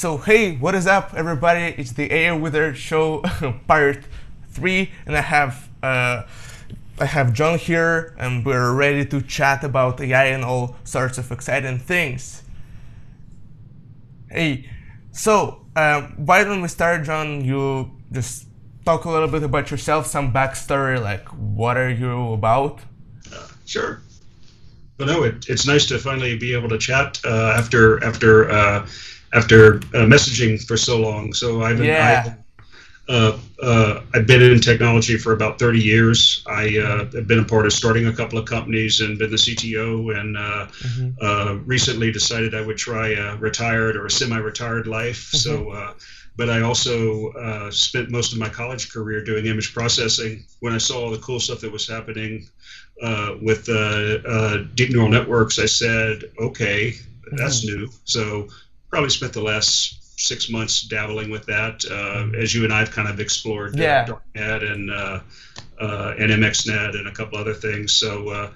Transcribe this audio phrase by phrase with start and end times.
[0.00, 1.74] So hey, what is up, everybody?
[1.76, 3.20] It's the AI Wizard Show,
[3.68, 4.02] part
[4.48, 6.22] three, and I have uh,
[6.98, 11.30] I have John here, and we're ready to chat about AI and all sorts of
[11.30, 12.42] exciting things.
[14.30, 14.70] Hey,
[15.12, 17.44] so um, why don't we start, John?
[17.44, 18.46] You just
[18.86, 22.80] talk a little bit about yourself, some backstory, like what are you about?
[23.30, 24.00] Uh, sure.
[24.98, 28.86] Well, no, it, it's nice to finally be able to chat uh, after after uh,
[29.32, 31.32] after uh, messaging for so long.
[31.32, 32.36] So I've been, yeah.
[33.08, 36.44] I, uh, uh, I've been in technology for about 30 years.
[36.46, 40.18] I have been a part of starting a couple of companies and been the CTO.
[40.18, 41.64] And mm-hmm.
[41.66, 45.32] recently decided I would try a retired or a semi-retired life.
[45.32, 45.36] Mm-hmm.
[45.38, 45.94] So
[46.40, 50.42] but I also uh, spent most of my college career doing image processing.
[50.60, 52.48] When I saw all the cool stuff that was happening
[53.02, 56.94] uh, with uh, uh deep neural networks, I said, okay,
[57.32, 57.80] that's mm-hmm.
[57.80, 57.90] new.
[58.04, 58.48] So
[58.90, 61.84] probably spent the last six months dabbling with that.
[61.90, 64.06] Uh, as you and I've kind of explored uh, yeah.
[64.06, 64.90] DarkNet and
[66.20, 67.92] and MXNet and a couple other things.
[67.92, 68.28] So.
[68.28, 68.50] Uh,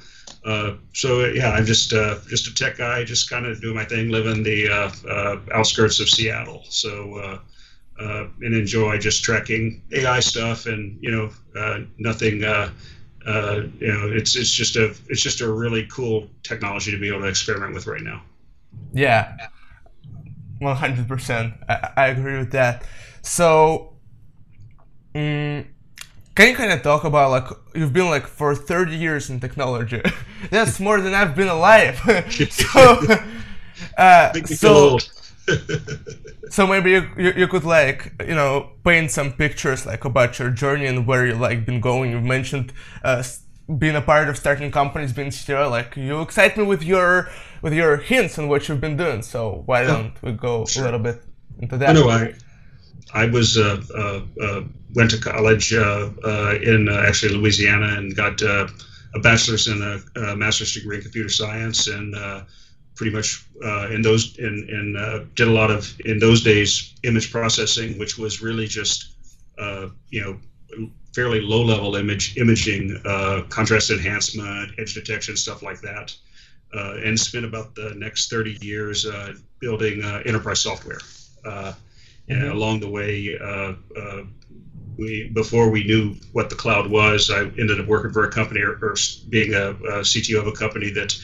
[0.92, 4.10] so yeah, I'm just uh, just a tech guy, just kind of doing my thing,
[4.10, 6.64] living the uh, outskirts of Seattle.
[6.68, 7.38] So
[7.98, 12.44] uh, and enjoy just tracking AI stuff and you know uh, nothing.
[12.44, 12.70] Uh,
[13.26, 17.08] uh, you know, it's it's just a it's just a really cool technology to be
[17.08, 18.22] able to experiment with right now.
[18.92, 19.36] Yeah,
[20.64, 21.54] one hundred percent.
[21.68, 22.84] I agree with that.
[23.22, 23.94] So,
[25.14, 25.64] um,
[26.34, 30.02] can you kind of talk about like you've been like for thirty years in technology?
[30.50, 31.96] That's more than I've been alive.
[32.50, 33.00] so,
[33.98, 34.98] uh, so
[36.48, 40.50] so maybe you, you, you, could like you know paint some pictures like about your
[40.50, 43.22] journey and where you like been going you've mentioned uh,
[43.78, 47.28] being a part of starting companies being still like you excite me with your
[47.64, 49.22] with your hints on what you've been doing.
[49.22, 50.82] So why don't we go sure.
[50.82, 51.22] a little bit
[51.58, 51.88] into that?
[51.88, 52.34] I know I
[53.12, 54.60] I was uh, uh, uh
[54.94, 58.68] went to college uh, uh, in actually Louisiana and got a
[59.22, 62.14] bachelor's and a, master's degree in computer science and
[62.94, 66.94] pretty much uh, in those in, in uh, did a lot of in those days
[67.02, 69.16] image processing, which was really just
[69.58, 75.80] uh, you know fairly low level image imaging, uh, contrast enhancement, edge detection, stuff like
[75.80, 76.14] that,
[76.74, 81.00] uh, and spent about the next 30 years uh, building enterprise software.
[82.26, 82.52] And mm-hmm.
[82.52, 83.36] along the way,
[84.96, 88.60] we before we knew what the cloud was, I ended up working for a company
[88.60, 88.94] or, or
[89.28, 91.16] being a, a CTO of a company that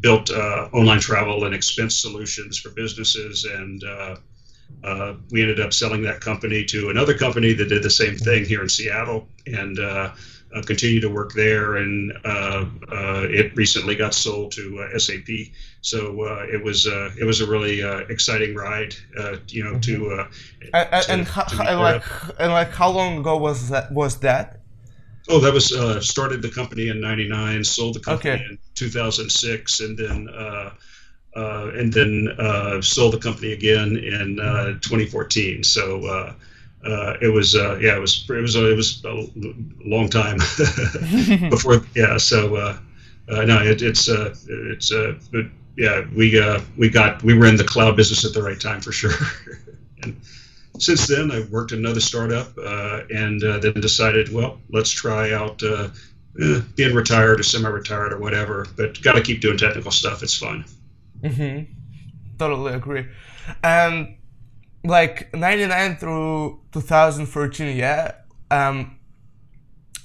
[0.00, 4.16] built uh, online travel and expense solutions for businesses, and uh,
[4.84, 8.44] uh, we ended up selling that company to another company that did the same thing
[8.44, 10.12] here in Seattle, and uh,
[10.54, 11.76] uh, continue to work there.
[11.76, 12.66] And uh,
[13.30, 15.28] it recently got sold to SAP,
[15.80, 18.94] so it was it was a really exciting ride,
[19.48, 20.68] you know, to, mm-hmm.
[20.74, 22.02] and, and, to and like
[22.38, 24.58] and like how long ago was that was that?
[25.30, 28.44] Oh, that was uh, started the company in '99, sold the company okay.
[28.44, 30.70] in 2006, and then uh,
[31.36, 35.62] uh, and then uh, sold the company again in uh, 2014.
[35.62, 36.34] So
[36.84, 39.28] uh, it was yeah, it was it was it was a
[39.84, 40.38] long time
[41.50, 42.16] before yeah.
[42.16, 42.78] So
[43.28, 44.90] no, it, it's it's
[45.30, 45.46] but
[45.76, 46.40] yeah, we
[46.76, 49.12] we got we were in the cloud business at the right time for sure.
[50.02, 50.20] and,
[50.78, 55.62] since then, I've worked another startup uh, and uh, then decided, well, let's try out
[55.62, 55.88] uh,
[56.76, 58.66] being retired or semi-retired or whatever.
[58.76, 60.22] But got to keep doing technical stuff.
[60.22, 60.64] It's fun.
[61.20, 61.72] Mm-hmm.
[62.38, 63.06] Totally agree.
[63.64, 64.16] And
[64.84, 68.12] like 99 through 2014, yeah.
[68.50, 68.98] Um,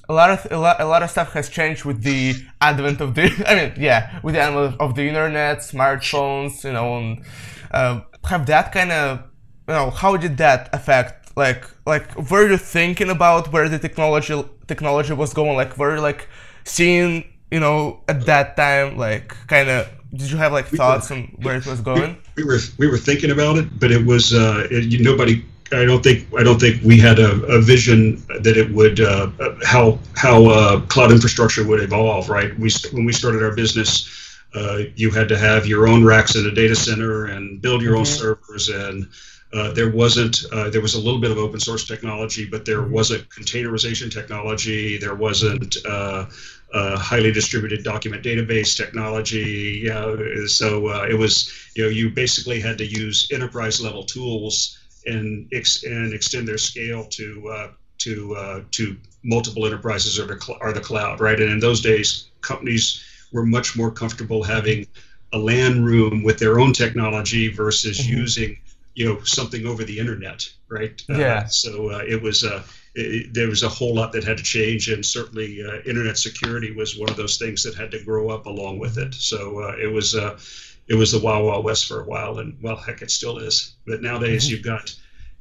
[0.08, 3.14] a lot of a lot, a lot of stuff has changed with the advent of
[3.14, 7.24] the I mean yeah with the advent of the internet, smartphones, you know, and
[7.70, 9.20] uh, have that kind of
[9.68, 14.44] you know, how did that affect like like were you thinking about where the technology
[14.66, 15.56] technology was going?
[15.56, 16.28] Like were you like
[16.64, 21.16] seeing you know at that time like kind of did you have like thoughts were,
[21.16, 22.16] on where it was going?
[22.36, 25.44] We, we, were we were thinking about it, but it was uh, it, you, nobody.
[25.72, 29.30] I don't think I don't think we had a, a vision that it would uh,
[29.64, 32.28] how how uh, cloud infrastructure would evolve.
[32.28, 36.36] Right, we when we started our business, uh, you had to have your own racks
[36.36, 38.00] in a data center and build your mm-hmm.
[38.00, 39.08] own servers and
[39.54, 42.80] uh, there wasn't uh, there was a little bit of open source technology, but there
[42.80, 42.92] mm-hmm.
[42.92, 44.98] wasn't containerization technology.
[44.98, 46.26] There wasn't uh,
[46.74, 49.82] highly distributed document database technology.
[49.84, 50.16] Yeah,
[50.46, 55.48] so uh, it was you know you basically had to use enterprise level tools and
[55.52, 57.68] ex- and extend their scale to uh,
[57.98, 61.40] to to multiple enterprises or the cl- or the cloud, right?
[61.40, 64.86] And in those days, companies were much more comfortable having
[65.32, 68.16] a LAN room with their own technology versus mm-hmm.
[68.16, 68.58] using
[68.94, 71.02] you know something over the internet, right?
[71.08, 71.42] Yeah.
[71.44, 72.62] Uh, so uh, it was uh,
[72.94, 76.72] it, there was a whole lot that had to change, and certainly uh, internet security
[76.72, 79.14] was one of those things that had to grow up along with it.
[79.14, 80.38] So uh, it was uh,
[80.86, 83.76] it was the wild wild west for a while, and well, heck, it still is.
[83.86, 84.54] But nowadays, mm-hmm.
[84.54, 84.94] you've got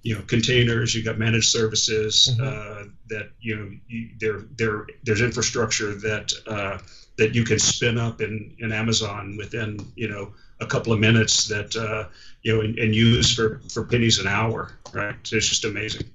[0.03, 2.43] you know containers you've got managed services mm-hmm.
[2.43, 6.77] uh, that you know you, there there there's infrastructure that uh,
[7.17, 11.47] that you can spin up in in Amazon within you know a couple of minutes
[11.47, 12.09] that uh,
[12.41, 16.09] you know and, and, use for for pennies an hour right it's just amazing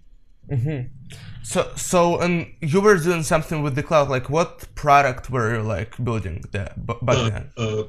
[0.51, 1.17] mm-hmm.
[1.51, 1.61] So
[1.91, 2.35] so and
[2.73, 6.71] you were doing something with the cloud like what product were you like building that
[6.87, 7.83] back uh, then uh,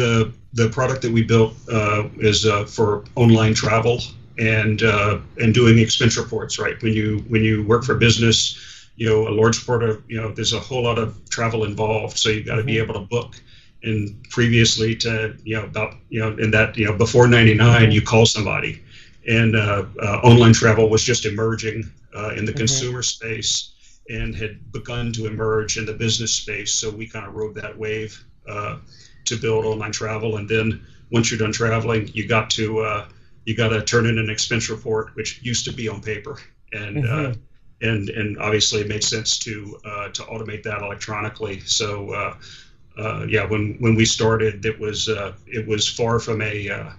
[0.00, 0.12] the
[0.60, 2.38] the product that we built uh, is
[2.76, 3.96] for online travel
[4.38, 6.58] and uh, and doing expense reports.
[6.58, 10.20] Right when you when you work for business, you know a large part of you
[10.20, 12.66] know there's a whole lot of travel involved, so you've got to mm-hmm.
[12.66, 13.40] be able to book.
[13.82, 18.02] And previously to you know about you know in that you know before '99, you
[18.02, 18.82] call somebody,
[19.28, 21.84] and uh, uh, online travel was just emerging
[22.16, 22.58] uh, in the mm-hmm.
[22.58, 23.72] consumer space
[24.08, 26.72] and had begun to emerge in the business space.
[26.72, 28.78] So we kind of rode that wave uh,
[29.26, 33.08] to build online travel, and then once you're done traveling, you got to uh,
[33.44, 36.38] you got to turn in an expense report, which used to be on paper,
[36.72, 37.30] and mm-hmm.
[37.30, 37.34] uh,
[37.82, 41.60] and and obviously it made sense to uh, to automate that electronically.
[41.60, 42.36] So uh,
[42.98, 46.90] uh yeah, when when we started, it was uh, it was far from a uh,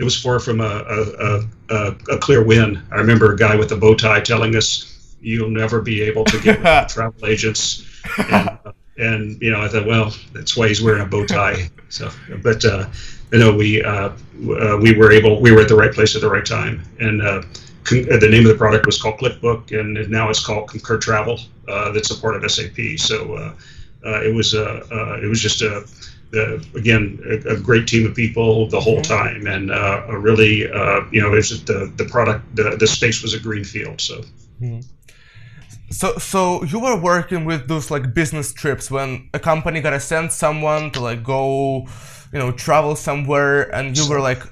[0.00, 2.82] it was far from a a, a, a clear win.
[2.90, 6.40] I remember a guy with a bow tie telling us, "You'll never be able to
[6.40, 7.84] get travel agents."
[8.16, 11.68] And, uh, and you know, I thought, well, that's why he's wearing a bow tie.
[11.90, 12.10] So,
[12.42, 12.88] but uh,
[13.30, 16.22] you know, we uh, uh, we were able, we were at the right place at
[16.22, 17.42] the right time, and uh,
[17.84, 20.96] con- uh, the name of the product was called ClickBook, and now it's called Concur
[20.96, 21.38] Travel.
[21.66, 22.96] that's a part of SAP.
[22.96, 23.54] So
[24.02, 25.86] it was it was just a
[26.34, 29.12] uh, again, a, a, great team of people the whole mm-hmm.
[29.12, 33.22] time, and uh, a really, uh, you know, it's the the product, the, the space
[33.22, 34.00] was a green field.
[34.00, 34.22] So.
[34.60, 34.80] Mm-hmm.
[35.92, 40.30] So, so you were working with those like business trips when a company gotta send
[40.30, 41.88] someone to like go
[42.32, 44.42] you know travel somewhere and you were like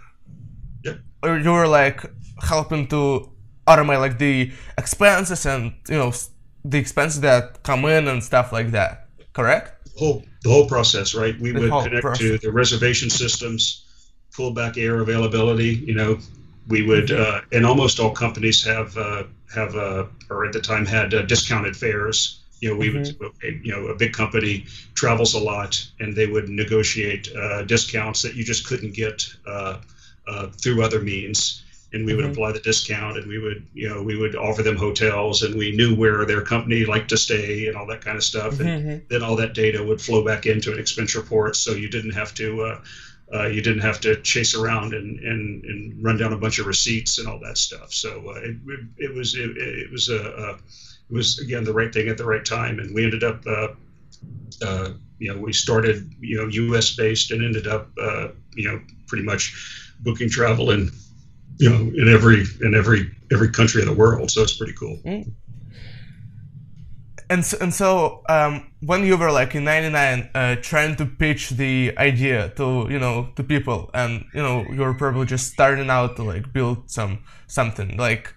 [0.85, 0.95] yeah.
[1.23, 2.05] or you were like
[2.43, 3.31] helping to
[3.67, 6.13] automate like the expenses and you know
[6.65, 11.39] the expenses that come in and stuff like that correct whole the whole process right
[11.41, 12.19] we the would connect process.
[12.19, 13.85] to the reservation systems
[14.35, 16.19] pull back air availability you know
[16.69, 17.37] we would mm-hmm.
[17.37, 19.25] uh, and almost all companies have uh,
[19.55, 23.23] have uh, or at the time had uh, discounted fares you know, we mm-hmm.
[23.23, 28.23] would, you know, a big company travels a lot, and they would negotiate uh, discounts
[28.23, 29.79] that you just couldn't get uh,
[30.27, 31.65] uh, through other means.
[31.93, 32.23] And we mm-hmm.
[32.23, 35.55] would apply the discount, and we would, you know, we would offer them hotels, and
[35.55, 38.55] we knew where their company liked to stay, and all that kind of stuff.
[38.55, 38.89] Mm-hmm.
[38.89, 42.13] And then all that data would flow back into an expense report, so you didn't
[42.13, 42.63] have to.
[42.63, 42.81] Uh,
[43.35, 46.67] uh, you didn't have to chase around and, and, and run down a bunch of
[46.67, 47.93] receipts and all that stuff.
[47.93, 48.57] So uh, it,
[48.97, 50.57] it, was it, it was a,
[51.11, 53.69] it was again the right thing at the right time, and we ended up, uh,
[54.63, 56.95] uh, you know, we started, you know, U.S.
[56.97, 60.91] based and ended up, uh, you know, pretty much booking travel in,
[61.59, 64.31] you know, in every in every every country in the world.
[64.31, 64.99] So it's pretty cool.
[65.05, 65.33] Mm.
[67.31, 71.51] And so, and so um, when you were like in '99 uh, trying to pitch
[71.51, 75.91] the idea to you know to people, and you know you were probably just starting
[75.91, 78.35] out to like build some something like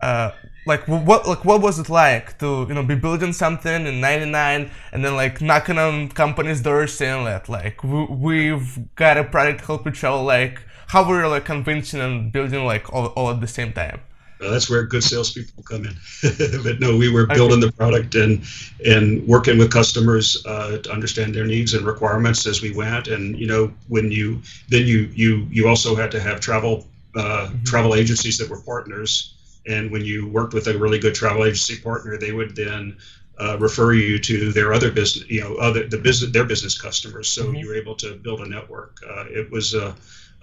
[0.00, 0.32] uh,
[0.66, 4.70] like what like what was it like to you know be building something in 99
[4.92, 9.66] and then like knocking on companies doors saying that like we've got a product to
[9.66, 10.60] help you travel like
[10.92, 14.00] how were you like convincing and building like all, all at the same time
[14.40, 15.94] well, that's where good salespeople come in.
[16.64, 18.42] but no, we were building the product and
[18.84, 23.06] and working with customers uh, to understand their needs and requirements as we went.
[23.06, 27.20] And you know, when you then you you you also had to have travel uh,
[27.20, 27.62] mm-hmm.
[27.62, 29.34] travel agencies that were partners
[29.66, 32.96] and when you worked with a really good travel agency partner, they would then
[33.38, 37.28] uh, refer you to their other business, you know, other the business their business customers.
[37.28, 37.56] So mm-hmm.
[37.56, 38.98] you were able to build a network.
[39.08, 39.94] Uh, it was uh,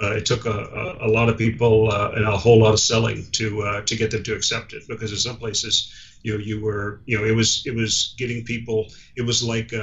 [0.02, 2.80] uh it took a, a, a, lot of people uh, and a whole lot of
[2.80, 6.40] selling to uh, to get them to accept it because in some places, you know,
[6.40, 8.88] you were you know it was it was getting people.
[9.16, 9.74] It was like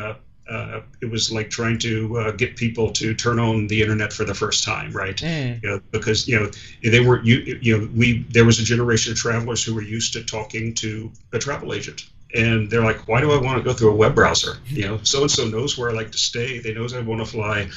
[0.48, 4.24] uh, it was like trying to uh, get people to turn on the internet for
[4.24, 5.16] the first time, right?
[5.16, 5.62] Mm.
[5.62, 6.50] You know, because you know
[6.82, 10.12] they weren't you you know we there was a generation of travelers who were used
[10.12, 13.72] to talking to a travel agent, and they're like, why do I want to go
[13.72, 14.58] through a web browser?
[14.66, 16.60] You know, so and so knows where I like to stay.
[16.60, 17.68] They knows I want to fly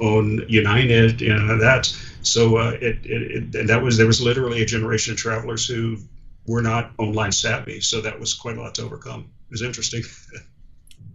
[0.00, 1.94] on United, you know that.
[2.22, 5.98] So uh, it, it, it that was there was literally a generation of travelers who
[6.46, 9.20] were not online savvy, so that was quite a lot to overcome.
[9.48, 10.02] It was interesting.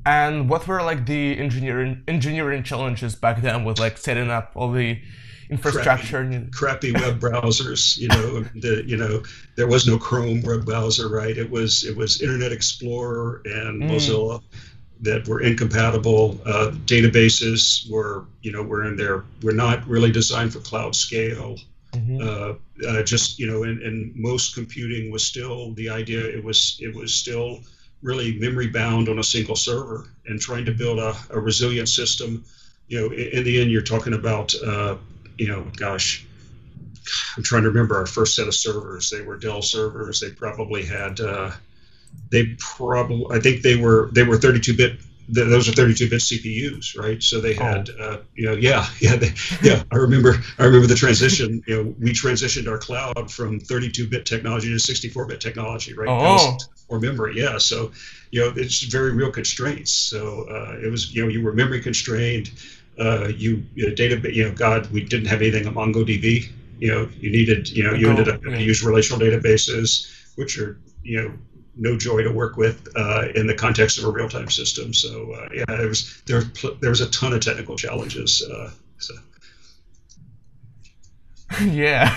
[0.05, 4.71] And what were like the engineering engineering challenges back then with like setting up all
[4.71, 4.99] the
[5.49, 6.23] infrastructure.
[6.23, 7.97] Crappy, crappy web browsers.
[7.97, 9.23] You know, the, you know,
[9.55, 11.38] there was no Chrome web browser, right?
[11.38, 13.91] It was it was Internet Explorer and mm.
[13.91, 14.41] Mozilla
[15.01, 16.39] that were incompatible.
[16.46, 19.24] Uh, databases were, you know, were in there.
[19.41, 21.58] Were not really designed for cloud scale.
[21.94, 22.20] Mm-hmm.
[22.22, 26.20] Uh, uh, just you know, and, and most computing was still the idea.
[26.20, 27.62] It was it was still
[28.01, 32.46] really memory bound on a single server and trying to build a, a resilient system.
[32.88, 34.96] You know, in, in, the end, you're talking about, uh,
[35.38, 36.25] you know, gosh,
[37.36, 39.10] I'm trying to remember our first set of servers.
[39.10, 40.20] They were Dell servers.
[40.20, 41.51] They probably had, uh,
[42.31, 44.99] they probably, I think they were they were 32-bit
[45.31, 47.21] those are 32-bit CPUs, right?
[47.21, 47.63] So they oh.
[47.63, 48.03] had, oh.
[48.03, 49.83] uh, you know, yeah, yeah, they, yeah.
[49.91, 51.63] I remember, I remember the transition.
[51.67, 56.07] You know, we transitioned our cloud from 32-bit technology to 64-bit technology, right?
[56.09, 56.57] Oh.
[56.87, 57.59] Or memory, yeah.
[57.59, 57.91] So,
[58.31, 59.91] you know, it's very real constraints.
[59.91, 62.51] So uh, it was, you know, you were memory constrained.
[62.99, 66.49] Uh, you, you know, data, you know, God, we didn't have anything on MongoDB.
[66.79, 68.55] You know, you needed, you know, you ended up yeah.
[68.55, 71.33] to use relational databases, which are, you know,
[71.75, 74.93] no joy to work with uh, in the context of a real-time system.
[74.93, 76.41] So uh, yeah, there was there
[76.81, 78.41] there was a ton of technical challenges.
[78.41, 79.13] Uh, so
[81.65, 82.15] yeah,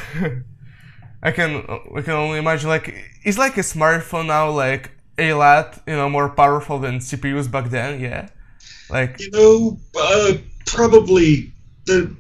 [1.23, 5.80] I can we can only imagine like it's like a smartphone now like a lot
[5.87, 8.00] you know more powerful than CPUs back then.
[8.00, 8.28] Yeah,
[8.90, 10.35] like you know uh,
[10.66, 11.52] probably
[11.87, 12.14] the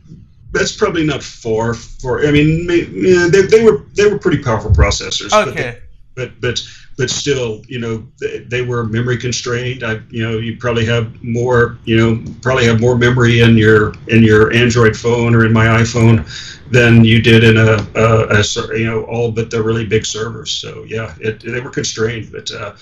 [0.52, 2.24] that's probably not far for.
[2.26, 5.32] I mean, they, they were they were pretty powerful processors.
[5.32, 5.78] Okay.
[6.14, 6.60] But, they, but but
[6.96, 9.82] but still, you know, they, they, were memory constrained.
[9.82, 13.94] I, you know, you probably have more, you know, probably have more memory in your
[14.08, 16.26] in your Android phone or in my iPhone
[16.70, 20.50] than you did in a, a, a you know, all but the really big servers.
[20.50, 22.30] So yeah, it, they were constrained.
[22.30, 22.76] But uh,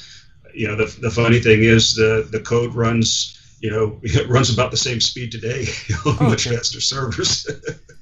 [0.54, 3.36] you know, the the funny thing is the the code runs.
[3.60, 5.66] You know, it runs about the same speed today
[6.06, 6.56] on oh, much okay.
[6.56, 7.46] faster servers.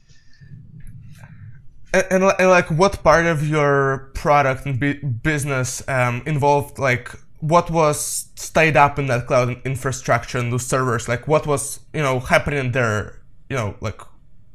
[1.93, 7.71] And, and, and, like, what part of your product and business um, involved like what
[7.71, 11.09] was stayed up in that cloud infrastructure and those servers?
[11.09, 13.21] Like, what was you know happening there?
[13.49, 14.01] You know, like,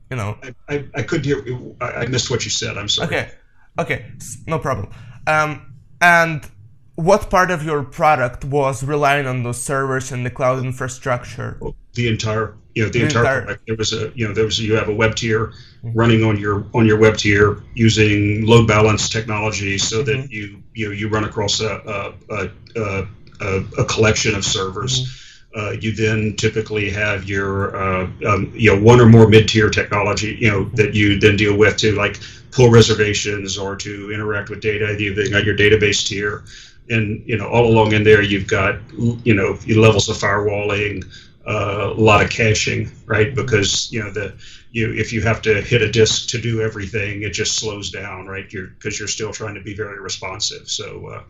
[0.09, 0.37] you know.
[0.43, 1.43] I, I, I couldn't hear.
[1.81, 2.77] I, I missed what you said.
[2.77, 3.07] I'm sorry.
[3.07, 3.31] Okay,
[3.79, 4.05] okay,
[4.45, 4.89] no problem.
[5.25, 6.47] Um, and
[6.95, 11.59] what part of your product was relying on those servers and the cloud infrastructure?
[11.93, 14.59] The entire, you know, the, the entire, entire there was a, you know, there was
[14.59, 15.91] a, you have a web tier mm-hmm.
[15.93, 20.21] running on your on your web tier using load balance technology, so mm-hmm.
[20.21, 22.49] that you you know you run across a a,
[22.79, 23.07] a,
[23.41, 25.01] a, a collection of servers.
[25.01, 25.19] Mm-hmm.
[25.55, 30.35] Uh, you then typically have your uh, um, you know one or more mid-tier technology
[30.41, 34.61] you know that you then deal with to like pull reservations or to interact with
[34.61, 34.95] data.
[34.97, 36.43] You've got your database tier
[36.89, 38.79] and you know all along in there you've got
[39.23, 41.03] you know levels of firewalling
[41.45, 43.35] a lot of caching right?
[43.35, 44.33] Because you know the
[44.71, 48.27] you if you have to hit a disk to do everything it just slows down
[48.27, 48.51] right?
[48.51, 50.67] You're because you're still trying to be very responsive.
[50.69, 51.23] So uh,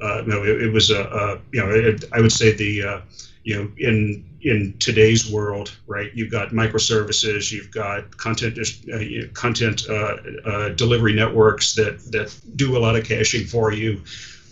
[0.00, 3.00] uh, no it, it was a, a you know it, i would say the uh,
[3.44, 8.58] you know in in today's world right you've got microservices you've got content
[8.92, 8.98] uh,
[9.34, 14.02] content uh, uh, delivery networks that that do a lot of caching for you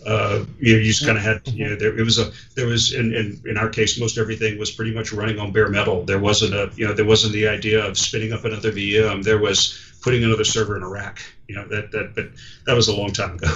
[0.05, 2.67] uh, you, know, you just kind of had, you know, there it was a there
[2.67, 6.03] was in, in in our case most everything was pretty much running on bare metal.
[6.03, 9.23] There wasn't a you know there wasn't the idea of spinning up another VM.
[9.23, 11.19] There was putting another server in a rack.
[11.47, 12.29] You know that that but
[12.65, 13.53] that was a long time ago.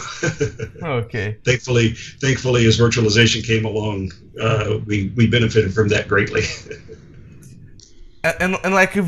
[0.83, 1.37] okay.
[1.45, 6.43] Thankfully, thankfully, as virtualization came along, uh, we we benefited from that greatly.
[8.23, 9.07] and, and and like if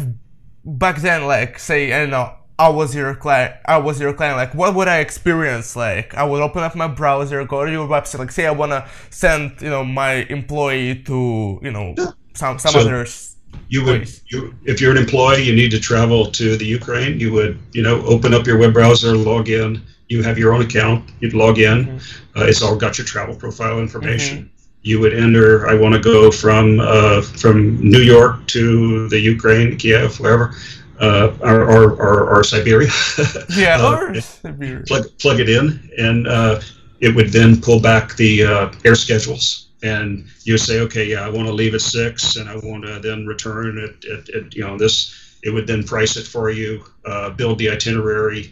[0.64, 3.56] back then, like say I don't know I was your client.
[3.66, 4.38] I was your client.
[4.38, 5.76] Like, what would I experience?
[5.76, 8.20] Like, I would open up my browser, go to your website.
[8.20, 11.96] Like, say I wanna send, you know, my employee to, you know,
[12.34, 13.36] some some so others.
[13.68, 17.20] You would, you, if you're an employee, you need to travel to the Ukraine.
[17.20, 19.82] You would, you know, open up your web browser, log in.
[20.08, 21.12] You have your own account.
[21.20, 21.86] You'd log in.
[21.86, 22.40] Mm-hmm.
[22.40, 24.38] Uh, it's all got your travel profile information.
[24.38, 24.50] Mm-hmm
[24.86, 25.68] you would enter.
[25.68, 30.54] I want to go from uh, from New York to the Ukraine, Kiev, wherever
[31.00, 32.90] uh, or, or, or, or, Siberia.
[33.58, 34.84] yeah, uh, Siberia.
[34.88, 36.62] Plug, plug it in, and uh,
[37.02, 39.68] it would then pull back the uh, air schedules.
[39.84, 42.86] And you would say, okay, yeah, I want to leave at six, and I want
[42.86, 45.38] to then return at, at, at, you know this.
[45.44, 48.52] It would then price it for you, uh, build the itinerary.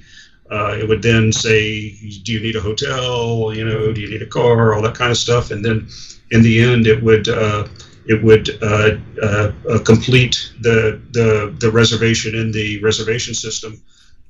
[0.51, 1.89] Uh, it would then say,
[2.23, 3.51] do you need a hotel?
[3.55, 4.75] You know, do you need a car?
[4.75, 5.49] All that kind of stuff.
[5.49, 5.87] And then
[6.29, 7.27] in the end, it would
[8.05, 13.81] it would uh, uh, uh, complete the, the the reservation in the reservation system.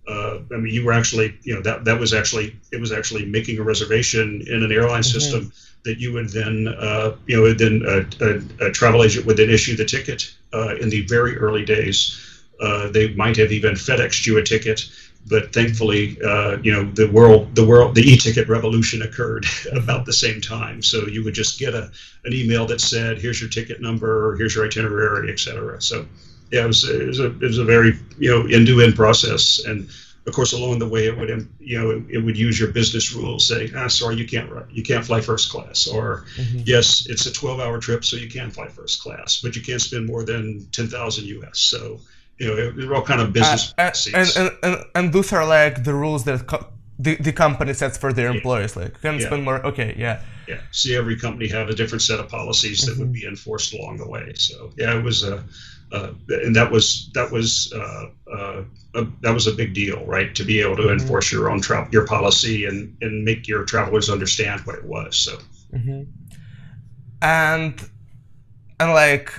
[0.08, 3.26] Uh, I mean, you were actually, you know, that that was actually it was actually
[3.26, 5.20] making a reservation in an airline mm-hmm.
[5.20, 5.52] system
[5.86, 9.50] that you would then, uh, you know, then a, a, a, travel agent would then
[9.50, 12.20] issue the ticket uh, in the very early days
[12.64, 14.86] Uh, they might have even FedExed you a ticket,
[15.26, 20.14] but thankfully, uh, you know, the world, the world, the e-ticket revolution occurred about the
[20.14, 20.82] same time.
[20.82, 21.92] So you would just get a
[22.26, 26.06] an email that said, "Here's your ticket number, here's your itinerary, etc." So,
[26.52, 29.90] yeah, it was, it was a it was a very you know end-to-end process, and
[30.26, 33.14] of course, along the way, it would you know it, it would use your business
[33.14, 36.62] rules, say, "Ah, sorry, you can't you can't fly first class," or mm-hmm.
[36.66, 40.06] "Yes, it's a 12-hour trip, so you can fly first class, but you can't spend
[40.06, 42.02] more than 10,000 US." So
[42.44, 45.84] you know, they're all kind of business uh, and, and, and, and those are like
[45.84, 46.68] the rules that co-
[47.00, 48.76] the, the company sets for their employees.
[48.76, 49.26] Like, can yeah.
[49.26, 49.66] spend more.
[49.66, 50.22] Okay, yeah.
[50.48, 50.60] Yeah.
[50.72, 53.02] See, every company have a different set of policies that mm-hmm.
[53.02, 54.34] would be enforced along the way.
[54.36, 55.44] So, yeah, it was a,
[55.92, 58.64] uh, and that was that was uh, uh,
[58.96, 60.36] a, that was a big deal, right?
[60.36, 61.00] To be able to mm-hmm.
[61.00, 65.16] enforce your own travel your policy and and make your travelers understand what it was.
[65.16, 65.38] So,
[65.74, 66.04] mm-hmm.
[67.22, 67.90] and
[68.80, 69.32] and like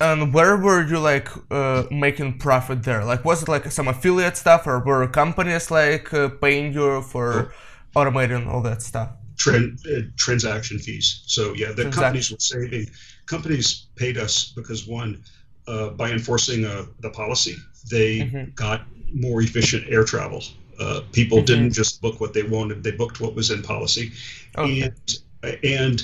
[0.00, 3.04] and where were you like uh, making profit there?
[3.04, 7.52] Like, was it like some affiliate stuff, or were companies like uh, paying you for
[7.96, 9.10] automating all that stuff?
[9.36, 11.22] Tran- uh, transaction fees.
[11.26, 12.86] So yeah, the companies were saving.
[13.26, 15.22] Companies paid us because one,
[15.66, 17.56] uh, by enforcing uh, the policy,
[17.90, 18.50] they mm-hmm.
[18.54, 20.42] got more efficient air travel.
[20.78, 21.46] Uh, people mm-hmm.
[21.46, 24.12] didn't just book what they wanted; they booked what was in policy,
[24.56, 24.82] okay.
[24.82, 25.18] and
[25.64, 26.02] and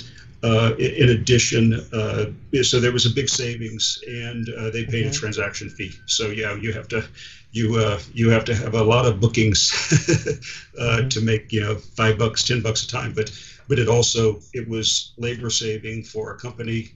[0.77, 2.25] in addition, uh,
[2.61, 5.09] so there was a big savings, and uh, they paid mm-hmm.
[5.09, 5.91] a transaction fee.
[6.05, 7.05] So yeah, you have to
[7.51, 9.71] you uh, you have to have a lot of bookings
[10.77, 11.07] uh, mm-hmm.
[11.07, 13.13] to make you know five bucks, ten bucks a time.
[13.13, 13.31] But
[13.69, 16.91] but it also it was labor saving for a company,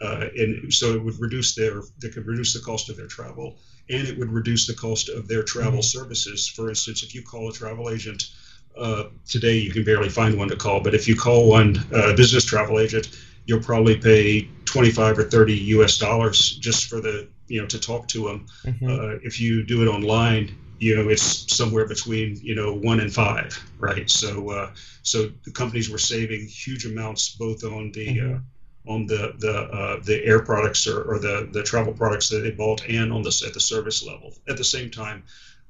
[0.00, 3.56] uh, and so it would reduce their they could reduce the cost of their travel,
[3.90, 5.98] and it would reduce the cost of their travel mm-hmm.
[5.98, 6.48] services.
[6.48, 8.30] For instance, if you call a travel agent
[8.76, 12.14] uh, today you can barely find one to call, but if you call one uh,
[12.14, 13.08] business travel agent,
[13.46, 18.08] you'll probably pay 25 or 30 US dollars just for the, you know, to talk
[18.08, 18.46] to them.
[18.64, 18.90] Mm-hmm.
[18.90, 23.12] Uh, if you do it online, you know, it's somewhere between, you know, one and
[23.12, 24.10] five, right?
[24.10, 24.70] So, uh,
[25.02, 28.90] so the companies were saving huge amounts both on the, uh, mm-hmm.
[28.90, 32.50] on the the uh, the air products or, or the the travel products that they
[32.50, 34.34] bought and on the at the service level.
[34.48, 35.22] At the same time,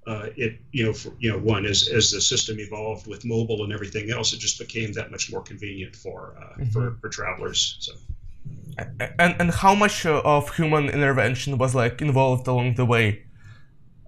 [0.06, 3.64] uh, it you know for, you know one as as the system evolved with mobile
[3.64, 6.70] and everything else, it just became that much more convenient for uh, mm-hmm.
[6.70, 7.76] for, for travelers.
[7.80, 7.92] So.
[9.18, 13.22] And and how much of human intervention was like involved along the way?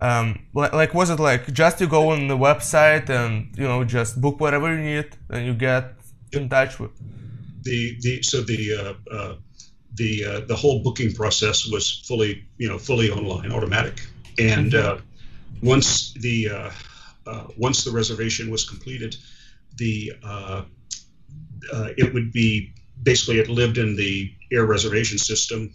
[0.00, 3.82] Um, like, like was it like just you go on the website and you know
[3.82, 5.94] just book whatever you need and you get
[6.32, 6.92] in touch with
[7.62, 9.34] the the so the uh, uh,
[9.94, 14.06] the uh, the whole booking process was fully you know fully online automatic
[14.38, 15.00] and mm-hmm.
[15.62, 16.70] Once the uh,
[17.26, 19.16] uh, once the reservation was completed,
[19.76, 20.62] the uh,
[21.72, 25.72] uh, it would be basically it lived in the air reservation system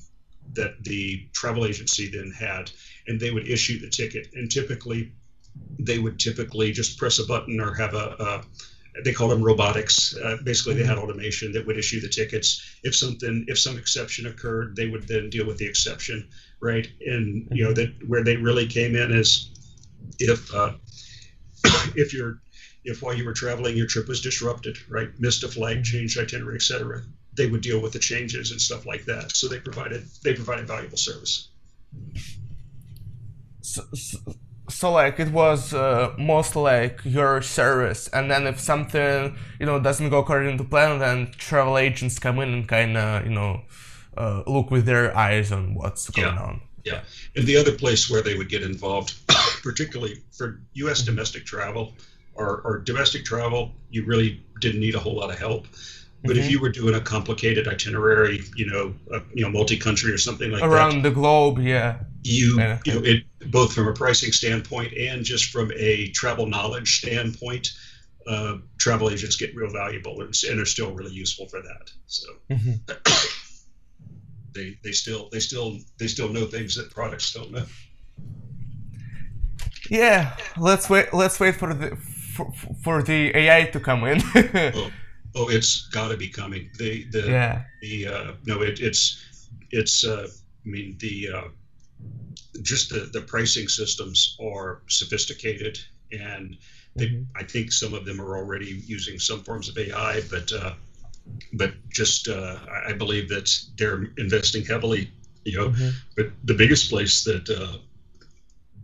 [0.53, 2.71] that the travel agency then had,
[3.07, 4.27] and they would issue the ticket.
[4.33, 5.11] And typically,
[5.79, 8.43] they would typically just press a button or have a, a
[9.03, 10.15] they called them robotics.
[10.17, 11.09] Uh, basically, they had mm-hmm.
[11.09, 12.77] automation that would issue the tickets.
[12.83, 16.27] If something, if some exception occurred, they would then deal with the exception,
[16.59, 16.87] right?
[17.05, 19.49] And you know that where they really came in is
[20.19, 20.73] if uh,
[21.95, 22.39] if you're
[22.83, 26.55] if while you were traveling your trip was disrupted, right, missed a flight, changed itinerary,
[26.55, 27.01] etc.,
[27.35, 29.35] they would deal with the changes and stuff like that.
[29.35, 31.49] So they provided they provided valuable service.
[33.61, 34.17] So, so,
[34.69, 39.79] so like it was uh, most like your service, and then if something you know
[39.79, 43.61] doesn't go according to plan, then travel agents come in and kind of you know
[44.17, 46.41] uh, look with their eyes on what's going yeah.
[46.41, 46.61] on.
[46.83, 47.01] Yeah.
[47.35, 49.15] And the other place where they would get involved,
[49.63, 51.01] particularly for U.S.
[51.01, 51.93] domestic travel
[52.35, 55.67] or, or domestic travel, you really didn't need a whole lot of help.
[56.23, 56.39] But mm-hmm.
[56.39, 58.93] if you were doing a complicated itinerary, you know,
[59.33, 62.79] you know, multi-country or something like around that, around the globe, yeah, you, yeah.
[62.85, 67.69] you know, it both from a pricing standpoint and just from a travel knowledge standpoint,
[68.25, 71.91] uh, travel agents get real valuable and, and are still really useful for that.
[72.07, 72.27] So.
[72.49, 72.93] Mm-hmm.
[74.53, 77.65] they they still they still they still know things that products don't know.
[79.93, 81.13] Yeah, let's wait.
[81.13, 82.51] Let's wait for the for,
[82.83, 84.21] for the AI to come in.
[84.35, 84.91] oh,
[85.35, 86.71] oh, it's got to be coming.
[86.79, 87.61] The the yeah.
[87.79, 89.21] the uh, no, it, it's
[89.69, 90.03] it's.
[90.03, 90.27] Uh,
[90.65, 91.47] I mean the uh,
[92.63, 95.79] just the the pricing systems are sophisticated
[96.11, 96.57] and.
[96.95, 97.23] They, mm-hmm.
[97.35, 100.73] I think some of them are already using some forms of AI, but uh,
[101.53, 105.09] but just uh, I believe that they're investing heavily.
[105.43, 105.89] You know, mm-hmm.
[106.15, 107.79] but the biggest place that uh,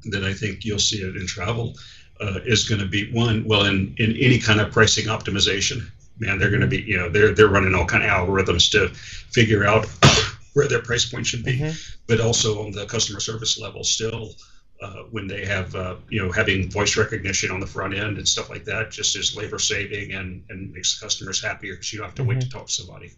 [0.06, 1.76] that I think you'll see it in travel
[2.20, 3.44] uh, is going to be one.
[3.46, 7.10] Well, in in any kind of pricing optimization, man, they're going to be you know
[7.10, 9.86] they're they're running all kind of algorithms to figure out
[10.54, 11.76] where their price point should be, mm-hmm.
[12.08, 14.34] but also on the customer service level still.
[14.82, 18.26] Uh, when they have uh, you know having voice recognition on the front end and
[18.26, 22.08] stuff like that just is labor saving and and makes customers happier because you don't
[22.08, 22.30] have to mm-hmm.
[22.30, 23.12] wait to talk to somebody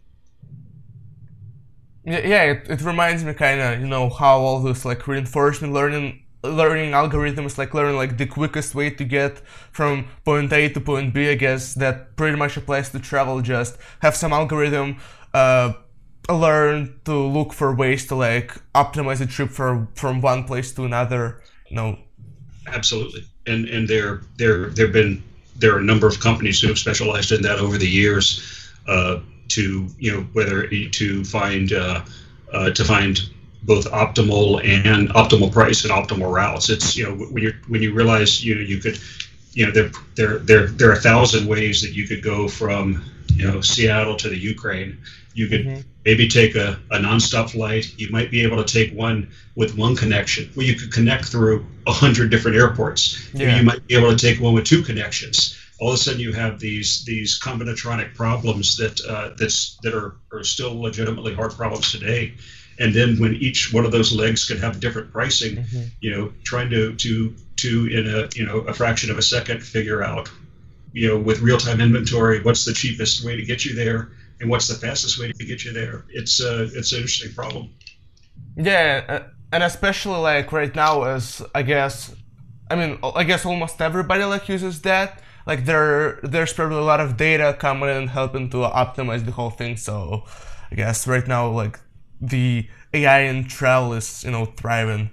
[2.04, 6.24] yeah it, it reminds me kind of you know how all this like reinforcement learning
[6.44, 9.38] learning algorithms like learn like the quickest way to get
[9.72, 13.78] from point a to point b i guess that pretty much applies to travel just
[14.00, 14.98] have some algorithm
[15.34, 15.72] uh,
[16.30, 20.84] learn to look for ways to like optimize a trip for, from one place to
[20.84, 21.98] another no.
[22.68, 25.24] Absolutely, and and there there there've been
[25.58, 29.20] there are a number of companies who have specialized in that over the years uh,
[29.48, 32.04] to you know whether to find uh,
[32.54, 33.30] uh, to find
[33.63, 36.69] both optimal and optimal price and optimal routes.
[36.69, 39.00] It's you know when you when you realize you know you could
[39.54, 43.04] you know there there there there are a thousand ways that you could go from
[43.34, 44.97] you know Seattle to the Ukraine
[45.34, 45.82] you could mm-hmm.
[46.04, 47.97] maybe take a, a nonstop flight.
[47.97, 51.65] You might be able to take one with one connection where you could connect through
[51.88, 53.30] a hundred different airports.
[53.34, 53.58] Yeah.
[53.58, 55.58] You might be able to take one with two connections.
[55.80, 60.15] All of a sudden, you have these these combinatoric problems that uh, that's that are,
[60.32, 62.36] are still legitimately hard problems today.
[62.82, 65.84] And then when each one of those legs can have different pricing, mm-hmm.
[66.02, 69.62] you know, trying to to to in a you know a fraction of a second
[69.62, 70.32] figure out,
[70.91, 74.50] you know, with real time inventory, what's the cheapest way to get you there and
[74.50, 76.06] what's the fastest way to get you there?
[76.10, 77.70] It's a it's an interesting problem.
[78.58, 82.15] Yeah, and especially like right now, as I guess,
[82.70, 85.22] I mean, I guess almost everybody like uses that.
[85.46, 89.50] Like there, there's probably a lot of data coming in helping to optimize the whole
[89.50, 89.76] thing.
[89.78, 90.24] So,
[90.72, 91.80] I guess right now, like
[92.22, 95.12] the AI in travel is you know thriving.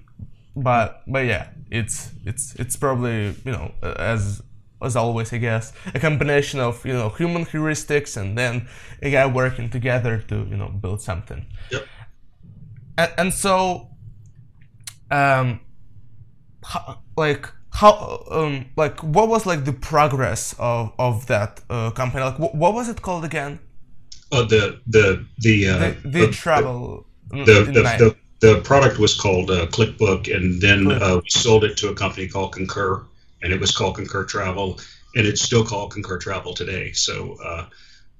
[0.56, 4.42] But but yeah, it's it's it's probably you know as
[4.82, 8.68] as always, I guess, a combination of you know human heuristics and then
[9.02, 11.46] AI working together to you know build something.
[11.70, 11.86] Yep.
[12.96, 13.90] And, and so,
[15.10, 15.60] um,
[16.64, 22.24] how, like how um like what was like the progress of of that uh, company?
[22.24, 23.60] Like what, what was it called again?
[24.30, 27.04] Oh, the the the uh, the, the, the travel.
[27.30, 31.76] The, the, the, the, product was called uh, ClickBook, and then uh, we sold it
[31.76, 33.04] to a company called Concur
[33.42, 34.78] and it was called Concur Travel,
[35.14, 36.92] and it's still called Concur Travel today.
[36.92, 37.66] So uh,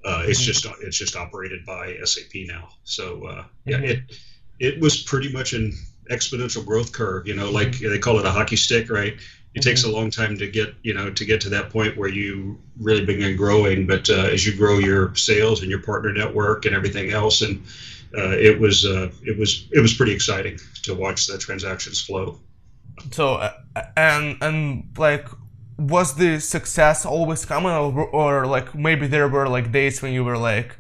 [0.04, 0.52] uh, it's mm-hmm.
[0.52, 2.68] just it's just operated by SAP now.
[2.84, 3.84] So uh, yeah, mm-hmm.
[3.84, 4.18] it
[4.58, 5.72] it was pretty much an
[6.10, 7.26] exponential growth curve.
[7.26, 7.90] You know, like mm-hmm.
[7.90, 9.16] they call it a hockey stick, right?
[9.58, 12.08] It takes a long time to get you know to get to that point where
[12.08, 13.86] you really begin growing.
[13.86, 17.64] But uh, as you grow your sales and your partner network and everything else, and
[18.16, 22.38] uh, it was uh, it was it was pretty exciting to watch the transactions flow.
[23.10, 23.52] So uh,
[23.96, 25.26] and and like
[25.78, 30.24] was the success always coming or, or, like maybe there were like days when you
[30.24, 30.76] were like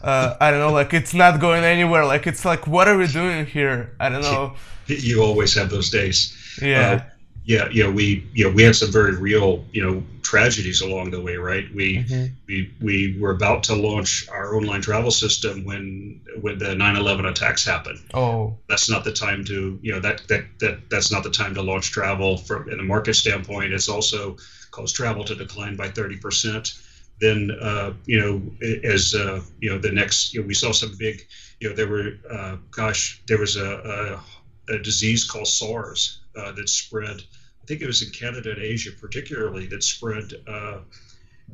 [0.00, 3.06] uh, i don't know like it's not going anywhere like it's like what are we
[3.06, 4.54] doing here i don't know
[4.86, 7.17] you always have those days yeah uh,
[7.48, 11.12] yeah, you know, we you know we had some very real you know tragedies along
[11.12, 11.64] the way, right?
[11.74, 12.34] We mm-hmm.
[12.46, 17.64] we we were about to launch our online travel system when when the 9/11 attacks
[17.64, 18.00] happened.
[18.12, 21.54] Oh, that's not the time to you know that that that that's not the time
[21.54, 23.72] to launch travel from in a market standpoint.
[23.72, 24.36] It's also
[24.70, 26.74] caused travel to decline by 30 percent.
[27.18, 28.42] Then uh, you know
[28.84, 31.26] as uh, you know the next you know, we saw some big
[31.60, 34.20] you know there were uh, gosh there was a,
[34.68, 37.22] a, a disease called SARS uh, that spread
[37.62, 40.32] I think it was in Canada and Asia particularly that spread.
[40.46, 40.78] Uh,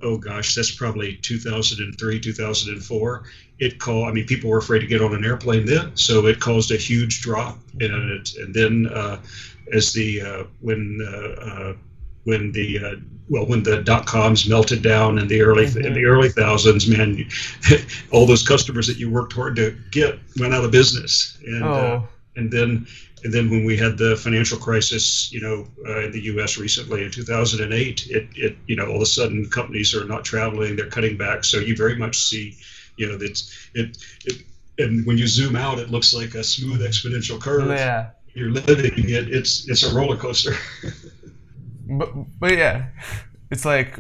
[0.01, 3.25] oh gosh, that's probably 2003, 2004.
[3.59, 4.09] It called.
[4.09, 6.77] I mean, people were afraid to get on an airplane then, so it caused a
[6.77, 8.37] huge drop in it.
[8.37, 9.20] And then uh,
[9.73, 11.75] as the uh, when uh, uh,
[12.23, 12.94] when the uh,
[13.29, 15.85] well when the dot coms melted down in the early mm-hmm.
[15.85, 17.29] in the early thousands, man,
[18.12, 22.07] all those customers that you worked hard to get went out of business, and oh.
[22.37, 22.87] and then
[23.25, 26.59] and then when we had the financial crisis, you know, uh, in the U.S.
[26.59, 30.77] recently in 2008, it, it, you know, all of a sudden companies are not traveling,
[30.77, 31.43] they're cutting back.
[31.43, 32.55] So you very much see,
[32.99, 34.43] you know, that it, it,
[34.77, 37.71] and when you zoom out, it looks like a smooth exponential curve.
[37.71, 38.11] Yeah.
[38.35, 39.33] You're living it.
[39.33, 40.55] It's it's a roller coaster.
[41.89, 42.11] but
[42.41, 42.87] but yeah,
[43.51, 43.97] it's like,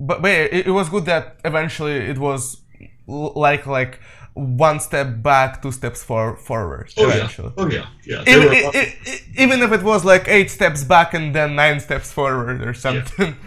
[0.00, 2.62] but but yeah, it, it was good that eventually it was
[3.08, 3.98] like like
[4.38, 6.92] one step back, two steps for, forward.
[6.96, 7.52] Oh eventually.
[7.56, 8.34] yeah, oh yeah, yeah.
[8.34, 12.12] Even, it, it, even, if it was like eight steps back and then nine steps
[12.12, 13.36] forward or something.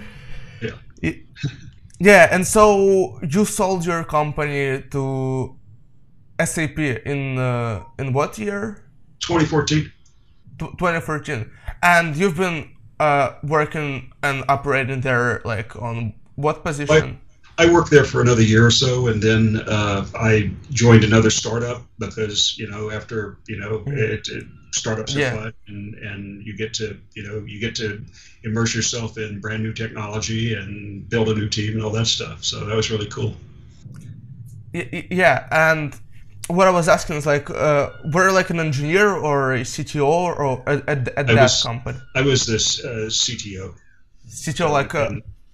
[0.62, 0.78] Yeah.
[1.02, 1.14] Yeah.
[2.00, 5.56] yeah, and so you sold your company to
[6.46, 8.84] SAP in uh, in what year?
[9.22, 9.92] 2014.
[10.60, 11.50] 2014,
[11.82, 17.20] and you've been uh, working and operating there like on what position?
[17.62, 21.84] I worked there for another year or so, and then uh, I joined another startup
[22.00, 23.98] because you know after you know mm-hmm.
[23.98, 25.36] it, it, startups are yeah.
[25.36, 28.04] fun, and and you get to you know you get to
[28.44, 32.44] immerse yourself in brand new technology and build a new team and all that stuff.
[32.44, 33.36] So that was really cool.
[34.74, 35.94] Yeah, and
[36.48, 40.68] what I was asking is like, uh, were like an engineer or a CTO or
[40.68, 42.00] at, at, at that was, company?
[42.16, 43.76] I was this uh, CTO.
[44.28, 45.12] CTO, like, uh,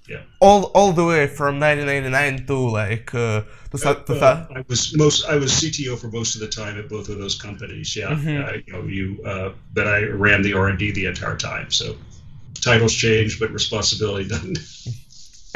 [0.07, 0.21] yeah.
[0.39, 3.41] all all the way from 1999 to like uh,
[3.71, 6.89] to, uh, uh, I was most I was CTO for most of the time at
[6.89, 7.95] both of those companies.
[7.95, 8.61] Yeah, mm-hmm.
[8.65, 11.71] you know, you uh, but I ran the R and D the entire time.
[11.71, 11.95] So
[12.61, 14.59] titles changed, but responsibility doesn't.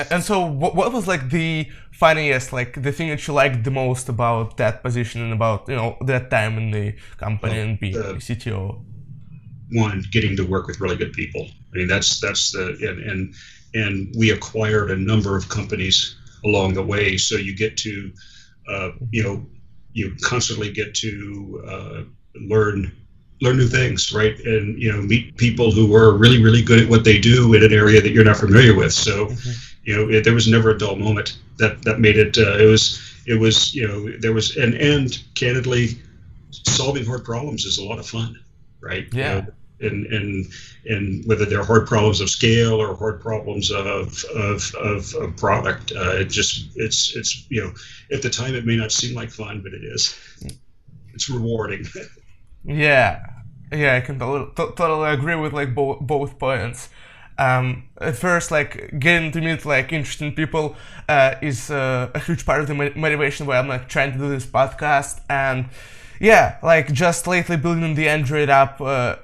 [0.10, 3.72] And so, what, what was like the funniest, like the thing that you liked the
[3.72, 7.80] most about that position and about you know that time in the company well, and
[7.80, 8.84] being uh, CTO?
[9.74, 11.48] One, getting to work with really good people.
[11.74, 13.36] I mean, that's that's the and and
[13.74, 18.12] and we acquired a number of companies along the way, so you get to,
[18.68, 19.46] uh, you know,
[19.94, 22.02] you constantly get to uh,
[22.36, 22.92] learn
[23.42, 24.40] learn new things, right?
[24.42, 27.64] And you know, meet people who are really, really good at what they do in
[27.64, 28.94] an area that you're not familiar with.
[28.94, 29.52] So, mm-hmm.
[29.84, 32.38] you know, it, there was never a dull moment that that made it.
[32.38, 36.00] Uh, it was it was you know there was and and candidly,
[36.52, 38.40] solving hard problems is a lot of fun,
[38.80, 39.08] right?
[39.12, 39.36] Yeah.
[39.36, 39.48] You know,
[39.82, 40.46] and and
[40.86, 45.92] and whether they're hard problems of scale or hard problems of of of, of product,
[45.96, 47.74] uh, it just it's it's you know
[48.12, 50.18] at the time it may not seem like fun, but it is.
[51.14, 51.86] It's rewarding.
[52.64, 53.26] Yeah,
[53.72, 56.90] yeah, I can totally, agree with like both both points.
[57.38, 60.76] Um, at first, like getting to meet like interesting people
[61.10, 64.30] uh, is uh, a huge part of the motivation why I'm like trying to do
[64.30, 65.22] this podcast.
[65.30, 65.70] And
[66.20, 69.16] yeah, like just lately building the Android app, uh,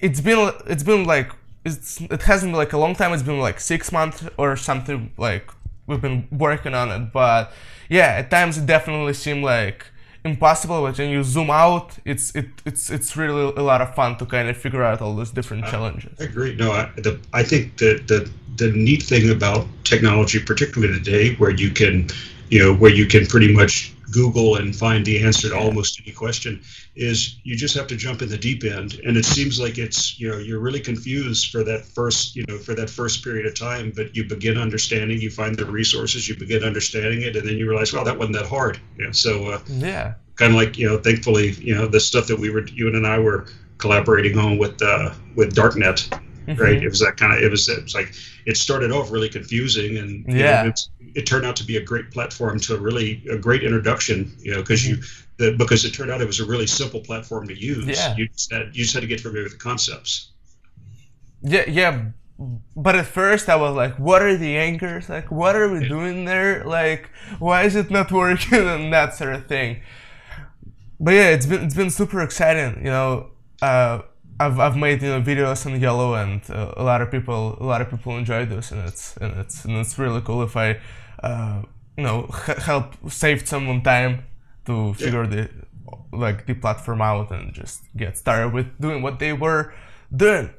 [0.00, 1.32] it's been it's been like
[1.64, 3.12] it's it hasn't been like a long time.
[3.12, 5.12] It's been like six months or something.
[5.16, 5.50] Like
[5.86, 7.52] we've been working on it, but
[7.88, 9.86] yeah, at times it definitely seemed like
[10.24, 14.16] impossible, but when you zoom out, it's it, it's it's really a lot of fun
[14.18, 16.18] to kind of figure out all those different challenges.
[16.20, 16.56] I agree.
[16.56, 21.50] No, I, the, I think that the the neat thing about technology, particularly today, where
[21.50, 22.08] you can,
[22.50, 26.12] you know, where you can pretty much Google and find the answer to almost any
[26.14, 26.62] question
[26.94, 29.00] is you just have to jump in the deep end.
[29.04, 32.56] And it seems like it's, you know, you're really confused for that first, you know,
[32.56, 36.36] for that first period of time, but you begin understanding, you find the resources, you
[36.36, 38.78] begin understanding it, and then you realize, well, that wasn't that hard.
[38.96, 40.14] You know, so, uh, yeah.
[40.36, 43.06] Kind of like, you know, thankfully, you know, the stuff that we were, you and
[43.06, 43.46] I were
[43.78, 46.20] collaborating on with, uh, with Darknet.
[46.46, 46.82] Right?
[46.82, 48.14] It was that kind of, it was, it was like,
[48.46, 50.64] it started off really confusing and yeah.
[50.64, 50.72] Know,
[51.14, 54.60] it turned out to be a great platform to really a great introduction you know
[54.60, 55.00] because mm-hmm.
[55.00, 58.16] you the, because it turned out it was a really simple platform to use yeah.
[58.16, 60.32] you just had you just had to get familiar with the concepts
[61.42, 62.06] yeah yeah
[62.76, 65.08] but at first I was like, what are the anchors?
[65.08, 65.88] Like, what are we yeah.
[65.88, 66.64] doing there?
[66.64, 69.80] Like, why is it not working and that sort of thing.
[70.98, 72.78] But yeah, it's been it's been super exciting.
[72.78, 73.30] You know,
[73.62, 74.00] uh,
[74.40, 77.64] I've, I've made you know videos on YOLO and uh, a lot of people a
[77.64, 80.80] lot of people enjoy this and it's and it's and it's really cool if I
[81.22, 81.62] uh,
[81.96, 84.24] you know h- help save someone time
[84.66, 85.48] to figure the
[86.12, 89.72] like the platform out and just get started with doing what they were
[90.14, 90.50] doing.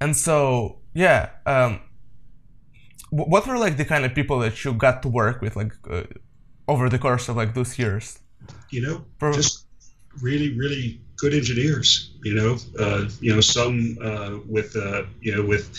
[0.00, 1.80] And so yeah, um,
[3.10, 6.04] what were like the kind of people that you got to work with like uh,
[6.68, 8.20] over the course of like those years?
[8.70, 9.66] You know, For, just
[10.22, 12.10] really really good engineers.
[12.22, 15.70] You know, uh, you know some uh, with uh, you know with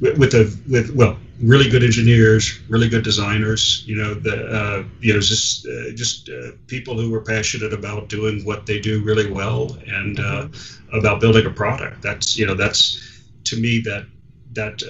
[0.00, 3.84] with a with well really good engineers, really good designers.
[3.86, 8.08] You know the uh, you know just uh, just uh, people who are passionate about
[8.08, 10.96] doing what they do really well and mm-hmm.
[10.96, 12.02] about building a product.
[12.02, 14.06] That's you know that's to me that
[14.52, 14.82] that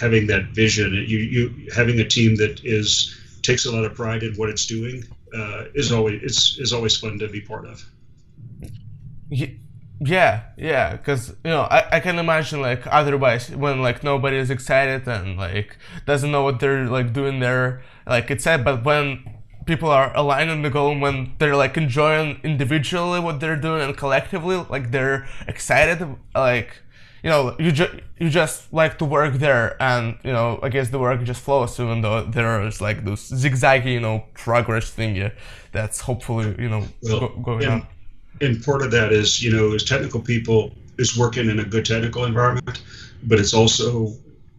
[0.00, 0.92] having that vision.
[0.94, 4.66] You you having a team that is takes a lot of pride in what it's
[4.66, 5.04] doing
[5.74, 7.84] is always it's is always fun to be part of.
[10.04, 14.50] Yeah, yeah, because you know I, I can imagine like otherwise when like nobody is
[14.50, 18.64] excited and like doesn't know what they're like doing there, like it's sad.
[18.64, 19.22] But when
[19.64, 23.96] people are aligned on the goal, when they're like enjoying individually what they're doing and
[23.96, 26.82] collectively, like they're excited, like
[27.22, 30.88] you know you just you just like to work there, and you know I guess
[30.88, 35.30] the work just flows, even though there is like this zigzaggy you know progress thing
[35.70, 37.86] that's hopefully you know well, go, going on
[38.42, 41.86] and part of that is, you know, as technical people, is working in a good
[41.86, 42.82] technical environment,
[43.22, 44.12] but it's also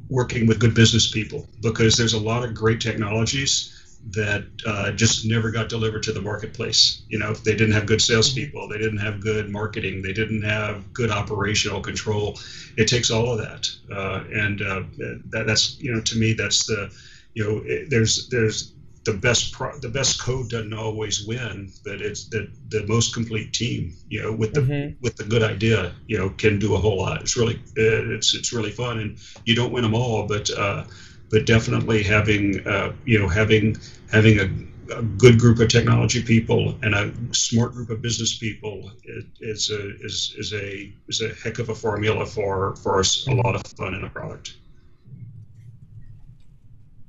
[0.09, 3.69] working with good business people because there's a lot of great technologies
[4.11, 7.03] that uh, just never got delivered to the marketplace.
[7.07, 10.91] You know, they didn't have good salespeople, they didn't have good marketing, they didn't have
[10.93, 12.37] good operational control.
[12.75, 14.83] It takes all of that, uh, and uh,
[15.29, 16.91] that, that's you know, to me, that's the
[17.33, 18.72] you know, it, there's there's
[19.05, 23.53] the best pro- the best code doesn't always win, but it's the the most complete
[23.53, 24.95] team, you know, with the Mhm.
[25.01, 27.21] with the good idea, you know, can do a whole lot.
[27.21, 30.85] It's really uh, it's it's really fun, and you don't win them all, but uh,
[31.29, 33.77] but definitely having uh, you know having
[34.11, 38.91] having a, a good group of technology people and a smart group of business people
[39.05, 43.27] is is a is, is a is a heck of a formula for for us,
[43.27, 44.55] a lot of fun in a product.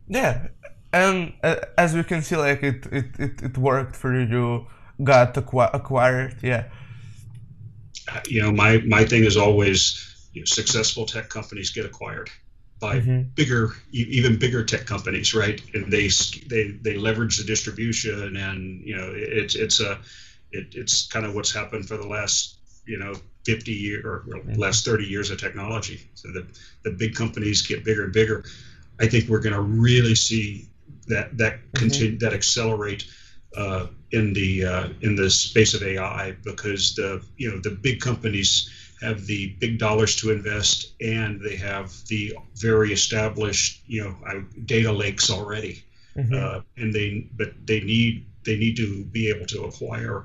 [0.09, 0.49] Yeah,
[0.95, 4.27] and uh, as we can see, like it, it, it, it worked for you.
[4.29, 4.67] You
[5.05, 6.37] got acqui- acquired.
[6.43, 6.65] Yeah.
[8.09, 12.31] Uh, You know, my my thing is always you know, successful tech companies get acquired
[12.81, 13.35] by Mhm.
[13.35, 15.61] bigger, even bigger tech companies, right?
[15.75, 16.09] And they
[16.49, 20.01] they they leverage the distribution, and you know, it's it's a
[20.53, 23.15] it, it's kind of what's happened for the last you know
[23.47, 26.01] 50 year or well, last 30 years of technology.
[26.15, 26.47] So the
[26.85, 28.45] the big companies get bigger and bigger.
[29.01, 30.69] I think we're going to really see
[31.09, 33.05] that that continue that accelerate
[33.57, 38.01] uh, in the uh, in the space of AI because the you know the big
[38.01, 38.69] companies
[39.01, 44.93] have the big dollars to invest and they have the very established you know data
[44.93, 45.83] lakes already
[46.17, 46.45] Mhm.
[46.45, 50.25] uh, and they but they need they need to be able to acquire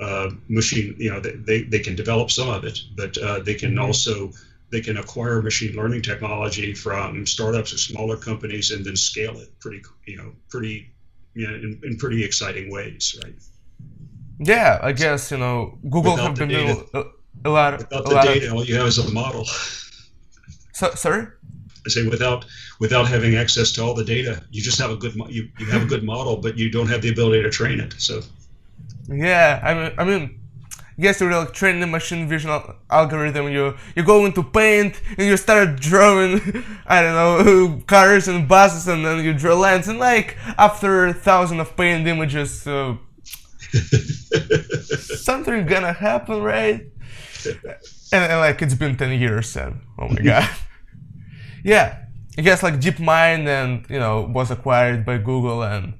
[0.00, 3.54] uh, machine you know they, they, they can develop some of it but uh, they
[3.54, 3.78] can Mhm.
[3.78, 4.30] also
[4.70, 9.58] they can acquire machine learning technology from startups or smaller companies and then scale it
[9.60, 10.90] pretty you know pretty
[11.34, 13.34] you know in, in pretty exciting ways right
[14.38, 16.86] Yeah, I guess you know Google Without have been doing data.
[16.94, 17.04] a,
[17.44, 18.52] a lot, without a the lot data of.
[18.52, 19.46] all you have is a model
[20.72, 21.26] So, sorry.
[21.86, 22.46] I say without
[22.78, 25.82] without having access to all the data, you just have a good you, you have
[25.82, 27.94] a good model, but you don't have the ability to train it.
[27.98, 28.22] So
[29.08, 30.39] Yeah, I mean, I mean,
[31.00, 33.48] yes, you're like training the machine vision al- algorithm.
[33.48, 36.40] You you go into Paint and you start drawing,
[36.86, 41.14] I don't know, cars and buses, and then you draw lines, and like after a
[41.14, 42.96] thousand of Paint images, uh,
[45.26, 46.86] something gonna happen, right?
[48.12, 50.48] And, and, like it's been ten years, and oh my god,
[51.64, 51.96] yeah.
[52.38, 55.94] I guess like DeepMind and you know was acquired by Google, and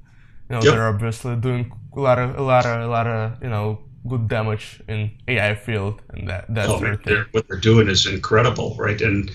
[0.48, 0.72] you know Yep.
[0.72, 4.28] they're obviously doing a lot of a lot of a lot of you know good
[4.28, 7.24] damage in AI field and that that oh, sort of thing.
[7.32, 9.00] what they're doing is incredible, right?
[9.00, 9.30] And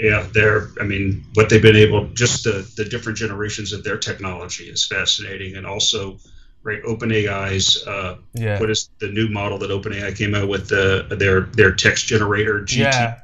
[0.00, 3.98] yeah, they're I mean what they've been able just the the different generations of their
[3.98, 6.18] technology is fascinating, and also
[6.62, 11.06] right OpenAI's uh, Yeah, what is the new model that OpenAI came out with the
[11.18, 13.20] their their text generator GT yeah,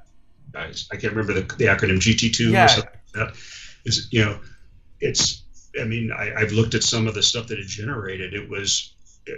[0.55, 0.89] guys.
[0.91, 2.65] I can't remember the, the acronym GT2 Yeah.
[2.65, 3.37] or something like that.
[3.85, 4.39] Is you know,
[5.01, 5.43] it's.
[5.79, 8.33] I mean, I, I've looked at some of the stuff that it generated.
[8.33, 8.94] It was,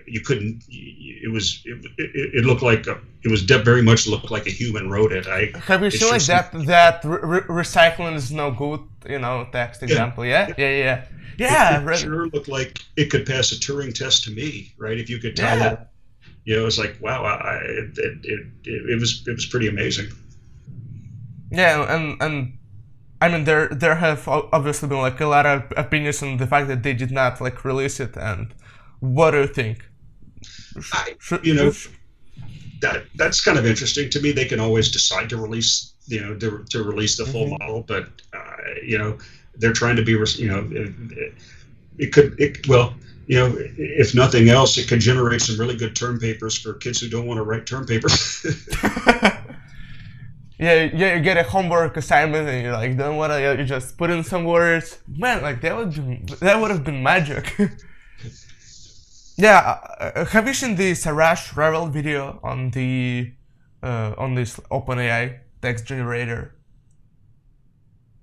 [0.07, 0.65] you couldn't.
[0.69, 1.63] It was.
[1.65, 4.91] It, it, it looked like a, it was de- very much looked like a human
[4.91, 5.27] wrote it.
[5.27, 5.53] I.
[5.67, 8.81] Have you seen like that that re- re- recycling is no good?
[9.09, 10.25] You know, text example.
[10.25, 11.05] Yeah, yeah, yeah,
[11.39, 11.81] yeah.
[11.81, 11.97] it right.
[11.97, 14.99] sure looked like it could pass a Turing test to me, right?
[14.99, 15.73] If you could tell Yeah.
[15.73, 15.79] it.
[16.45, 17.25] You know, it was like wow.
[17.25, 20.07] I, it, it, it, it was it was pretty amazing.
[21.51, 22.59] Yeah, and and
[23.21, 26.69] I mean there there have obviously been like a lot of opinions on the fact
[26.69, 28.17] that they did not like release it.
[28.17, 28.55] And
[29.01, 29.85] what do you think?
[30.93, 31.73] I, you know,
[32.81, 34.33] that that's kind of interesting to me.
[34.33, 37.59] They can always decide to release, you know, to, to release the full Mhm.
[37.59, 39.19] model, but uh, you know,
[39.57, 41.33] they're trying to be, you know, it,
[41.99, 42.95] it, could, it, well,
[43.27, 47.01] you know, if nothing else, it could generate some really good term papers for kids
[47.01, 48.45] who don't want to write term papers.
[50.59, 54.11] yeah, yeah, you get a homework assignment and you're like, don't wanna you just put
[54.11, 54.99] in some words.
[55.09, 57.57] Man, like that would be, that would have been magic.
[59.37, 63.33] yeah, uh, have you seen the Siraj Raval video on the
[63.83, 66.57] uh, on this OpenAI text generator?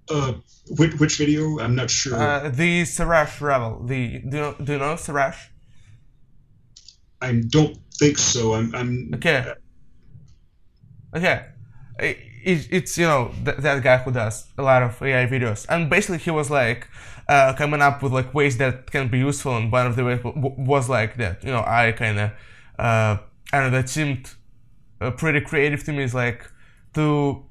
[0.09, 0.33] uh,
[0.77, 1.59] which, which video?
[1.59, 2.15] I'm not sure.
[2.15, 3.87] Uh, the Siraj Raval.
[3.87, 5.35] The do you know, do you know Siraj?
[7.21, 8.53] I don't think so.
[8.53, 9.53] I'm, I'm Okay.
[11.15, 11.45] Okay.
[11.99, 15.89] It, it's you know th- that guy who does a lot of AI videos, and
[15.89, 16.87] basically he was like
[17.27, 20.19] uh, coming up with like ways that can be useful, and one of the ways
[20.21, 21.43] w- was like that.
[21.43, 22.31] You know, I kind of
[22.79, 23.17] uh,
[23.51, 24.31] I don't know that seemed
[24.99, 26.03] uh, pretty creative to me.
[26.03, 26.49] Is like
[26.95, 27.45] to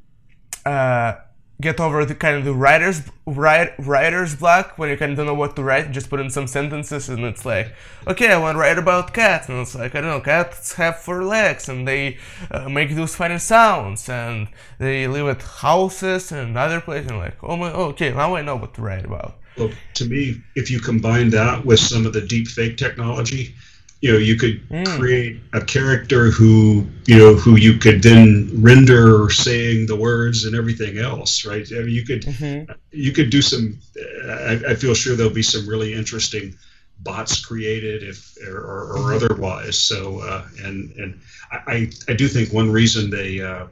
[0.66, 1.14] uh,
[1.60, 5.26] get over the kind of the writer's write, writer's block when you kind of don't
[5.26, 5.90] know what to write.
[5.92, 7.74] Just put in some sentences, and it's like,
[8.06, 10.98] okay, I want to write about cats, and it's like I don't know, cats have
[10.98, 12.18] four legs, and they
[12.50, 17.10] uh, make those funny sounds, and they live at houses and other places.
[17.10, 19.38] And like, oh my, okay, now I know what to write about.
[19.56, 23.54] Well, to me, if you combine that with some of the deep fake technology,
[24.00, 24.84] you know, you could Mm.
[24.84, 30.56] create a character who, you know, who you could then render saying the words and
[30.56, 31.66] everything else, right?
[31.70, 32.72] I mean, you could Mm-hmm.
[32.90, 33.78] you could do some.
[34.26, 36.54] I, I, feel sure there'll be some really interesting
[37.00, 39.78] bots created if or, or, or otherwise.
[39.78, 43.66] So uh, and and I, I do think one reason they uh,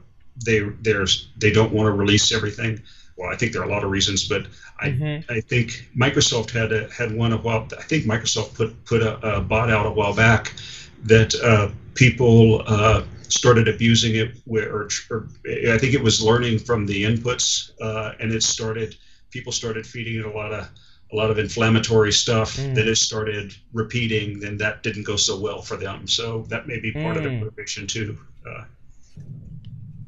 [0.45, 2.81] they there's they don't want to release everything.
[3.21, 4.47] Well, I think there are a lot of reasons, but
[4.79, 5.31] I mm-hmm.
[5.31, 7.67] I think Microsoft had a, had one a while.
[7.77, 10.53] I think Microsoft put put a, a bot out a while back
[11.03, 16.59] that uh, people uh, started abusing it, where, or, or, I think it was learning
[16.59, 18.95] from the inputs, uh, and it started
[19.29, 20.67] people started feeding it a lot of
[21.11, 22.73] a lot of inflammatory stuff mm.
[22.73, 26.07] that it started repeating, then that didn't go so well for them.
[26.07, 27.17] So that may be part mm.
[27.17, 28.17] of the motivation too.
[28.49, 28.63] Uh,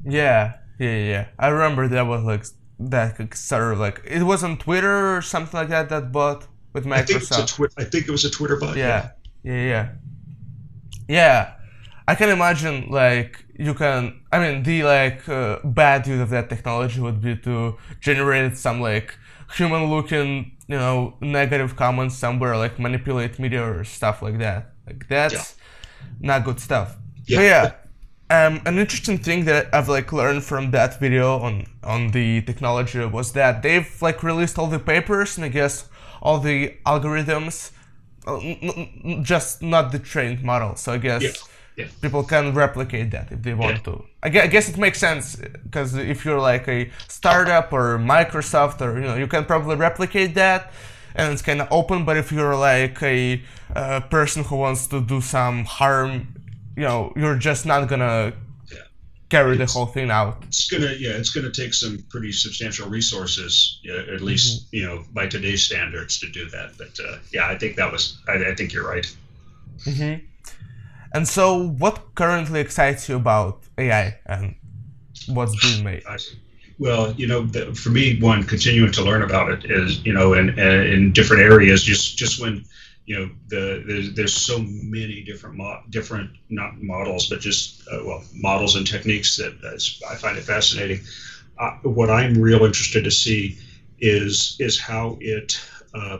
[0.04, 1.26] yeah, yeah, yeah.
[1.38, 2.44] I remember that was like
[2.90, 5.88] that sort of like it was on Twitter or something like that.
[5.88, 6.92] That bot with Microsoft.
[6.92, 8.76] I think, it was a twi- I think it was a Twitter bot.
[8.76, 9.10] Yeah,
[9.42, 9.88] yeah, yeah, yeah.
[11.08, 11.54] yeah.
[12.06, 14.20] I can imagine like you can.
[14.30, 18.80] I mean, the like uh, bad use of that technology would be to generate some
[18.80, 19.16] like
[19.56, 24.72] human-looking, you know, negative comments somewhere, like manipulate media or stuff like that.
[24.86, 26.08] Like that's yeah.
[26.20, 26.96] not good stuff.
[27.26, 27.38] Yeah.
[27.38, 27.74] But yeah.
[28.34, 33.04] Um, an interesting thing that I've like learned from that video on on the technology
[33.04, 35.88] was that they've like released all the papers and I guess
[36.22, 37.70] all the algorithms,
[38.26, 38.38] uh,
[39.22, 40.74] just not the trained model.
[40.76, 41.22] So I guess
[41.76, 41.86] yeah.
[42.00, 43.92] people can replicate that if they want yeah.
[43.92, 44.04] to.
[44.22, 49.06] I guess it makes sense because if you're like a startup or Microsoft or you
[49.08, 50.72] know you can probably replicate that
[51.14, 52.04] and it's kind of open.
[52.04, 53.42] But if you're like a,
[53.74, 56.28] a person who wants to do some harm,
[56.76, 58.32] you know you're just not gonna
[58.72, 58.78] yeah.
[59.28, 60.44] carry it's, the whole thing out.
[60.44, 64.76] It's gonna yeah, it's gonna take some pretty substantial resources, at least mm-hmm.
[64.76, 66.76] you know by today's standards to do that.
[66.78, 69.06] But uh, yeah, I think that was I, I think you're right.
[69.86, 70.24] Mm-hmm.
[71.14, 74.56] And so, what currently excites you about AI and
[75.28, 76.02] what's being made?
[76.80, 80.34] Well, you know, the, for me, one continuing to learn about it is, you know,
[80.34, 81.84] in in different areas.
[81.84, 82.64] Just just when,
[83.06, 88.00] you know, the there's, there's so many different mo- different not models, but just uh,
[88.04, 89.52] well models and techniques that
[90.10, 91.00] I find it fascinating.
[91.58, 93.58] Uh, what I'm real interested to see
[93.98, 95.60] is is how it
[95.94, 96.18] uh,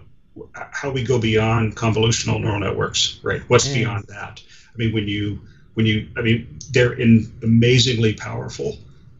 [0.53, 3.43] how we go beyond convolutional neural networks, right?
[3.49, 3.74] What's mm.
[3.74, 4.43] beyond that?
[4.72, 5.41] I mean, when you
[5.74, 8.76] when you I mean, they're in amazingly powerful,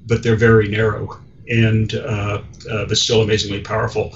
[0.07, 4.15] but they're very narrow and uh, uh, but still amazingly powerful.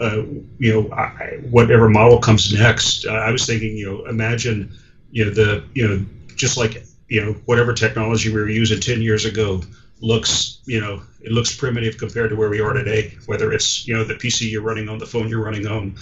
[0.00, 0.22] Uh,
[0.58, 4.72] you know, I, whatever model comes next, uh, I was thinking, you know, imagine,
[5.10, 6.04] you know, the you know,
[6.36, 9.60] just like you know, whatever technology we were using ten years ago
[10.00, 13.16] looks, you know, it looks primitive compared to where we are today.
[13.26, 15.96] Whether it's you know the PC you're running on, the phone you're running on,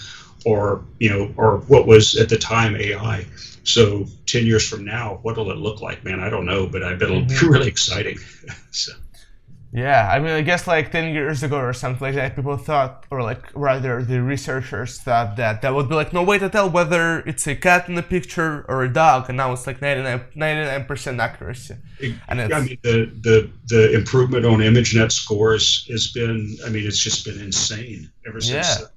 [0.45, 3.25] or you know, or what was at the time AI.
[3.63, 6.19] So ten years from now, what'll it look like, man?
[6.19, 7.45] I don't know, but I bet it'll mm-hmm.
[7.45, 8.17] be really exciting.
[8.71, 8.93] so.
[9.73, 13.05] Yeah, I mean, I guess like 10 years ago or something like that, people thought,
[13.11, 16.69] or like rather the researchers thought that that would be like no way to tell
[16.69, 20.85] whether it's a cat in the picture or a dog, and now it's like 99
[20.85, 21.75] percent accuracy.
[22.29, 26.99] And I mean, the, the the improvement on ImageNet scores has been, I mean, it's
[26.99, 28.79] just been insane ever since.
[28.79, 28.87] Yeah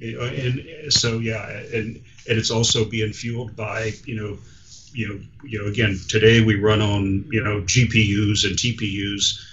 [0.00, 1.96] and so yeah, and
[2.28, 4.38] and it's also being fueled by you know,
[4.92, 9.46] you know, you know, again today we run on you know GPUs and TPUs.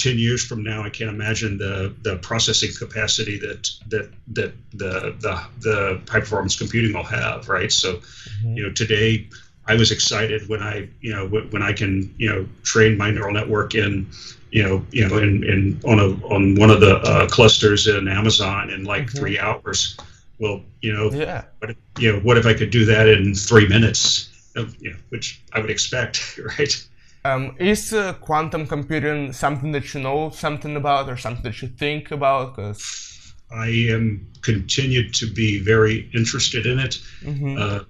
[0.00, 5.14] Ten years from now, I can't imagine the the processing capacity that that that the
[5.20, 7.70] the the high performance computing will have, right?
[7.70, 8.56] So, mm-hmm.
[8.56, 9.28] you know, today
[9.66, 13.32] I was excited when I, you know, when I can, you know, train my neural
[13.32, 14.10] network in,
[14.50, 18.08] you know, you know, in, in on a on one of the uh, clusters in
[18.08, 19.18] Amazon in like mm-hmm.
[19.18, 19.96] three hours.
[20.38, 21.44] Well, you know, yeah.
[21.58, 24.28] What, you know, what if I could do that in three minutes?
[24.56, 26.88] You know, which I would expect, right?
[27.24, 31.68] Um, is uh, quantum computing something that you know something about, or something that you
[31.68, 32.56] think about?
[32.56, 37.56] Because I am continued to be very interested in it, mm-hmm.
[37.58, 37.80] uh,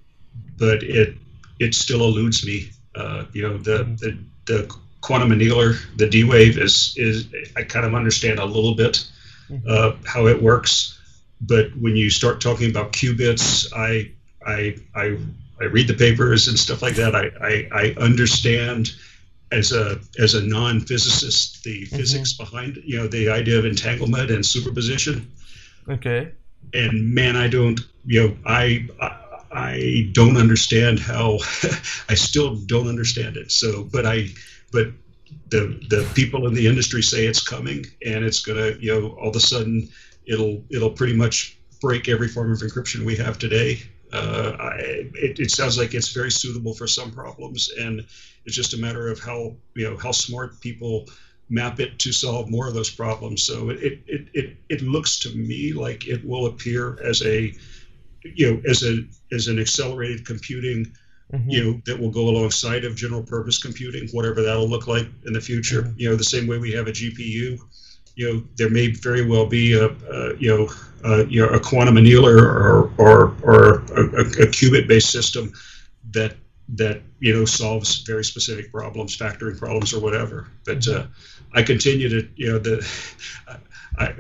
[0.59, 1.17] but it
[1.61, 2.71] it still eludes me.
[2.97, 3.95] Uh, you know, the, mm-hmm.
[3.97, 9.07] the the quantum annealer, the D-Wave is is I kind of understand a little bit
[9.49, 9.67] mm-hmm.
[9.69, 10.99] uh, how it works,
[11.41, 14.11] but when you start talking about qubits, I
[14.45, 15.19] I I
[15.61, 17.15] I read the papers and stuff like that.
[17.15, 18.93] I I, I understand
[19.53, 21.97] as a as a non-physicist the mm-hmm.
[21.97, 25.31] physics behind you know the idea of entanglement and superposition.
[25.89, 26.33] Okay.
[26.73, 29.17] And man, I don't you know I, I
[29.53, 31.39] I don't understand how
[32.09, 33.51] I still don't understand it.
[33.51, 34.29] So, but I,
[34.73, 34.89] but
[35.49, 39.31] the the people in the industry say it's coming and it's gonna, you know, all
[39.31, 39.89] of a sudden
[40.27, 43.83] it'll it'll pretty much break every form of encryption we have today.
[44.13, 44.75] Uh, I,
[45.15, 48.05] it, it sounds like it's very suitable for some problems, and
[48.45, 51.07] it's just a matter of how you know how smart people
[51.51, 53.43] map it to solve more of those problems.
[53.43, 57.53] So it, it, it, it looks to me like it will appear as a,
[58.23, 60.93] you know, as a as an accelerated computing,
[61.33, 61.51] mm-hmm.
[61.51, 65.33] you know, that will go alongside of general purpose computing, whatever that'll look like in
[65.33, 65.83] the future.
[65.83, 65.99] Mm-hmm.
[65.99, 67.59] You know, the same way we have a GPU,
[68.15, 70.69] you know, there may very well be a, a you know,
[71.05, 75.53] a, you know, a quantum annealer or or or a, a qubit-based system
[76.13, 76.37] that
[76.75, 80.49] that you know solves very specific problems, factoring problems or whatever.
[80.65, 81.07] But uh,
[81.55, 82.87] I continue to you know the.
[83.99, 84.13] I,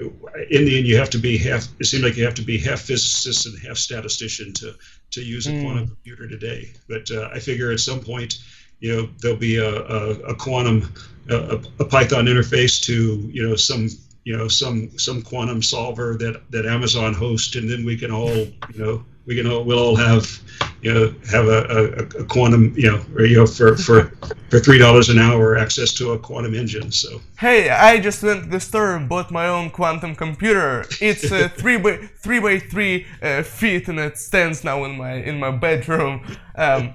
[0.51, 1.69] in the end, you have to be half.
[1.79, 4.75] It seems like you have to be half physicist and half statistician to
[5.13, 5.63] to use a mm.
[5.63, 6.73] quantum computer today.
[6.89, 8.39] But uh, I figure at some point,
[8.81, 10.93] you know, there'll be a, a, a quantum,
[11.29, 13.89] a, a, Python interface to you know some
[14.25, 18.35] you know some some quantum solver that that Amazon hosts, and then we can all
[18.35, 20.41] you know we can all we'll all have
[20.83, 24.13] you know have a, a, a quantum you know or, you know for for
[24.49, 26.91] for three dollars an hour access to a quantum engine.
[26.91, 30.85] So hey, I just went to the store and bought my own quantum computer.
[31.01, 35.15] It's uh, three by three by three uh, feet and it stands now in my
[35.15, 36.25] in my bedroom.
[36.57, 36.95] Um,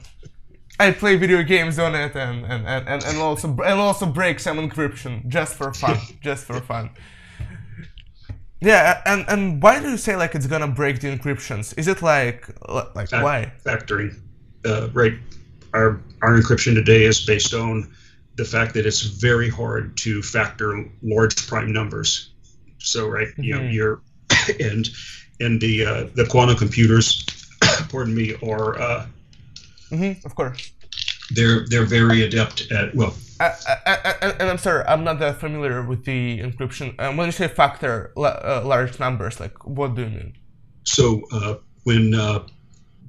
[0.78, 4.58] I play video games on it and, and, and, and also and also break some
[4.58, 6.90] encryption just for fun, just for fun.
[8.66, 11.78] Yeah, and and why do you say like it's gonna break the encryptions?
[11.78, 12.48] Is it like
[12.96, 13.54] like Fact, why?
[13.64, 14.18] Factoring,
[14.66, 15.14] uh, right?
[15.76, 17.94] Our our encryption today is based on
[18.38, 22.32] the fact that it's very hard to factor large prime numbers.
[22.80, 23.44] So right, mm-hmm.
[23.44, 23.74] you know, mm-hmm.
[23.74, 24.02] you're
[24.60, 24.90] and
[25.40, 27.24] and the uh, the quantum computers,
[27.90, 29.06] pardon me, are uh,
[29.92, 30.72] mm-hmm, of course
[31.32, 33.16] they're they're very adept at well.
[33.40, 33.52] I,
[33.86, 36.98] I, I, and I'm sorry, I'm not that familiar with the encryption.
[37.02, 40.38] Um, when you say factor uh, large numbers, like what do you mean?
[40.86, 42.48] So uh, when uh,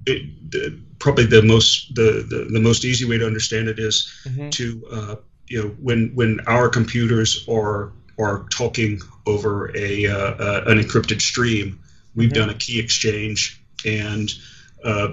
[0.07, 4.13] it, the, probably the most the, the, the most easy way to understand it is
[4.25, 4.51] mm-hmm.
[4.51, 10.79] to uh, you know when when our computers are are talking over a uh, an
[10.79, 11.79] encrypted stream,
[12.15, 12.41] we've mm-hmm.
[12.41, 14.56] done a key exchange and uh,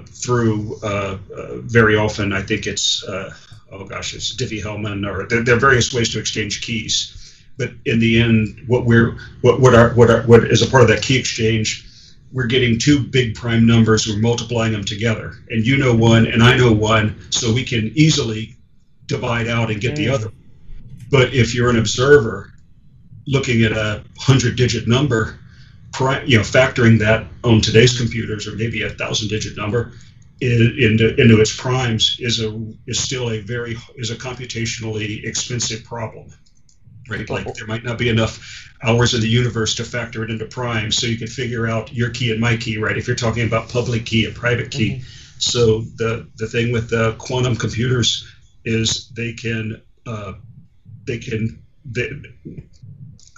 [0.06, 2.32] through uh, uh, very often.
[2.32, 3.04] I think it's
[3.74, 7.20] oh gosh, it's Diffie-Hellman, or there, there, are various ways to exchange keys.
[7.56, 10.82] But in the end, what we're what what are what are what is a part
[10.82, 11.86] of that key exchange,
[12.32, 14.06] we're getting two big prime numbers.
[14.06, 17.92] We're multiplying them together, and you know one, and I know one, so we can
[17.94, 18.56] easily
[19.06, 19.96] divide out and get mm.
[19.96, 20.32] the other.
[21.10, 22.52] But if you're an observer
[23.26, 25.38] looking at a hundred-digit number,
[26.00, 29.92] you know, factoring that on today's computers, or maybe a thousand-digit number,
[30.40, 36.32] into into its primes is a is still a very is a computationally expensive problem,
[37.08, 37.28] right?
[37.30, 40.96] Like there might not be enough hours in the universe to factor it into primes,
[40.96, 42.96] so you can figure out your key and my key, right?
[42.96, 45.38] If you're talking about public key and private key, mm-hmm.
[45.38, 48.28] so the the thing with the quantum computers
[48.64, 50.32] is they can uh,
[51.04, 52.10] they can they,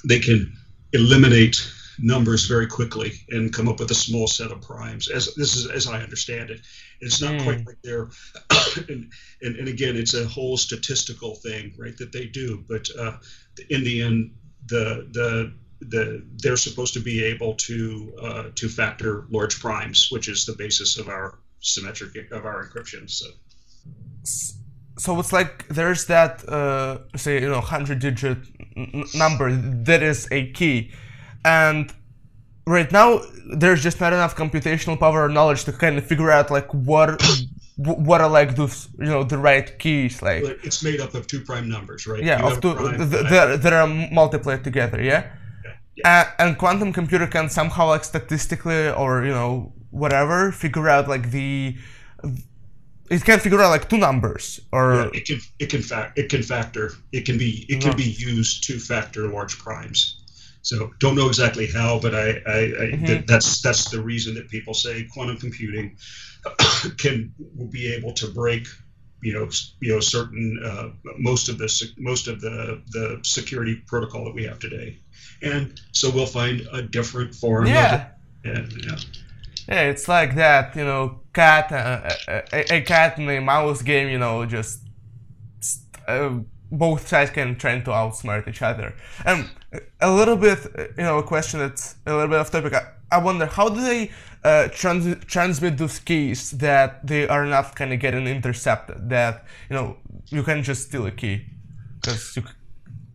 [0.09, 0.57] they can
[0.93, 5.09] eliminate numbers very quickly and come up with a small set of primes.
[5.09, 6.61] As this is as I understand it,
[7.01, 7.43] it's not mm.
[7.45, 8.09] quite like they're.
[8.89, 9.11] and,
[9.43, 11.97] and, and again, it's a whole statistical thing, right?
[11.97, 13.17] That they do, but uh,
[13.71, 14.35] in the end,
[14.67, 20.29] the the the they're supposed to be able to uh, to factor large primes, which
[20.29, 23.11] is the basis of our symmetric of our encryption.
[23.11, 23.27] So.
[24.99, 28.39] So it's like there's that uh, say you know hundred digit
[28.77, 30.91] n- number that is a key,
[31.47, 31.93] and
[32.67, 33.21] right now
[33.57, 37.23] there's just not enough computational power or knowledge to kind of figure out like what
[37.77, 41.41] what are like those you know the right keys like it's made up of two
[41.41, 45.31] prime numbers right yeah of two that, that are multiplied together yeah,
[45.65, 45.73] yeah.
[45.97, 46.31] yeah.
[46.39, 51.77] and quantum computer can somehow like statistically or you know whatever figure out like the
[53.09, 56.29] it can figure out like two numbers or yeah, it can it can fact it
[56.29, 60.16] can factor it can be it can be used to factor large primes
[60.67, 63.25] so don't know exactly how, but I, I, I mm-hmm.
[63.25, 65.97] that's that's the reason that people say quantum computing
[66.99, 68.67] can will be able to break,
[69.23, 69.49] you know,
[69.81, 70.89] you know, certain uh,
[71.19, 74.99] most of the most of the the security protocol that we have today,
[75.41, 77.67] and so we'll find a different form.
[77.67, 78.09] Yeah.
[78.45, 78.87] Of it.
[78.87, 78.97] Yeah.
[79.69, 82.09] Yeah, it's like that, you know, cat, uh,
[82.53, 84.79] a, a, cat and a mouse game, you know, just
[86.07, 86.39] uh,
[86.71, 88.95] both sides can try to outsmart each other.
[89.25, 89.51] And
[90.01, 90.59] a little bit,
[90.97, 92.75] you know, a question that's a little bit off topic.
[92.75, 94.11] I, I wonder how do they
[94.45, 99.09] uh, trans- transmit those keys that they are not kind of getting intercepted?
[99.11, 99.97] That you know
[100.29, 101.45] you can just steal a key
[102.01, 102.43] because you.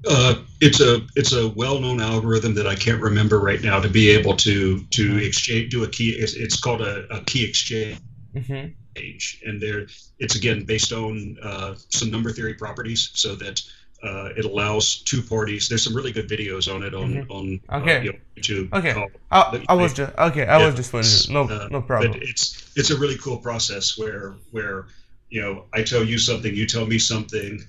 [0.09, 4.09] Uh, it's a it's a well-known algorithm that I can't remember right now to be
[4.09, 5.20] able to to mm-hmm.
[5.20, 6.12] exchange do a key.
[6.12, 7.99] It's, it's called a, a key exchange.
[8.36, 8.74] Mm-hmm.
[9.47, 9.88] And there,
[10.20, 13.62] it's again based on uh, some number theory properties, so that
[14.03, 15.69] Uh, it allows two parties.
[15.69, 17.29] There's some really good videos on it on Mhm.
[17.69, 17.97] on Okay.
[17.97, 18.73] uh, you know, YouTube.
[18.73, 18.93] Okay.
[18.93, 20.45] called- I, I was just okay.
[20.47, 21.13] I Yeah, was just wondering.
[21.29, 22.11] No, uh, no problem.
[22.13, 24.87] But it's it's a really cool process where where
[25.29, 27.63] you know I tell you something, you tell me something.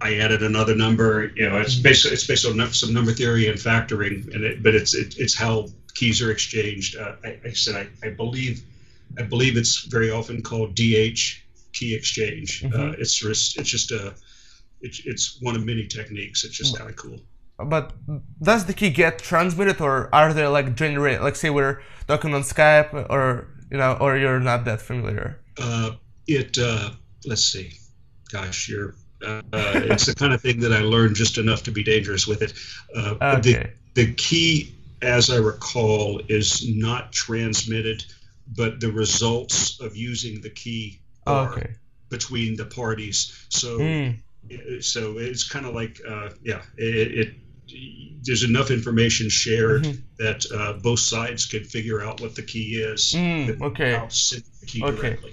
[0.00, 1.32] I added another number.
[1.34, 1.82] You know, it's Mhm.
[1.82, 5.34] based it's based on some number theory and factoring, and it, but it's it, it's
[5.34, 6.94] how keys are exchanged.
[6.96, 8.62] Uh, I, I said I, I believe
[9.18, 12.62] I believe it's very often called DH key exchange.
[12.66, 13.00] Uh, Mhm.
[13.00, 13.20] it's
[13.58, 14.14] it's just a
[14.82, 16.44] it's, it's one of many techniques.
[16.44, 17.20] It's just kind of cool.
[17.64, 17.92] But
[18.42, 21.22] does the key get transmitted, or are they like generated?
[21.22, 25.38] Like, say we're talking on Skype, or you know, or you're not that familiar.
[25.58, 25.92] Uh,
[26.26, 26.90] it uh,
[27.24, 27.72] let's see,
[28.30, 28.94] gosh, you're.
[29.24, 32.42] Uh, it's the kind of thing that I learned just enough to be dangerous with
[32.42, 32.54] it.
[32.96, 38.04] Uh, the, the key, as I recall, is not transmitted,
[38.56, 41.70] but the results of using the key are Okay.
[42.08, 43.46] between the parties.
[43.50, 44.18] So, Mm,
[44.80, 47.34] so it's kind of like, uh, yeah, it, it.
[48.24, 50.02] There's enough information shared Mhm.
[50.18, 53.92] that uh, both sides can figure out what the key is mm, okay.
[53.92, 54.96] without sending the key Okay.
[55.00, 55.32] directly.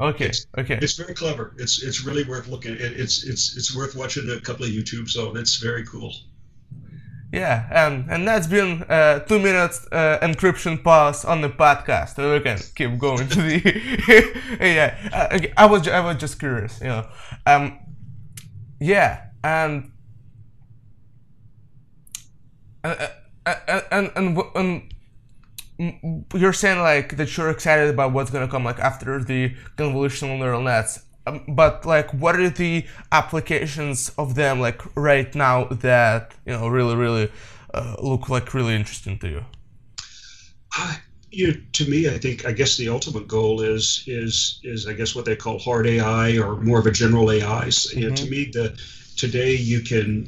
[0.00, 0.24] Okay.
[0.26, 0.78] It's- Okay.
[0.80, 1.54] It's very clever.
[1.58, 2.72] It's it's really worth looking.
[2.74, 5.36] It, it's it's it's worth watching a couple of YouTubes on.
[5.36, 6.14] It's very cool.
[7.32, 12.14] Yeah, and and that's been uh, two minutes uh, encryption pause on the podcast.
[12.16, 13.58] So we can keep going to the
[14.60, 14.96] yeah.
[15.12, 17.06] Uh, okay, I was I was just curious, you know.
[17.46, 17.78] Um,
[18.80, 19.90] yeah, and
[22.84, 24.92] and and and
[25.78, 30.38] mm, you're saying like that you're excited about what's gonna come like after the convolutional
[30.38, 31.04] neural nets.
[31.26, 36.68] Um, but like, what are the applications of them like right now that you know
[36.68, 37.30] really really
[37.74, 39.44] uh, look like really interesting to you?
[41.30, 44.92] You know, to me, I think I guess the ultimate goal is is is I
[44.94, 47.68] guess what they call hard AI or more of a general AI.
[47.68, 48.78] So, you know, to me, the
[49.16, 50.26] today you can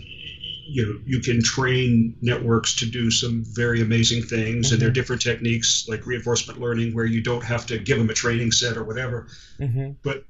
[0.67, 4.93] you know you can train networks to do some very amazing things, and there are
[4.93, 8.77] different techniques like reinforcement learning where you don't have to give them a training set
[8.77, 9.29] or whatever.
[9.59, 9.93] Mm-hmm.
[10.03, 10.25] but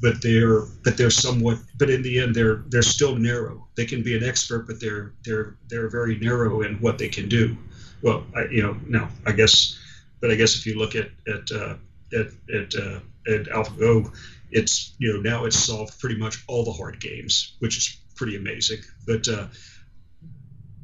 [0.00, 3.66] but they're but they're somewhat but in the end they're they're still narrow.
[3.76, 7.28] They can be an expert but they're they're they're very narrow in what they can
[7.28, 7.56] do.
[8.02, 9.78] Well I, you know no i guess
[10.20, 11.74] but i guess if you look at at uh,
[12.14, 14.10] at at, uh, at alphago
[14.50, 18.36] it's you know now it's solved pretty much all the hard games which is pretty
[18.36, 19.46] amazing but uh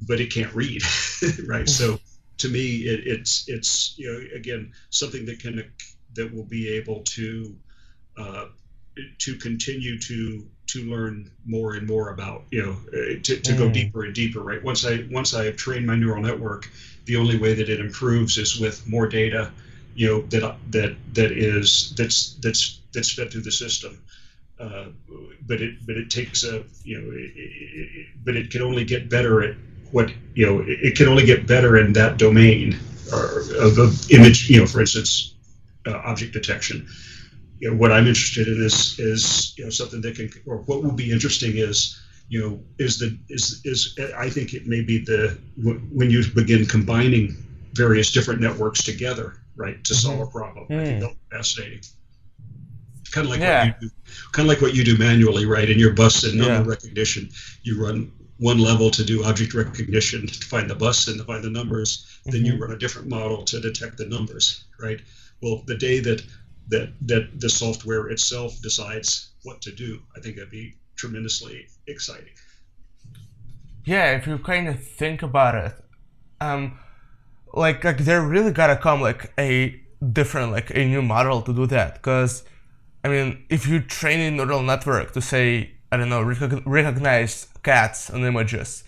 [0.06, 0.82] but it can't read
[1.46, 1.68] right?
[1.68, 1.98] So
[2.38, 5.72] to me it, it's it's you know again something that can
[6.14, 7.56] that will be able to
[8.18, 8.46] uh,
[9.18, 13.68] to continue to to learn more and more about you know uh, to, to go
[13.68, 13.74] Mm.
[13.74, 14.62] deeper and deeper right?
[14.62, 16.70] Once i once i have trained my neural network
[17.06, 19.52] the only way that it improves is with more data
[19.94, 24.02] you know that that that is that's that's that's fed through the system.
[24.58, 24.86] Uh,
[25.46, 29.08] but it but it takes a you know it, it, but it can only get
[29.10, 29.54] better at
[29.90, 32.76] what you know it, it can only get better in that domain
[33.12, 35.34] or of, of image you know for instance
[35.86, 36.86] uh, object detection
[37.60, 40.82] you know what I'm interested in is is you know something that can or what
[40.82, 41.98] will be interesting is
[42.28, 45.38] you know is the is is I think it may be the
[45.92, 47.36] when you begin combining
[47.74, 50.66] various different networks together right to solve a problem.
[50.70, 51.00] I think Mm.
[51.00, 51.16] that's
[51.54, 51.80] fascinating.
[53.10, 53.64] Kind of like Yeah.
[53.70, 53.94] what you do,
[54.32, 55.68] kind of like what you do manually, right?
[55.70, 56.68] In your bus and number Yeah.
[56.74, 57.30] recognition,
[57.62, 61.42] you run one level to do object recognition to find the bus and to find
[61.42, 62.04] the numbers.
[62.26, 62.60] Then you Mhm.
[62.60, 65.00] run a different model to detect the numbers, right?
[65.40, 66.22] Well, the day that
[66.68, 72.34] that that the software itself decides what to do, I think that'd be tremendously exciting.
[73.84, 75.74] Yeah, if you kind of think about it,
[76.40, 76.78] um,
[77.54, 79.80] like like there really gotta come like a
[80.12, 82.02] different like a new model to do that.
[82.02, 82.44] Cause
[83.04, 87.46] I mean, if you train a neural network to say I don't know recog- recognize
[87.62, 88.82] cats and images,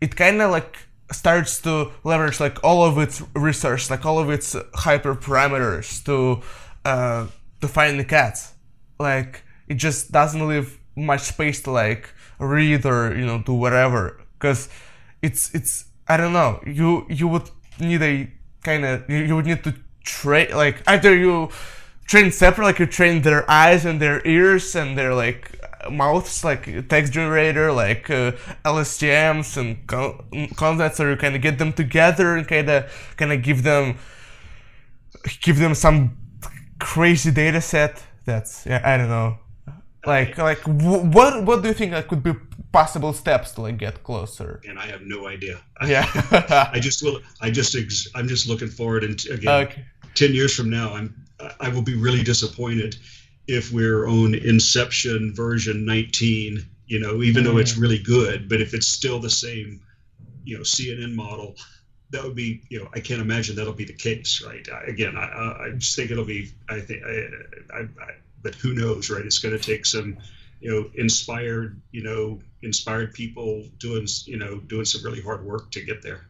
[0.00, 0.76] it kind of like
[1.10, 6.42] starts to leverage like all of its research, like all of its hyperparameters to
[6.84, 7.26] uh,
[7.60, 8.52] to find the cats.
[8.98, 14.20] Like it just doesn't leave much space to like read or you know do whatever
[14.34, 14.68] because
[15.22, 18.30] it's it's I don't know you you would need a
[18.62, 19.74] kind of you, you would need to
[20.04, 21.48] train like either you
[22.06, 25.58] train separate like you train their eyes and their ears and their like
[25.90, 28.32] mouths like text generator like uh,
[28.64, 33.32] LSTMs and con- contents or you kind of get them together and kind of kind
[33.32, 33.96] of give them
[35.42, 36.16] give them some
[36.78, 39.38] crazy data set that's yeah I don't know
[40.06, 42.32] like like wh- what what do you think like could be
[42.72, 45.60] possible steps to like get closer And I have no idea.
[45.86, 46.06] yeah
[46.72, 47.20] I just will.
[47.40, 47.74] I just.
[47.76, 49.04] Ex, I'm just looking forward.
[49.04, 51.14] And again, okay ten years from now, I'm.
[51.60, 52.96] I will be really disappointed
[53.46, 57.80] if we're on Inception version 19 you know, even though it's mm.
[57.80, 58.48] really good.
[58.48, 59.80] But if it's still the same,
[60.44, 61.56] you know, CNN model,
[62.14, 64.66] that would be, you know, I can't imagine that'll be the case, right?
[64.72, 68.10] I, again, I, I just think it'll be, I think, I, I, I
[68.42, 69.24] but who knows, right?
[69.24, 70.16] It's going to take some,
[70.60, 75.70] you know, inspired, you know, inspired people doing, you know, doing some really hard work
[75.72, 76.26] to get there.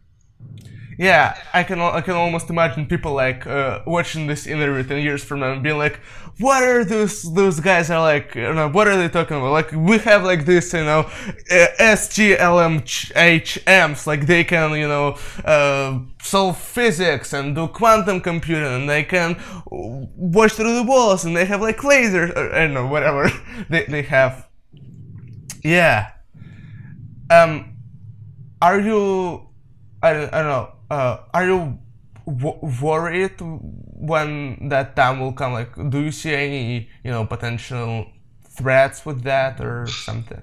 [0.99, 5.25] Yeah, I can I can almost imagine people like uh, watching this interview ten years
[5.25, 5.99] from now and being like,
[6.39, 8.37] "What are those those guys are like?
[8.37, 9.51] You know, what are they talking about?
[9.51, 11.01] Like we have like this, you know,
[11.51, 18.89] uh, SGLMHMs, like they can you know uh, solve physics and do quantum computing, and
[18.89, 19.37] they can
[19.67, 23.33] watch through the walls, and they have like lasers, or, I don't know, whatever
[23.69, 24.47] they they have.
[25.65, 26.13] Yeah.
[27.31, 27.77] Um,
[28.63, 29.49] are you?
[30.03, 31.79] I don't, I don't know uh, are you
[32.27, 33.37] w- worried
[34.11, 35.53] when that time will come?
[35.53, 38.07] Like, do you see any, you know, potential
[38.57, 40.43] threats with that or something?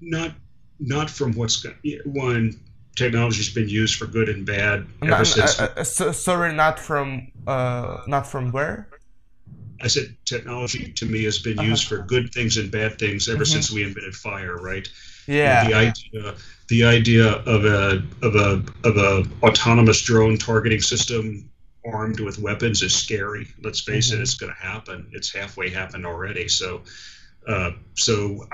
[0.00, 0.30] Not,
[0.78, 1.66] not from what's
[2.06, 2.58] one
[2.96, 5.60] technology's been used for good and bad ever no, since.
[5.60, 8.88] Uh, uh, so, sorry, not from, uh, not from where?
[9.82, 11.68] I said technology to me has been uh-huh.
[11.72, 13.52] used for good things and bad things ever mm-hmm.
[13.52, 14.86] since we invented fire, right?
[15.26, 15.68] Yeah.
[15.68, 16.34] the idea,
[16.70, 21.50] the idea of a of a of a autonomous drone targeting system
[21.84, 23.48] armed with weapons is scary.
[23.62, 24.20] Let's face mm-hmm.
[24.20, 25.10] it, it's going to happen.
[25.12, 26.46] It's halfway happened already.
[26.48, 26.82] So,
[27.48, 28.46] uh, so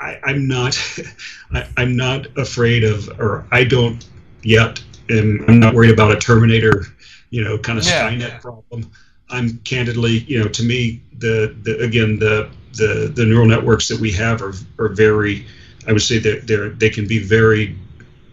[0.00, 0.76] I, am not,
[1.52, 4.04] I, am not afraid of, or I don't
[4.42, 4.82] yet.
[5.08, 6.86] Am, I'm not worried about a Terminator,
[7.30, 8.10] you know, kind of yeah.
[8.10, 8.90] Skynet problem.
[9.30, 14.00] I'm candidly, you know, to me, the, the again, the, the, the neural networks that
[14.00, 15.46] we have are, are very,
[15.86, 17.76] I would say that they're, they can be very,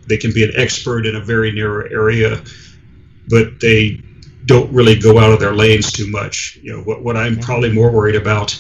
[0.07, 2.43] they can be an expert in a very narrow area,
[3.29, 4.01] but they
[4.45, 6.59] don't really go out of their lanes too much.
[6.61, 8.59] You know, what, what I'm probably more worried about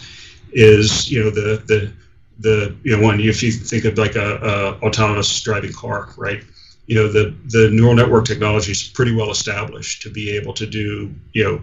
[0.51, 1.91] is, you know, the, the,
[2.39, 6.43] the, you know, one, if you think of like a, a autonomous driving car, right?
[6.85, 10.65] You know, the, the neural network technology is pretty well established to be able to
[10.65, 11.61] do, you know,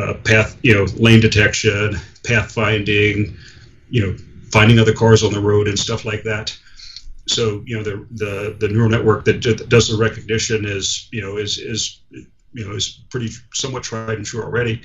[0.00, 3.36] uh, path, you know, lane detection, path finding,
[3.88, 4.16] you know,
[4.52, 6.56] finding other cars on the road and stuff like that.
[7.26, 11.36] So, you know, the the, the neural network that does the recognition is, you know,
[11.36, 14.82] is is you know is pretty somewhat tried and true already.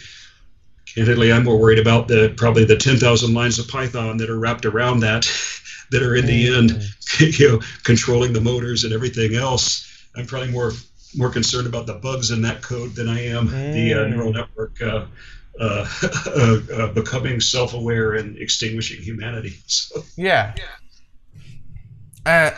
[0.93, 4.65] Candidly, I'm more worried about the probably the 10,000 lines of Python that are wrapped
[4.65, 5.27] around that,
[5.91, 6.83] that are in the end,
[7.19, 9.91] you know, controlling the motors and everything else.
[10.15, 10.71] I'm probably more
[11.17, 13.73] more concerned about the bugs in that code than I am mm.
[13.73, 15.05] the uh, neural network uh,
[15.61, 19.53] uh, uh, becoming self-aware and extinguishing humanity.
[19.67, 20.03] So.
[20.17, 20.53] Yeah.
[22.25, 22.51] Uh,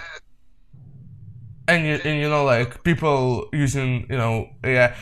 [1.67, 4.95] and you, and you know like people using you know yeah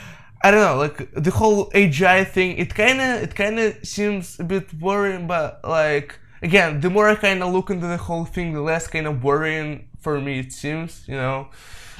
[0.44, 4.40] I don't know like the whole AGI thing it kind of it kind of seems
[4.40, 8.26] a bit worrying but like again the more I kind of look into the whole
[8.26, 11.50] thing the less kind of worrying for me it seems you know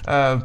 [0.08, 0.42] uh,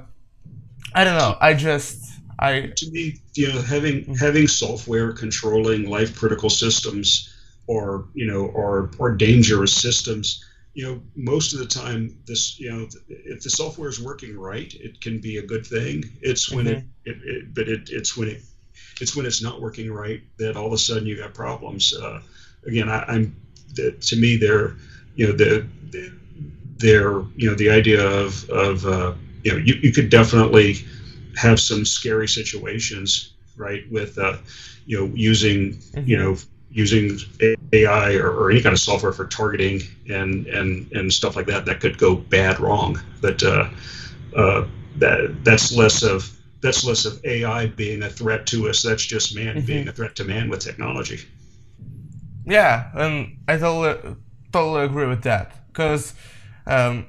[0.94, 1.36] I don't know.
[1.40, 2.09] I just
[2.40, 7.34] I to me, you know, having having software controlling life critical systems
[7.66, 12.70] or you know or or dangerous systems you know most of the time this you
[12.70, 16.66] know if the software is working right it can be a good thing it's when
[16.66, 16.86] mm-hmm.
[17.04, 18.42] it, it, it, but it, it's when it
[19.00, 22.20] it's when it's not working right that all of a sudden you got problems uh,
[22.66, 23.36] again I, am
[23.76, 24.76] to me they're
[25.14, 25.66] you know the
[26.76, 30.76] they're you know the idea of of uh, you know, you, you could definitely
[31.36, 33.84] have some scary situations, right?
[33.90, 34.38] With, uh,
[34.86, 36.08] you know, using, mm-hmm.
[36.08, 36.36] you know,
[36.70, 37.18] using
[37.72, 41.66] AI or, or, any kind of software for targeting and, and, and stuff like that,
[41.66, 43.00] that could go bad wrong.
[43.20, 43.68] But uh,
[44.36, 44.66] uh,
[44.96, 48.82] that that's less of that's less of AI being a threat to us.
[48.82, 49.66] That's just man mm-hmm.
[49.66, 51.20] being a threat to man with technology.
[52.44, 54.16] Yeah, and I totally
[54.52, 56.14] totally agree with that because
[56.66, 57.06] um,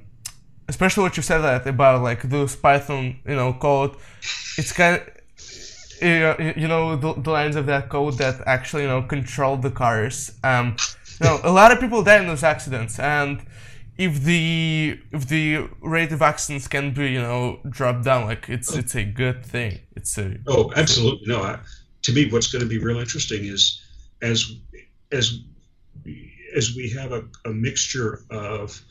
[0.74, 3.94] especially what you said that about like those Python, you know, code.
[4.60, 5.08] It's kind of
[6.02, 10.16] you know the, the lines of that code that actually you know control the cars.
[10.44, 10.66] Um,
[11.20, 13.36] you know, a lot of people die in those accidents, and
[13.98, 18.74] if the if the rate of accidents can be you know dropped down, like it's
[18.82, 19.80] it's a good thing.
[19.96, 21.44] It's a oh absolutely no.
[21.44, 21.60] I,
[22.04, 23.82] to me, what's going to be real interesting is
[24.22, 24.40] as
[25.12, 25.26] as
[26.56, 28.82] as we have a, a mixture of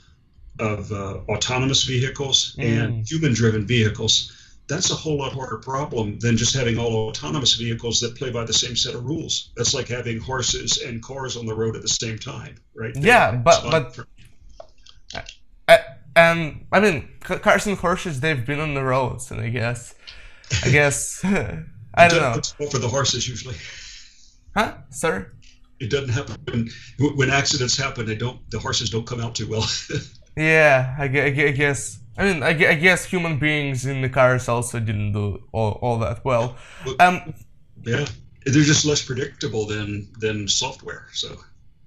[0.61, 2.65] of uh, autonomous vehicles mm.
[2.65, 4.37] and human driven vehicles,
[4.69, 8.45] that's a whole lot harder problem than just having all autonomous vehicles that play by
[8.45, 9.51] the same set of rules.
[9.57, 12.95] That's like having horses and cars on the road at the same time, right?
[12.97, 14.07] yeah, but but for...
[15.69, 15.79] uh,
[16.15, 19.95] and I mean cars and horses they've been on the roads, and I guess
[20.65, 22.69] I guess I don't know.
[22.69, 23.57] For the horses usually.
[24.55, 24.75] Huh?
[24.91, 25.33] sir?
[25.81, 28.07] it doesn't happen when accidents happen.
[28.07, 28.39] They don't.
[28.51, 29.67] The horses don't come out too well.
[30.41, 31.99] yeah, I, I guess.
[32.17, 36.23] I mean, I, guess human beings in the cars also didn't do all, all that
[36.23, 36.57] well.
[36.99, 37.33] Um,
[37.83, 38.05] yeah,
[38.45, 41.07] they're just less predictable than than software.
[41.13, 41.37] So,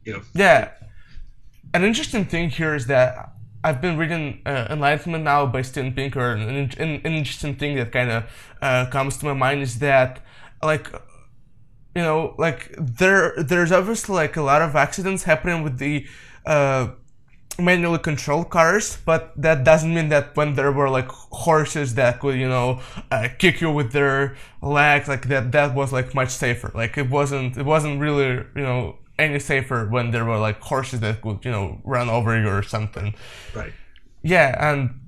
[0.05, 0.21] you know.
[0.33, 0.71] Yeah,
[1.73, 3.33] an interesting thing here is that
[3.63, 7.75] I've been reading uh, Enlightenment now by Steven Pinker, and an, an, an interesting thing
[7.77, 8.23] that kind of
[8.61, 10.19] uh, comes to my mind is that,
[10.63, 10.91] like,
[11.95, 16.07] you know, like there there's obviously like a lot of accidents happening with the
[16.45, 16.87] uh,
[17.59, 22.39] manually controlled cars, but that doesn't mean that when there were like horses that could
[22.39, 22.81] you know
[23.11, 26.71] uh, kick you with their legs, like that that was like much safer.
[26.73, 30.99] Like it wasn't it wasn't really you know any safer when there were like horses
[31.01, 33.15] that could you know run over you or something.
[33.53, 33.73] Right.
[34.23, 34.99] Yeah, and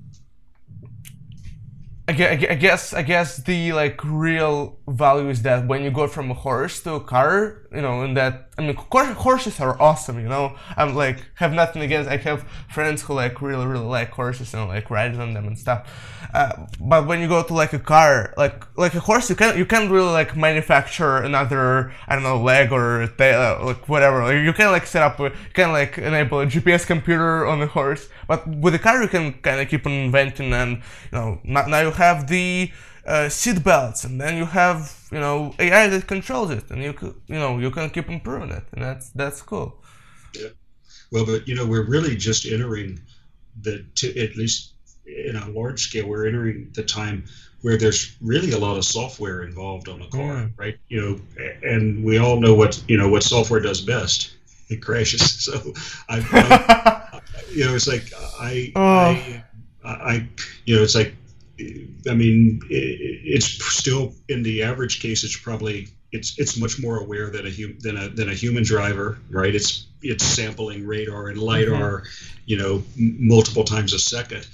[2.08, 6.34] I guess I guess the like real value is that when you go from a
[6.34, 10.18] horse to a car, you know, and that I mean, horses are awesome.
[10.20, 12.08] You know, I'm like have nothing against.
[12.08, 15.58] I have friends who like really really like horses and like riding on them and
[15.58, 15.90] stuff.
[16.32, 19.58] Uh, but when you go to like a car, like like a horse, you can't
[19.58, 24.22] you can't really like manufacture another I don't know leg or tail, uh, like whatever.
[24.22, 27.66] Like, you can like set up, you can like enable a GPS computer on the
[27.66, 28.08] horse.
[28.28, 30.76] But with a car, you can kind of keep on inventing, and
[31.10, 32.70] you know now you have the
[33.06, 36.92] uh, seat belts, and then you have you know AI that controls it, and you
[37.28, 39.82] you know you can keep improving it, and that's that's cool.
[40.34, 40.48] Yeah.
[41.12, 43.00] Well, but you know we're really just entering
[43.62, 44.72] the to, at least
[45.06, 47.24] in a large scale we're entering the time
[47.62, 50.52] where there's really a lot of software involved on a car, mm.
[50.56, 50.76] right?
[50.88, 51.20] You know,
[51.62, 54.34] and we all know what you know what software does best.
[54.68, 55.22] It crashes.
[55.46, 55.72] So
[56.08, 57.20] I, I
[57.52, 58.80] you know, it's like I, oh.
[58.82, 59.44] I,
[59.84, 60.28] I,
[60.64, 61.14] you know, it's like
[61.58, 65.24] I mean, it's still in the average case.
[65.24, 68.62] It's probably it's it's much more aware than a hum, than a than a human
[68.62, 69.54] driver, right?
[69.54, 72.38] It's it's sampling radar and lidar, mm-hmm.
[72.46, 74.46] you know, m- multiple times a second.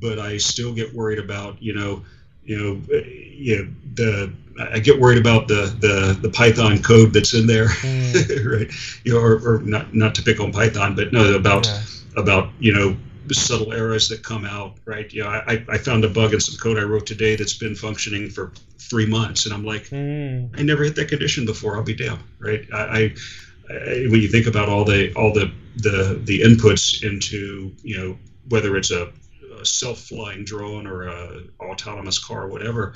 [0.00, 2.04] But I still get worried about you know,
[2.44, 4.32] you know, you know, the
[4.70, 8.58] I get worried about the the the Python code that's in there, mm.
[8.58, 8.70] right?
[9.04, 11.80] You know, or, or not not to pick on Python, but no, about yeah.
[12.16, 12.96] about you know
[13.30, 15.12] subtle errors that come out, right?
[15.12, 17.74] You know, I, I found a bug in some code I wrote today that's been
[17.74, 20.50] functioning for three months, and I'm like, mm.
[20.58, 21.76] I never hit that condition before.
[21.76, 22.66] I'll be damned, right?
[22.72, 23.14] I, I,
[23.70, 28.18] I, when you think about all the all the the the inputs into you know
[28.48, 29.12] whether it's a,
[29.60, 32.94] a self-flying drone or a autonomous car or whatever,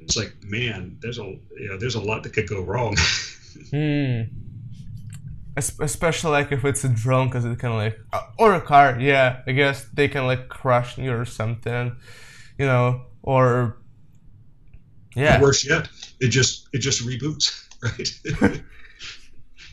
[0.00, 2.96] it's like man, there's a you know, there's a lot that could go wrong.
[3.72, 4.28] mm
[5.56, 9.42] especially like if it's a drone because it can like uh, or a car yeah
[9.46, 11.96] i guess they can like crush you or something
[12.58, 13.76] you know or
[15.16, 15.38] yeah.
[15.38, 15.88] Or worse yet
[16.20, 17.66] it just it just reboots
[18.40, 18.62] right?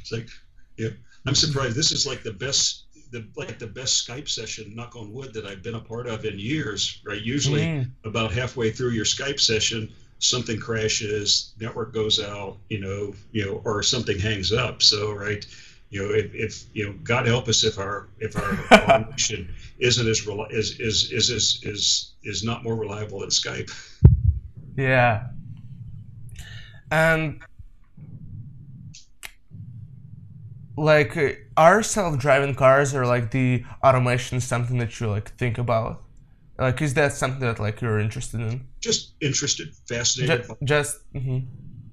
[0.01, 0.29] It's like
[0.77, 0.89] yeah.
[1.25, 5.13] I'm surprised this is like the best the like the best skype session knock on
[5.13, 7.21] wood that i've been a part of in years right?
[7.21, 7.91] Usually mm.
[8.03, 13.61] about halfway through your skype session something crashes network goes out you know you know
[13.65, 15.45] or something hangs up so right
[15.89, 18.55] you know, if, if you know, God help us if our if our
[18.85, 23.71] connection isn't as is, is is is is is not more reliable than Skype.
[24.75, 25.27] Yeah,
[26.91, 27.41] and
[30.75, 36.03] like are self-driving cars or like the automation something that you like think about?
[36.59, 38.67] Like, is that something that like you're interested in?
[38.87, 40.47] Just interested, fascinated.
[40.47, 41.39] Just, just mm-hmm.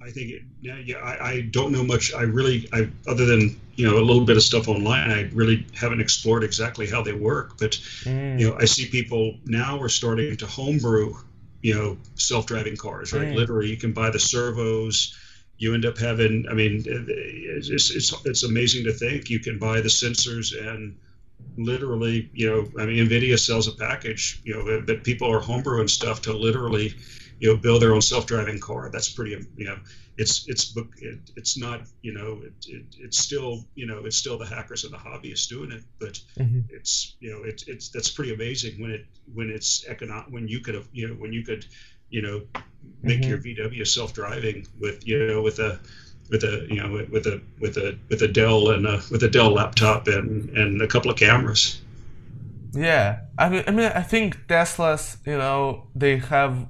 [0.01, 2.13] I think it, yeah, yeah I, I, don't know much.
[2.13, 5.65] I really, I other than you know a little bit of stuff online, I really
[5.73, 7.57] haven't explored exactly how they work.
[7.57, 7.71] But
[8.03, 8.39] mm.
[8.39, 11.15] you know, I see people now are starting to homebrew,
[11.63, 13.11] you know, self-driving cars.
[13.11, 13.35] Right, mm.
[13.35, 15.17] literally, you can buy the servos.
[15.57, 16.45] You end up having.
[16.49, 20.95] I mean, it's, it's it's amazing to think you can buy the sensors and
[21.57, 25.89] literally, you know, I mean, NVIDIA sells a package, you know, that people are homebrewing
[25.89, 26.93] stuff to literally
[27.39, 29.77] you know build their own self-driving car that's pretty you know
[30.17, 34.37] it's it's it, it's not you know it, it, it's still you know it's still
[34.37, 36.61] the hackers and the hobbyists doing it but mm-hmm.
[36.69, 40.59] it's you know it's it's that's pretty amazing when it when it's economic when you
[40.59, 41.65] could have you know when you could
[42.09, 42.41] you know
[43.01, 43.29] make mm-hmm.
[43.29, 45.79] your VW self-driving with you know with a
[46.29, 49.29] with a you know with a with a with a Dell and a with a
[49.29, 51.81] Dell laptop and and a couple of cameras.
[52.73, 56.67] Yeah, I mean, I mean, I think Tesla's, you know, they have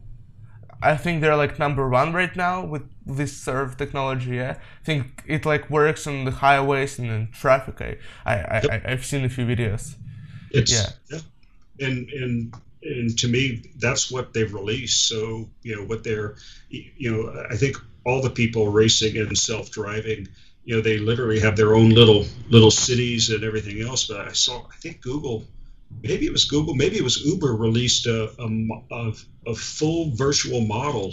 [0.82, 4.36] I think they're like number one right now with this serve technology.
[4.36, 4.58] Yeah?
[4.60, 7.82] I think it like works on the highways and in traffic.
[7.82, 8.86] I, I, yep.
[8.86, 9.96] I have seen a few videos.
[10.52, 11.88] It's yeah, yeah.
[11.88, 15.08] and and and to me, that's what they've released.
[15.08, 16.36] So you know what they're,
[16.70, 20.28] you know, I think all the people racing and self-driving,
[20.64, 24.08] you know they literally have their own little little cities and everything else.
[24.08, 25.44] But I saw I think Google,
[26.04, 28.48] maybe it was Google, maybe it was Uber released a a,
[28.92, 29.14] a,
[29.48, 31.12] a full virtual model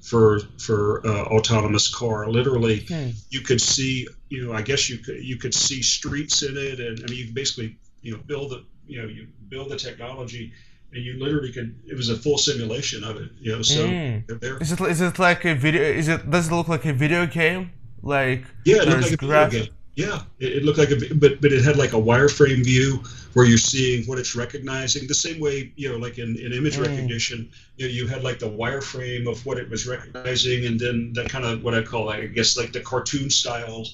[0.00, 2.30] for for uh, autonomous car.
[2.30, 3.10] Literally, hmm.
[3.30, 6.80] you could see you know I guess you could you could see streets in it,
[6.80, 10.52] and I mean you basically you know build the you know you build the technology
[10.96, 14.40] you literally could it was a full simulation of it you know so mm.
[14.40, 16.92] there is it is it like a video is it does it look like a
[16.92, 17.70] video game
[18.02, 21.40] like yeah it looked like a video game yeah it, it, looked like a but
[21.40, 23.02] but it had like a wireframe view
[23.34, 26.76] where you're seeing what it's recognizing the same way you know like in, in image
[26.76, 26.82] mm.
[26.82, 31.12] recognition you know you had like the wireframe of what it was recognizing and then
[31.14, 33.84] that kind of what i call i guess like the cartoon style,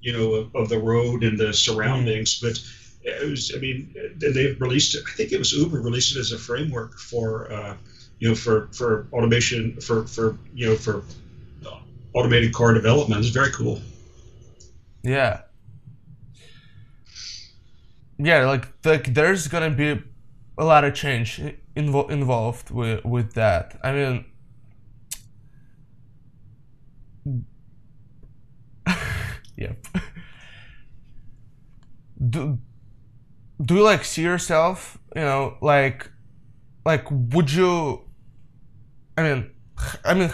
[0.00, 2.48] you know of, of the road and the surroundings mm.
[2.48, 2.58] but
[3.02, 5.02] it was, I mean, they've released it.
[5.06, 7.76] I think it was Uber released it as a framework for, uh,
[8.18, 11.02] you know, for for automation for for you know for
[12.12, 13.20] automated car development.
[13.20, 13.80] It's very cool.
[15.02, 15.42] Yeah.
[18.18, 20.02] Yeah, like like there's gonna be
[20.58, 21.40] a lot of change
[21.74, 23.78] invo- involved with with that.
[23.82, 24.24] I mean.
[29.56, 29.86] yep.
[32.30, 32.58] Do,
[33.64, 36.10] do you like see yourself you know like
[36.84, 38.00] like would you
[39.16, 39.50] i mean
[40.04, 40.28] i mean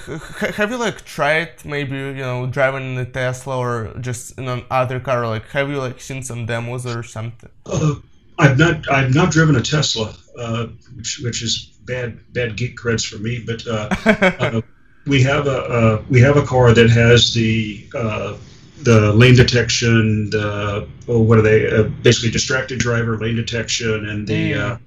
[0.57, 4.99] have you like tried maybe you know driving in a tesla or just in another
[5.01, 5.27] car?
[5.27, 7.51] Like have you like seen some demos or something?
[7.64, 7.95] Uh,
[8.39, 13.07] i've not i've not driven a tesla uh, which, which is bad bad geek creds
[13.07, 13.89] for me but uh,
[14.41, 14.61] uh
[15.07, 18.37] we have a uh, we have a car that has the uh,
[18.83, 21.70] the lane detection, the oh, what are they?
[21.70, 24.81] Uh, basically, distracted driver lane detection, and the mm.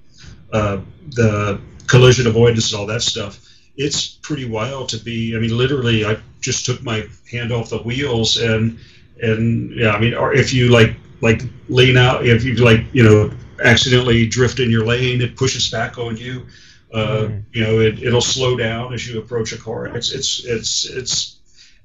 [0.53, 0.81] uh, uh,
[1.11, 3.45] the collision avoidance and all that stuff.
[3.77, 5.35] It's pretty wild to be.
[5.35, 8.77] I mean, literally, I just took my hand off the wheels and
[9.21, 13.03] and yeah, I mean, or if you like like lean out, if you like, you
[13.03, 13.31] know,
[13.63, 16.45] accidentally drift in your lane, it pushes back on you.
[16.93, 17.43] Uh, mm.
[17.51, 19.87] You know, it, it'll slow down as you approach a car.
[19.87, 21.38] It's it's it's it's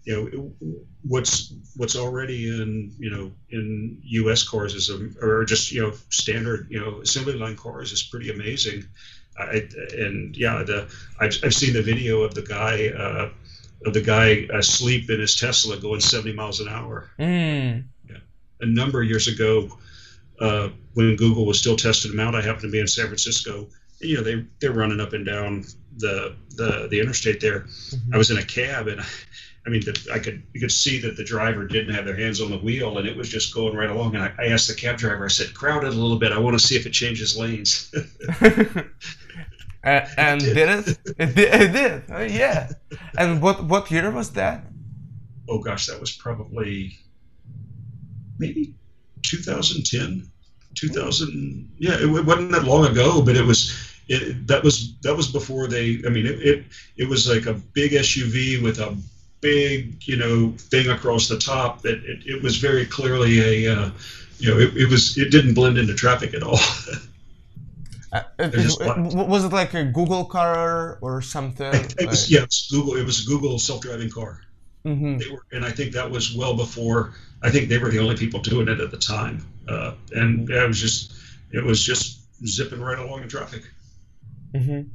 [0.05, 0.71] you know
[1.03, 4.47] what's what's already in you know in U.S.
[4.47, 8.31] cars is a, or just you know standard you know assembly line cars is pretty
[8.31, 8.85] amazing.
[9.37, 10.89] I, and yeah, the
[11.21, 13.31] I've, I've seen the video of the guy uh,
[13.87, 17.11] of the guy asleep in his Tesla going 70 miles an hour.
[17.19, 17.85] Mm.
[18.09, 18.17] Yeah.
[18.61, 19.77] A number of years ago,
[20.41, 23.69] uh, when Google was still testing them out, I happened to be in San Francisco.
[24.01, 25.65] And, you know, they they're running up and down
[25.97, 27.61] the the the interstate there.
[27.61, 28.15] Mm-hmm.
[28.15, 29.05] I was in a cab and I
[29.71, 32.51] mean, the, I could you could see that the driver didn't have their hands on
[32.51, 34.15] the wheel, and it was just going right along.
[34.15, 36.33] And I, I asked the cab driver, I said, "Crowd it a little bit.
[36.33, 37.93] I want to see if it changes lanes."
[38.43, 40.85] uh, and it did.
[40.85, 40.89] did.
[40.89, 40.99] it?
[41.19, 41.63] It did.
[41.63, 42.03] It did.
[42.11, 42.71] Uh, yeah.
[43.17, 44.67] And what what year was that?
[45.49, 46.99] Oh gosh, that was probably
[48.39, 48.75] maybe
[49.23, 50.31] 2010,
[50.75, 51.73] 2000.
[51.79, 53.91] Yeah, it, it wasn't that long ago, but it was.
[54.07, 56.03] It, that was that was before they.
[56.07, 56.65] I mean, it, it
[56.99, 58.95] it was like a big SUV with a
[59.45, 61.83] big, you know, thing across the top.
[61.83, 63.91] That it, it was very clearly a, uh,
[64.39, 66.59] you know, it, it was it didn't blend into traffic at all.
[68.13, 68.57] uh, it,
[69.15, 71.75] was it like a Google car or something?
[71.99, 72.97] It was, yeah, it was Google.
[72.97, 74.41] It was a Google self-driving car.
[74.87, 75.19] Mm-hmm.
[75.19, 77.15] They were, and I think that was well before.
[77.43, 80.65] I think they were the only people doing it at the time, uh, and yeah,
[80.65, 81.15] it was just,
[81.53, 83.63] it was just zipping right along in traffic.
[84.55, 84.89] Mm-hmm.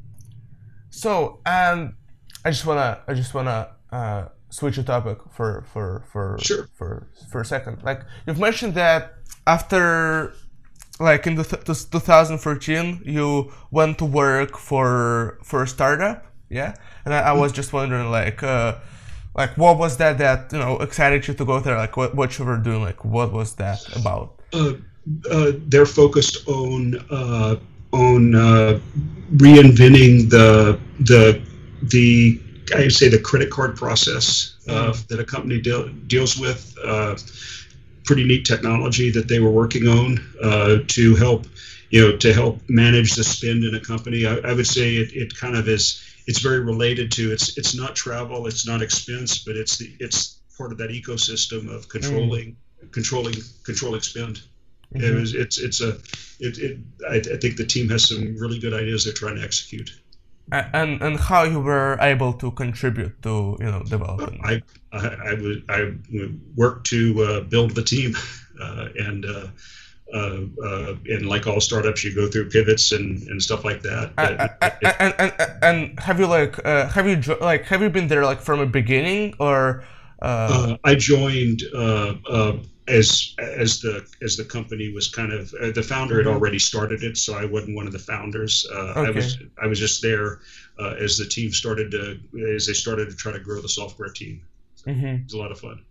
[0.90, 1.96] So, um,
[2.44, 6.70] I just wanna, I just wanna uh, switch a topic for for for sure.
[6.76, 7.84] for for a second.
[7.84, 9.14] Like you've mentioned that
[9.48, 10.34] after
[11.00, 16.76] like in the th- 2013 you went to work for for a startup, yeah.
[17.06, 18.44] And I, I was just wondering like.
[18.44, 18.76] Uh,
[19.36, 22.38] like what was that that you know excited you to go there like what, what
[22.38, 24.74] you were doing like what was that about uh,
[25.32, 27.56] uh, they're focused on uh,
[27.94, 28.80] on uh,
[29.36, 31.42] reinventing the the
[31.84, 32.40] the
[32.76, 35.02] I would say the credit card process uh, mm-hmm.
[35.10, 36.76] that a company de- deals with.
[36.84, 37.16] Uh,
[38.10, 41.46] pretty neat technology that they were working on uh, to help,
[41.92, 44.26] you know, to help manage the spend in a company.
[44.26, 46.04] I, I would say it, it kind of is.
[46.26, 50.40] It's very related to it's it's not travel, it's not expense, but it's the it's
[50.58, 52.92] part of that ecosystem of controlling mm.
[52.92, 54.42] controlling controlling spend.
[54.94, 55.06] Mm-hmm.
[55.06, 55.92] It was, it's it's a
[56.40, 59.44] it, it I, I think the team has some really good ideas they're trying to
[59.44, 59.92] execute
[60.52, 64.40] and and how you were able to contribute to you know development.
[64.44, 65.92] I I, I would I
[66.56, 68.16] worked to uh, build the team,
[68.62, 69.48] uh, and uh,
[70.14, 74.14] uh, uh, and like all startups, you go through pivots and, and stuff like that.
[74.18, 74.50] And,
[75.00, 78.42] and, and, and have you like uh, have you like have you been there like
[78.42, 79.84] from a beginning or
[80.22, 81.64] Uh, I joined
[82.90, 87.04] as as the as the company was kind of uh, the founder had already started
[87.04, 88.68] it, so I wasn't one of the founders.
[88.72, 89.08] Uh, okay.
[89.08, 90.40] I was I was just there
[90.80, 92.20] uh, as the team started to
[92.56, 94.42] as they started to try to grow the software team.
[94.76, 95.06] So mm-hmm.
[95.06, 95.86] It was a lot of fun.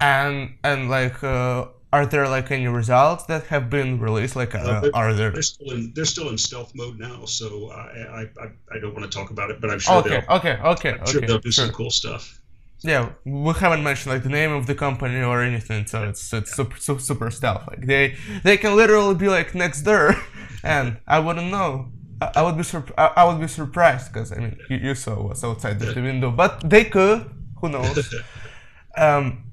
[0.00, 1.22] And and like.
[1.22, 4.34] Uh, are there like any results that have been released?
[4.34, 5.30] Like, uh, uh are there?
[5.30, 9.08] They're still in they're still in stealth mode now, so I I, I, don't want
[9.08, 11.38] to talk about it, but I'm sure okay, they'll okay okay I'm okay sure they'll
[11.38, 11.66] do sure.
[11.66, 12.40] some cool stuff
[12.84, 16.54] yeah, we haven't mentioned like the name of the company or anything, so it's it's
[16.54, 17.66] super super, super stealth.
[17.66, 20.14] Like they they can literally be like next door,
[20.62, 21.88] and I wouldn't know.
[22.20, 24.94] I, I would be sur- I, I, would be surprised because I mean you, you,
[24.94, 27.30] saw what's outside the window, but they could.
[27.60, 28.14] Who knows?
[28.96, 29.44] um,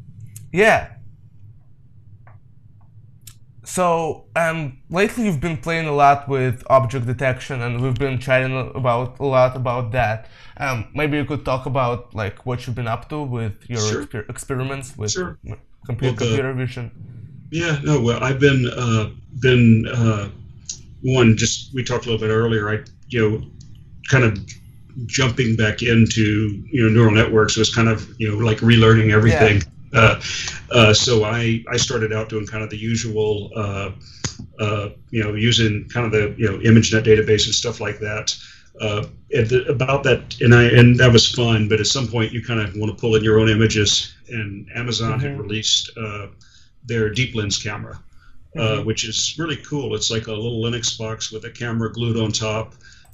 [0.52, 0.96] yeah.
[3.72, 8.54] So um, lately you've been playing a lot with object detection, and we've been chatting
[8.76, 10.28] about a lot about that.
[10.58, 14.06] Um, maybe you could talk about like what you've been up to with your sure.
[14.06, 15.40] exper- experiments with sure.
[15.86, 16.92] computer, well, computer vision.
[17.50, 19.10] Yeah, no, well, I've been uh,
[19.40, 20.28] been uh,
[21.02, 21.38] one.
[21.38, 22.70] Just we talked a little bit earlier.
[22.70, 23.42] I you know
[24.10, 24.38] kind of
[25.06, 29.62] jumping back into you know neural networks was kind of you know like relearning everything.
[29.62, 29.71] Yeah.
[29.94, 30.22] Uh,
[30.72, 33.52] uh, so I I started out doing kind of the usual.
[33.56, 33.92] Uh,
[34.60, 38.36] uh, you know, using kind of the you know ImageNet database and stuff like that
[38.80, 41.68] uh, the, about that, and I and that was fun.
[41.68, 44.68] But at some point, you kind of want to pull in your own images, and
[44.76, 45.28] Amazon mm-hmm.
[45.28, 46.28] had released uh,
[46.86, 48.00] their Deep Lens camera,
[48.58, 48.86] uh, mm-hmm.
[48.86, 49.96] which is really cool.
[49.96, 52.74] It's like a little Linux box with a camera glued on top.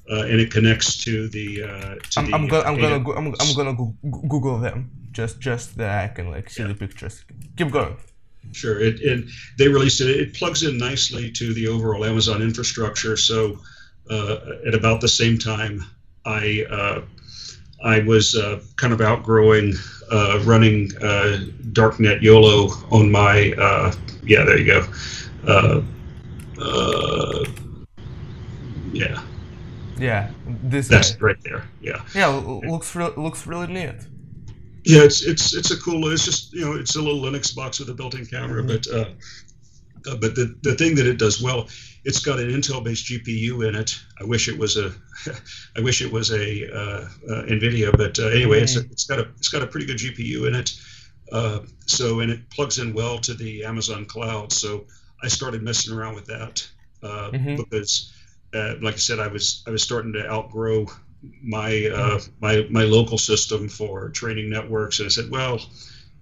[0.10, 1.64] Uh, and it connects to the.
[1.64, 3.94] Uh, to I'm, the I'm, go- I'm gonna go- I'm, I'm gonna go-
[4.30, 6.68] Google them just just that I can like see yeah.
[6.68, 7.26] the pictures.
[7.57, 7.97] Keep going.
[8.51, 8.80] Sure.
[8.80, 9.26] It, it
[9.57, 10.09] they released it.
[10.09, 13.18] It plugs in nicely to the overall Amazon infrastructure.
[13.18, 13.59] So
[14.11, 14.38] uh,
[14.68, 15.84] at about the same time,
[16.24, 17.01] I uh,
[17.84, 19.74] I was uh, kind of outgrowing
[20.45, 20.89] running
[21.80, 23.36] Darknet YOLO on my
[24.24, 24.43] yeah.
[24.45, 25.84] There you go.
[28.93, 29.24] yeah.
[29.99, 31.26] Yeah, this that's guy.
[31.26, 31.63] right there.
[31.82, 32.03] Yeah.
[32.13, 33.95] Yeah, looks re- looks really neat.
[34.88, 36.12] Yeah, it's it's it's a cool.
[36.12, 38.68] It's just you know it's a little Linux box with a built-in camera, mm-hmm.
[38.68, 41.68] but uh, uh, but the the thing that it does well
[42.08, 44.00] it's got an Intel-based GPU in it.
[44.20, 44.94] I wish it was a,
[45.78, 48.64] I wish it was a uh, uh, NVIDIA, but uh, anyway, mm-hmm.
[48.64, 50.74] it's a, it's got a it's got a pretty good GPU in it.
[51.34, 54.54] Uh, so and it plugs in well to the Amazon cloud.
[54.54, 54.86] So
[55.22, 56.66] I started messing around with that
[57.04, 57.58] uh, mm-hmm.
[57.58, 58.14] because,
[58.54, 60.86] uh, like I said, I was I was starting to outgrow
[61.42, 62.32] my mm-hmm.
[62.40, 65.60] my my local system for training networks, and I said, well,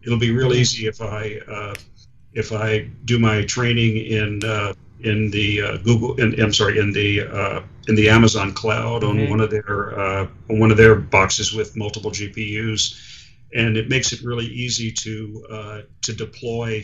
[0.03, 1.39] it'll be real easy if I
[2.33, 4.41] if I do my training in
[5.05, 6.15] in the uh, Google.
[6.15, 9.29] In, I'm sorry, in the uh, in the Amazon cloud on mm-hmm.
[9.29, 14.13] one of their uh, on one of their boxes with multiple GPUs, and it makes
[14.13, 16.83] it really easy to uh, to deploy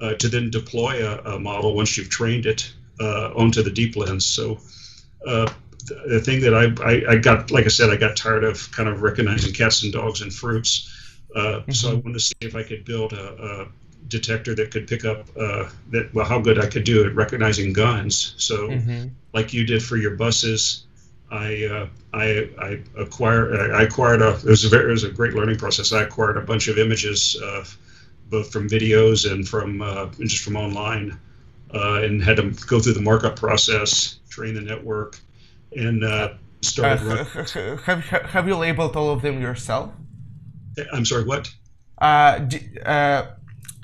[0.00, 3.96] uh, to then deploy a, a, model once you've trained it uh, onto the deep
[3.96, 4.26] lens.
[4.26, 4.58] So.
[5.86, 8.88] The thing that I, I, I, got, like I said, I got tired of kind
[8.88, 10.90] of recognizing cats and dogs and fruits.
[11.36, 11.72] Mm-hmm.
[11.72, 13.68] So I wanted to see if I could build a,
[14.08, 17.72] detector that could pick up uh, that well how good I could do at recognizing
[17.72, 18.34] guns.
[18.36, 19.08] So mm-hmm.
[19.32, 20.84] like you did for your buses,
[21.30, 25.10] I uh, I I acquired I acquired a it was a very it was a
[25.10, 25.92] great learning process.
[25.92, 27.64] I acquired a bunch of images uh,
[28.28, 31.18] both from videos and from uh, and just from online,
[31.72, 35.18] uh, and had to go through the markup process, train the network,
[35.76, 37.26] and uh, started.
[37.84, 39.90] have have you labeled all of them yourself?
[40.92, 41.52] I'm sorry, what?
[41.98, 43.26] Uh, d- uh,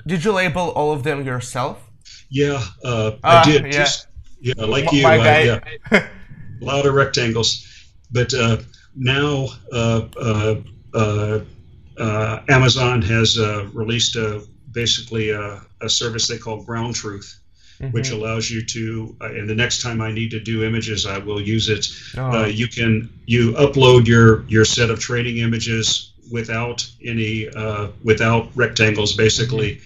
[0.05, 1.89] did you label all of them yourself?
[2.29, 3.65] Yeah, uh, I ah, did.
[3.65, 3.71] Yeah.
[3.71, 4.07] Just,
[4.41, 5.03] yeah, like M- you.
[5.03, 5.59] My yeah.
[5.91, 7.67] a lot of rectangles.
[8.11, 8.57] But uh,
[8.95, 10.55] now uh, uh,
[10.93, 11.39] uh,
[11.97, 13.37] uh Amazon has
[13.73, 17.40] released a, basically a, a, service they call Ground Truth.
[17.81, 17.91] Mm-hmm.
[17.93, 21.41] Which allows you to, and the next time I need to do images, I will
[21.41, 21.87] use it.
[22.15, 22.45] Oh.
[22.45, 27.49] you can you upload your your set of training images without any
[28.03, 29.85] without rectangles, basically, mm-hmm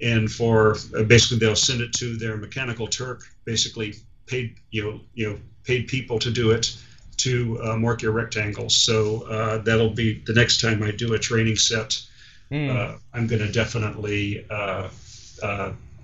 [0.00, 3.94] and for uh, basically they'll send it to their mechanical Turk, basically
[4.26, 6.76] paid you know you know paid people to do it
[7.16, 8.76] to uh, mark your rectangles.
[8.76, 12.00] So uh, that'll be the next time I do a training set.
[12.50, 12.98] Mm.
[13.14, 14.44] I'm going to definitely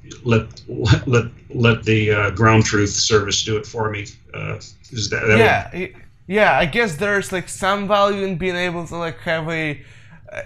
[0.04, 0.62] uh, uh, let
[1.06, 4.02] let let the ground truth service do it for me.
[4.02, 5.70] is that, that yeah.
[5.72, 5.94] Would...
[6.26, 9.82] yeah, I guess there's like some value in being able to like have a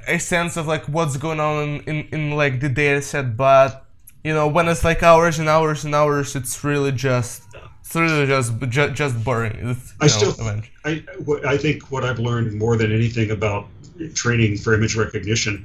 [0.09, 3.85] a sense of like what's going on in, in, in like the data set but
[4.23, 7.43] you know when it's like hours and hours and hours it's really just
[7.81, 11.05] it's really just just, just boring it's, i know, still I,
[11.47, 13.67] I think what i've learned more than anything about
[14.15, 15.65] training for image recognition,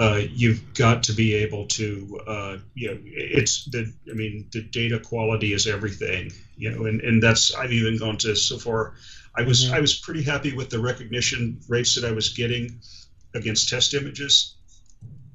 [0.00, 4.62] uh, you've got to be able to, uh, you know, it's the, I mean, the
[4.62, 8.94] data quality is everything, you know, and, and that's, I've even gone to so far,
[9.36, 9.74] I was, mm-hmm.
[9.74, 12.80] I was pretty happy with the recognition rates that I was getting
[13.34, 14.54] against test images.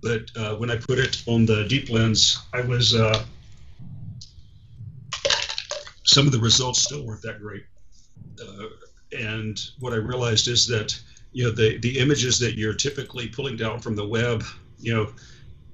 [0.02, 3.24] But uh, when I put it on the deep lens, I was, uh,
[6.06, 7.66] some of the results still weren't that great.
[8.42, 8.66] Uh,
[9.16, 11.00] and what I realized is that
[11.36, 14.41] you know the the images that you're typically pulling down from the web
[14.80, 15.10] you know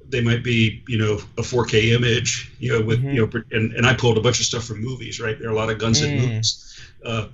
[0.10, 3.12] they might be you know a 4k image you know with mm-hmm.
[3.12, 5.54] you know and, and i pulled a bunch of stuff from movies right there are
[5.54, 6.08] a lot of guns mm.
[6.08, 7.28] in movies uh,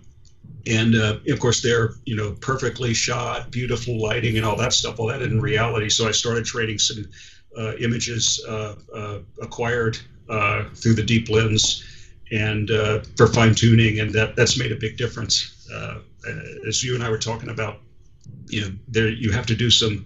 [0.68, 5.00] and uh, of course they're you know perfectly shot beautiful lighting and all that stuff
[5.00, 7.06] all that in reality so i started trading some
[7.58, 9.98] uh, images uh, uh, acquired
[10.30, 11.86] uh, through the deep lens
[12.34, 12.70] and
[13.16, 15.54] for fine tuning and that that's made a big difference
[16.68, 17.80] as you and i were talking about
[18.50, 20.06] you know there you have to do some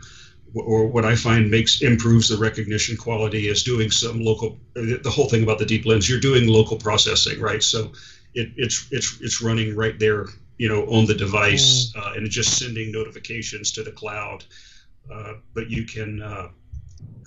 [0.53, 4.59] or what I find makes improves the recognition quality is doing some local.
[4.73, 7.63] The whole thing about the deep lens, you're doing local processing, right?
[7.63, 7.93] So
[8.33, 10.25] it, it's it's it's running right there,
[10.57, 12.01] you know, on the device, mm.
[12.01, 14.43] uh, and just sending notifications to the cloud.
[15.11, 16.21] Uh, but you can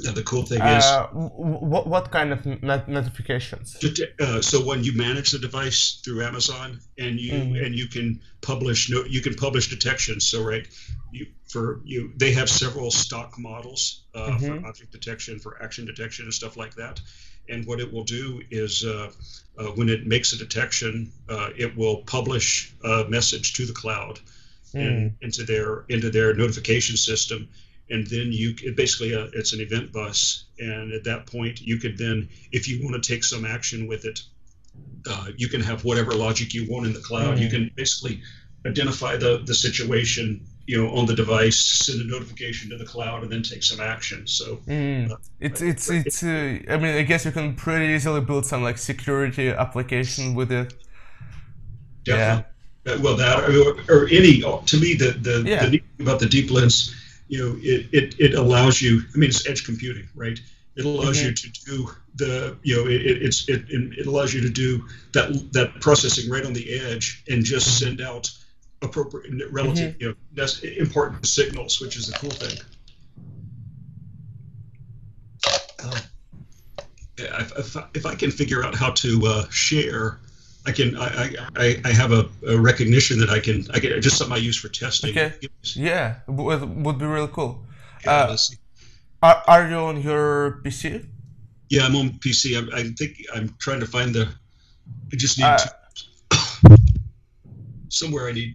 [0.01, 3.77] yeah, the cool thing is, uh, what what kind of not- notifications?
[4.21, 7.65] Uh, so when you manage the device through Amazon, and you mm.
[7.65, 10.27] and you can publish no, you can publish detections.
[10.27, 10.67] So right,
[11.11, 14.61] you for you they have several stock models uh, mm-hmm.
[14.61, 17.01] for object detection, for action detection, and stuff like that.
[17.49, 19.11] And what it will do is, uh,
[19.59, 24.19] uh, when it makes a detection, uh, it will publish a message to the cloud
[24.75, 24.81] mm.
[24.81, 27.49] and into their into their notification system
[27.91, 31.61] and then you it basically a, uh, it's an event bus and at that point
[31.61, 34.23] you could then if you want to take some action with it
[35.09, 37.43] uh, you can have whatever logic you want in the cloud mm-hmm.
[37.43, 38.21] you can basically
[38.67, 43.23] identify the the situation you know on the device send a notification to the cloud
[43.23, 45.11] and then take some action so mm.
[45.11, 48.63] uh, it's it's it's uh, i mean i guess you can pretty easily build some
[48.63, 50.73] like security application with it
[52.05, 52.45] definitely.
[52.87, 55.67] yeah uh, well that or, or, any to me the the, yeah.
[55.67, 56.95] the about the deep lens
[57.29, 60.39] you know, it, it, it allows you, I mean, it's edge computing, right?
[60.77, 61.29] It allows mm-hmm.
[61.29, 65.53] you to do the, you know, it, it's, it, it allows you to do that,
[65.53, 68.31] that processing right on the edge and just send out
[68.83, 70.03] appropriate, relative, mm-hmm.
[70.03, 72.59] you know, important signals, which is the cool thing.
[75.83, 76.01] Uh,
[77.17, 80.19] if, if, if, I can figure out how to uh, share
[80.67, 84.17] I can I, I, I have a, a, recognition that I can I get just
[84.17, 85.11] something I use for testing.
[85.11, 85.35] Okay.
[85.75, 87.67] Yeah, would, would be really cool.
[88.07, 88.37] uh,
[89.23, 91.07] are, are you on your PC?
[91.69, 92.57] Yeah, I'm on PC.
[92.57, 94.29] I'm, I think I'm trying to find the.
[95.13, 96.79] I just need uh, to,
[97.89, 98.29] somewhere.
[98.29, 98.55] I need.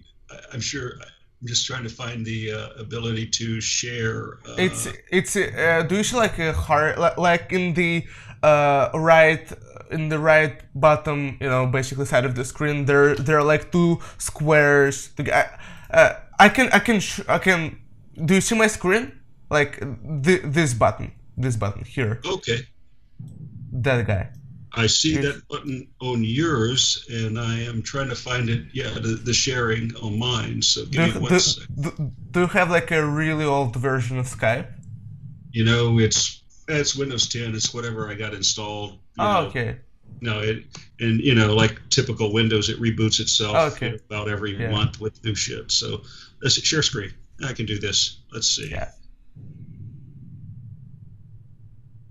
[0.53, 0.93] I'm sure.
[1.41, 4.39] I'm just trying to find the uh, ability to share.
[4.47, 5.35] Uh, it's it's.
[5.35, 8.05] Uh, do you see like a hard like in the
[8.43, 9.51] uh, right
[9.89, 13.71] in the right bottom, you know, basically side of the screen, there there are like
[13.71, 15.09] two squares.
[15.19, 15.45] I,
[15.91, 17.79] uh, I can I can I can.
[18.25, 19.19] Do you see my screen?
[19.49, 19.79] Like
[20.23, 22.21] th- this button, this button here.
[22.25, 22.59] Okay.
[23.71, 24.29] That guy.
[24.73, 28.65] I see that button on yours, and I am trying to find it.
[28.71, 30.61] Yeah, the, the sharing on mine.
[30.61, 32.11] So give do, me one do, second.
[32.31, 34.67] Do you have like a really old version of Skype?
[35.51, 36.38] You know, it's
[36.77, 37.55] it's Windows 10.
[37.55, 38.99] It's whatever I got installed.
[39.17, 39.47] Oh, know.
[39.47, 39.77] okay.
[40.21, 40.65] No, it
[40.99, 43.97] and you know, like typical Windows, it reboots itself okay.
[44.07, 44.69] about every yeah.
[44.69, 45.71] month with new shit.
[45.71, 46.01] So
[46.41, 47.13] let's share screen.
[47.45, 48.19] I can do this.
[48.31, 48.69] Let's see.
[48.69, 48.91] Yeah.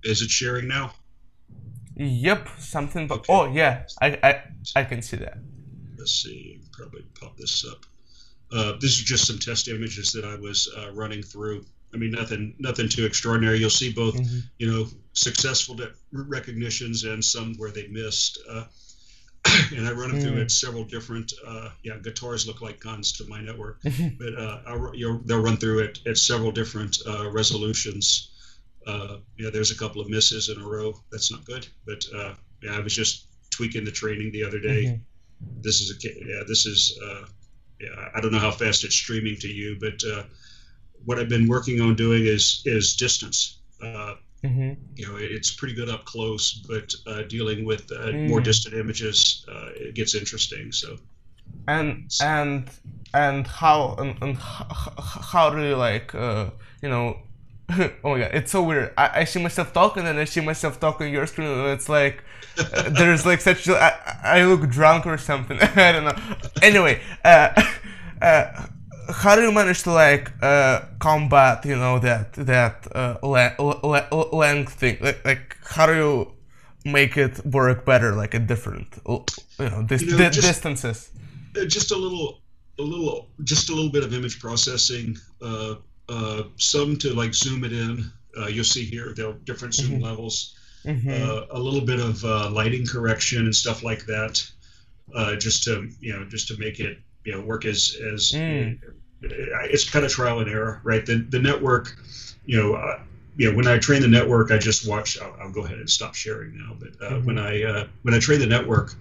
[0.04, 0.92] Is it sharing now?
[1.96, 3.08] Yep, something.
[3.08, 3.32] But okay.
[3.32, 4.42] oh yeah, I, I
[4.76, 5.38] I can see that.
[5.98, 6.60] Let's see.
[6.72, 7.84] Probably pop this up.
[8.50, 11.66] Uh, this is just some test images that I was uh, running through.
[11.92, 13.58] I mean, nothing, nothing too extraordinary.
[13.58, 14.38] You'll see both, mm-hmm.
[14.58, 18.38] you know, successful de- recognitions and some where they missed.
[18.48, 18.64] Uh,
[19.76, 20.22] and I run them mm.
[20.22, 21.32] through at several different.
[21.46, 23.80] Uh, yeah, guitars look like guns to my network,
[24.18, 24.92] but uh, I'll,
[25.24, 28.30] they'll run through it at several different uh, resolutions.
[28.86, 30.94] Uh, yeah, there's a couple of misses in a row.
[31.10, 31.66] That's not good.
[31.86, 34.84] But uh, yeah, I was just tweaking the training the other day.
[34.84, 35.60] Mm-hmm.
[35.62, 36.42] This is a yeah.
[36.46, 36.98] This is
[37.80, 38.08] yeah.
[38.14, 40.02] I don't know how fast it's streaming to you, but
[41.04, 43.58] what I've been working on doing is is distance.
[43.82, 44.14] Uh,
[44.44, 44.72] mm-hmm.
[44.96, 48.28] You know, it's pretty good up close, but uh, dealing with uh, mm.
[48.28, 50.72] more distant images, uh, it gets interesting.
[50.72, 50.96] So,
[51.66, 52.70] and and
[53.14, 56.50] and how and, and how do you like uh,
[56.82, 57.18] you know?
[57.70, 58.94] oh my god, it's so weird.
[58.96, 62.24] I, I see myself talking and I see myself talking your screen, and it's like
[62.58, 63.68] uh, there's like such.
[63.68, 63.92] I,
[64.24, 65.58] I look drunk or something.
[65.76, 66.16] I don't know.
[66.62, 67.52] Anyway, how
[69.34, 74.74] do you manage to like uh, combat you know that that uh, le- le- length
[74.74, 76.32] thing like, like how do you
[76.84, 79.24] make it work better like at different you
[79.58, 81.10] know, dis- you know di- just, distances
[81.56, 82.40] uh, just a little
[82.78, 85.74] a little just a little bit of image processing uh,
[86.08, 89.92] uh, some to like zoom it in uh, you'll see here there are different zoom
[89.92, 90.04] mm-hmm.
[90.04, 90.54] levels
[90.84, 91.56] mm-hmm.
[91.56, 94.46] a little bit of uh, lighting correction and stuff like that
[95.14, 96.98] uh, just to you know just to make it
[97.28, 98.78] you know work as as mm.
[99.20, 101.04] it's kind of trial and error, right?
[101.04, 101.94] The the network,
[102.46, 102.74] you know.
[102.74, 103.00] Uh,
[103.36, 105.16] you know, when I train the network, I just watch.
[105.20, 106.74] I'll, I'll go ahead and stop sharing now.
[106.76, 107.26] But uh, mm-hmm.
[107.26, 108.94] when I uh, when I train the network,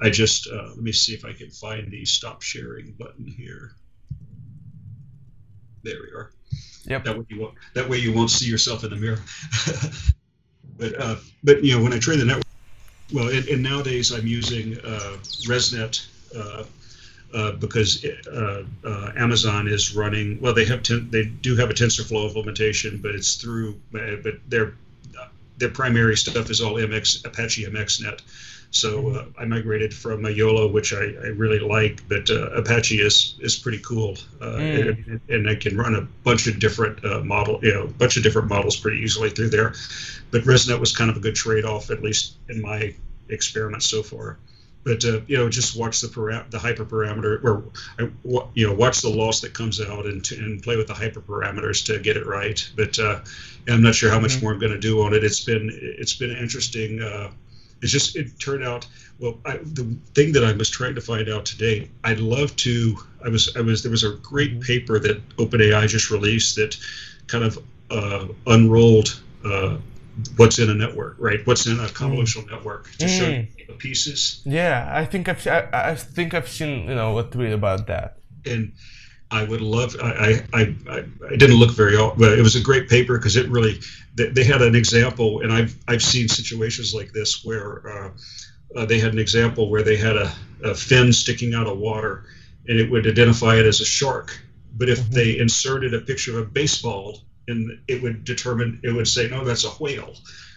[0.00, 3.72] I just uh, let me see if I can find the stop sharing button here.
[5.82, 6.30] There we are.
[6.86, 7.04] Yep.
[7.04, 9.20] That way you won't, that way you won't see yourself in the mirror.
[10.78, 12.46] but uh, but you know when I train the network,
[13.12, 16.06] well, and, and nowadays I'm using uh, ResNet
[17.34, 20.40] uh, because uh, uh, Amazon is running.
[20.40, 23.80] Well, they have ten, they do have a TensorFlow implementation, but it's through.
[23.94, 24.74] Uh, but their
[25.58, 28.20] their primary stuff is all MX Apache MXNet.
[28.70, 33.36] So uh, I migrated from a YOLO, which I, I really like, but Apache is
[33.40, 35.06] is pretty cool, mm.
[35.06, 38.22] and, and, I can run a bunch of different model, you know, a bunch of
[38.22, 39.74] different models pretty easily through there.
[40.30, 42.94] But ResNet was kind of a good trade-off, at least in my
[43.28, 44.38] experiments so far
[44.86, 47.64] but uh, you know just watch the para- the hyperparameter or
[48.54, 51.98] you know watch the loss that comes out and, and play with the hyperparameters to
[51.98, 53.20] get it right but uh,
[53.68, 54.44] i'm not sure how much mm-hmm.
[54.44, 55.68] more i'm going to do on it it's been
[55.98, 57.30] it's been interesting uh,
[57.82, 58.86] it's just it turned out
[59.18, 62.96] well I, the thing that i was trying to find out today i'd love to
[63.24, 64.60] i was i was there was a great mm-hmm.
[64.60, 66.78] paper that openai just released that
[67.26, 67.58] kind of
[67.90, 69.78] uh, unrolled uh,
[70.36, 71.46] what's in a network, right?
[71.46, 72.52] What's in a convolutional mm.
[72.52, 73.18] network to mm.
[73.18, 74.42] show the pieces.
[74.44, 78.18] Yeah, I think I've I, I, think I've seen you know a tweet about that.
[78.44, 78.72] And
[79.30, 79.96] I would love.
[80.02, 83.48] I I I, I didn't look very but it was a great paper because it
[83.48, 83.80] really
[84.14, 87.88] they, they, had an example, and I've I've seen situations like this where.
[87.88, 88.10] Uh,
[88.74, 90.30] uh, they had an example where they had a,
[90.64, 92.24] a fin sticking out of water
[92.68, 94.38] and it would identify it as a shark.
[94.76, 95.14] But if mm-hmm.
[95.14, 99.44] they inserted a picture of a baseball and it would determine it would say no
[99.44, 100.14] that's a whale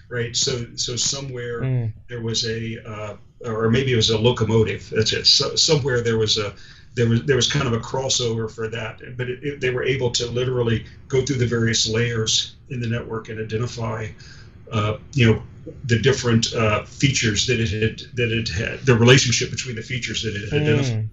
[0.10, 1.92] right so so somewhere mm.
[2.08, 6.18] there was a uh, or maybe it was a locomotive that's it so somewhere there
[6.18, 6.54] was a
[6.96, 9.84] there was there was kind of a crossover for that but it, it, they were
[9.84, 14.08] able to literally go through the various layers in the network and identify
[14.72, 15.42] uh, you know
[15.86, 20.24] the different uh, features that it had that it had the relationship between the features
[20.24, 20.74] that it had mm.
[20.74, 21.10] identified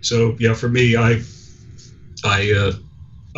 [0.00, 1.20] so yeah for me i
[2.24, 2.72] i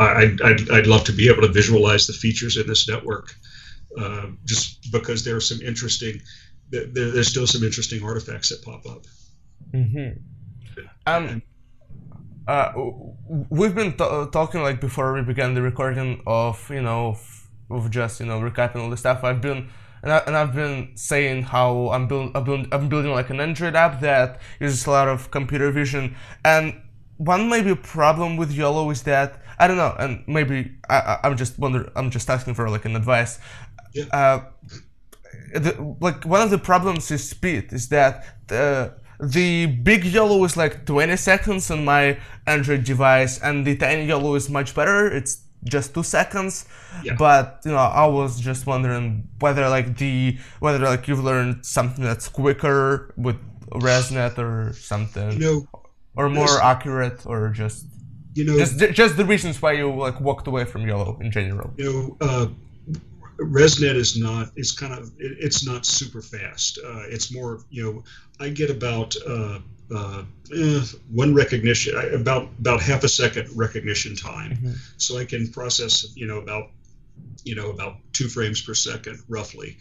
[0.01, 3.35] uh, I, I'd, I'd love to be able to visualize the features in this network,
[3.99, 6.23] uh, just because there are some interesting,
[6.71, 9.05] there, there's still some interesting artifacts that pop up.
[9.75, 10.19] Mm-hmm.
[11.07, 11.43] Um,
[12.49, 12.73] uh,
[13.51, 17.91] we've been t- talking like before we began the recording of you know of, of
[17.91, 19.69] just you know recapping all the stuff I've been
[20.03, 23.41] and, I, and I've been saying how I'm building I'm building, I'm building like an
[23.41, 26.81] Android app that uses a lot of computer vision and
[27.19, 31.59] one maybe problem with YOLO is that I don't know, and maybe I, am just
[31.59, 33.39] wonder I'm just asking for like an advice.
[33.93, 34.05] Yeah.
[34.11, 34.41] Uh,
[35.53, 37.73] the, like one of the problems is speed.
[37.73, 43.66] Is that the the big YOLO is like 20 seconds on my Android device, and
[43.66, 45.07] the tiny YOLO is much better.
[45.07, 46.66] It's just two seconds.
[47.05, 47.16] Yeah.
[47.19, 52.03] But you know, I was just wondering whether like the whether like you've learned something
[52.03, 53.37] that's quicker with
[53.73, 55.39] ResNet or something.
[55.39, 55.69] Know,
[56.16, 57.87] or more accurate or just
[58.41, 61.71] you know just just the reasons why you like walked away from YOLO in general.
[61.77, 62.47] You know uh,
[63.39, 66.79] resnet is not it's kind of it, it's not super fast.
[66.79, 68.05] Uh, it's more you know
[68.45, 69.59] i get about uh,
[69.95, 70.23] uh,
[70.57, 70.83] eh,
[71.23, 74.53] one recognition about about half a second recognition time.
[74.53, 74.73] Mm-hmm.
[74.97, 76.71] so i can process you know about
[77.45, 79.77] you know about two frames per second roughly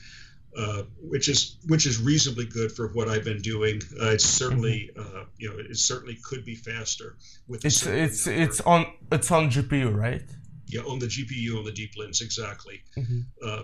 [0.58, 3.82] uh, which is which is reasonably good for what I've been doing.
[4.02, 5.18] Uh, it's certainly mm-hmm.
[5.18, 7.18] uh, you know it certainly could be faster
[7.48, 7.66] with.
[7.66, 8.42] It's it's number.
[8.42, 10.24] it's on it's on GPU, right?
[10.66, 12.82] Yeah, on the GPU on the deep lens exactly.
[12.98, 13.22] Mm-hmm.
[13.46, 13.64] Uh,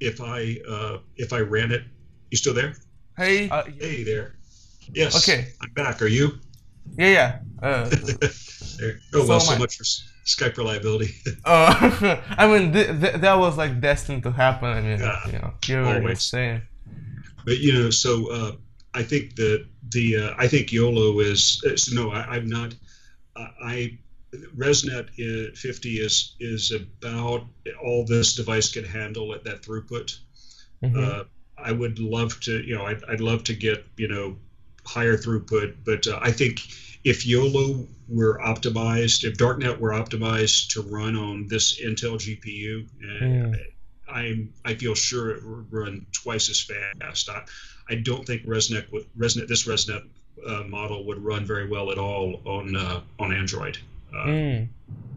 [0.00, 1.82] if I uh, if I ran it,
[2.30, 2.74] you still there?
[3.16, 3.46] Hey,
[3.78, 4.36] hey there.
[4.92, 5.16] Yes.
[5.16, 5.48] Okay.
[5.60, 6.02] I'm back.
[6.02, 6.38] Are you?
[6.96, 7.88] Yeah, yeah.
[8.78, 9.00] there.
[9.14, 9.84] Oh well, so much for
[10.28, 11.14] Skype reliability.
[11.44, 14.68] uh, I mean, th- th- that was like destined to happen.
[14.68, 15.00] I mean,
[15.32, 16.62] you know, you were insane.
[17.44, 18.52] But you know, so uh,
[18.92, 22.74] I think that the uh, I think YOLO is uh, so no, I, am not.
[23.36, 23.98] I
[24.56, 27.46] ResNet 50 is is about
[27.82, 30.18] all this device can handle at that throughput.
[30.82, 30.98] Mm-hmm.
[30.98, 31.24] Uh,
[31.56, 34.36] I would love to, you know, I'd, I'd love to get you know
[34.84, 36.60] higher throughput, but uh, I think
[37.08, 43.56] if YOLO were optimized, if Darknet were optimized to run on this Intel GPU, mm.
[44.06, 47.30] I, I feel sure it would run twice as fast.
[47.30, 47.44] I,
[47.88, 50.06] I don't think ResNet, would, ResNet this ResNet
[50.46, 53.78] uh, model would run very well at all on uh, on Android.
[54.12, 54.68] Uh, mm.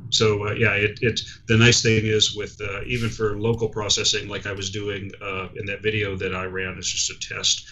[0.10, 4.30] So uh, yeah, it, it the nice thing is with uh, even for local processing,
[4.30, 7.68] like I was doing uh, in that video that I ran as just a test,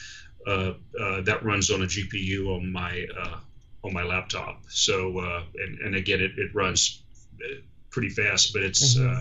[0.46, 3.06] that runs on a GPU on my
[3.84, 4.61] on my laptop.
[4.69, 7.03] So and, and again, it, it runs
[7.89, 9.18] pretty fast, but it's mm-hmm.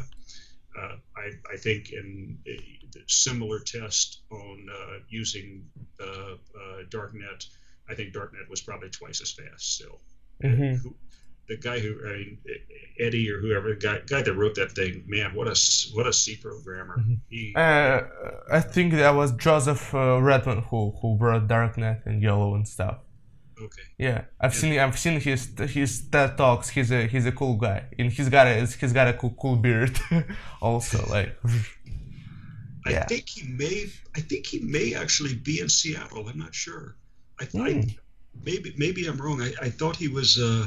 [1.17, 5.65] I, I think in a similar test on uh, using
[6.01, 7.47] uh, uh, darknet
[7.89, 10.01] i think darknet was probably twice as fast still
[10.43, 10.89] mm-hmm.
[11.49, 12.39] the guy who I mean,
[13.01, 15.57] eddie or whoever the guy, guy that wrote that thing man what a
[15.95, 17.15] what a c programmer mm-hmm.
[17.29, 18.03] he, uh,
[18.51, 22.99] i think that was joseph uh, Redmon who who brought darknet and YOLO and stuff
[23.61, 23.83] Okay.
[23.99, 24.61] Yeah, I've yeah.
[24.61, 26.69] seen I've seen his his TED talks.
[26.69, 29.57] He's a he's a cool guy, and he's got a he's got a cool cool
[29.57, 29.99] beard,
[30.61, 31.37] also like.
[32.87, 33.87] I think he may.
[34.17, 36.29] I think he may actually be in Seattle.
[36.29, 36.97] I'm not sure.
[37.41, 37.61] I, mm.
[37.61, 37.97] I
[38.45, 39.43] maybe maybe I'm wrong.
[39.43, 40.39] I, I thought he was.
[40.39, 40.67] Uh,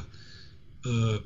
[0.85, 1.17] uh,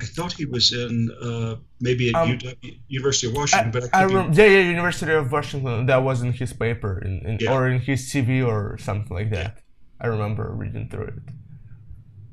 [0.00, 3.94] I thought he was in uh, maybe at um, UW, University of Washington, I, but
[3.94, 5.86] I, I rem- yeah, yeah, University of Washington.
[5.86, 7.52] That was in his paper, in, in yeah.
[7.52, 9.58] or in his CV or something like that.
[10.00, 11.14] I remember reading through it.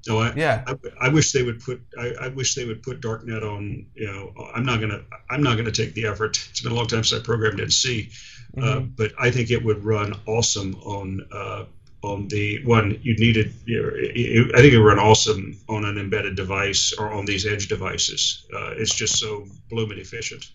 [0.08, 0.64] No, I, yeah.
[0.66, 1.82] I, I, wish they would put.
[2.00, 3.86] I, I, wish they would put Darknet on.
[3.94, 5.02] You know, I'm not gonna.
[5.30, 6.38] I'm not gonna take the effort.
[6.50, 8.10] It's been a long time since I programmed in C,
[8.58, 8.78] uh, mm-hmm.
[8.78, 11.66] uh, but I think it would run awesome on uh,
[12.04, 13.54] on the one you needed.
[13.66, 17.26] You know, it, I think it would run awesome on an embedded device or on
[17.26, 18.46] these edge devices.
[18.54, 20.52] Uh, it's just so blooming efficient.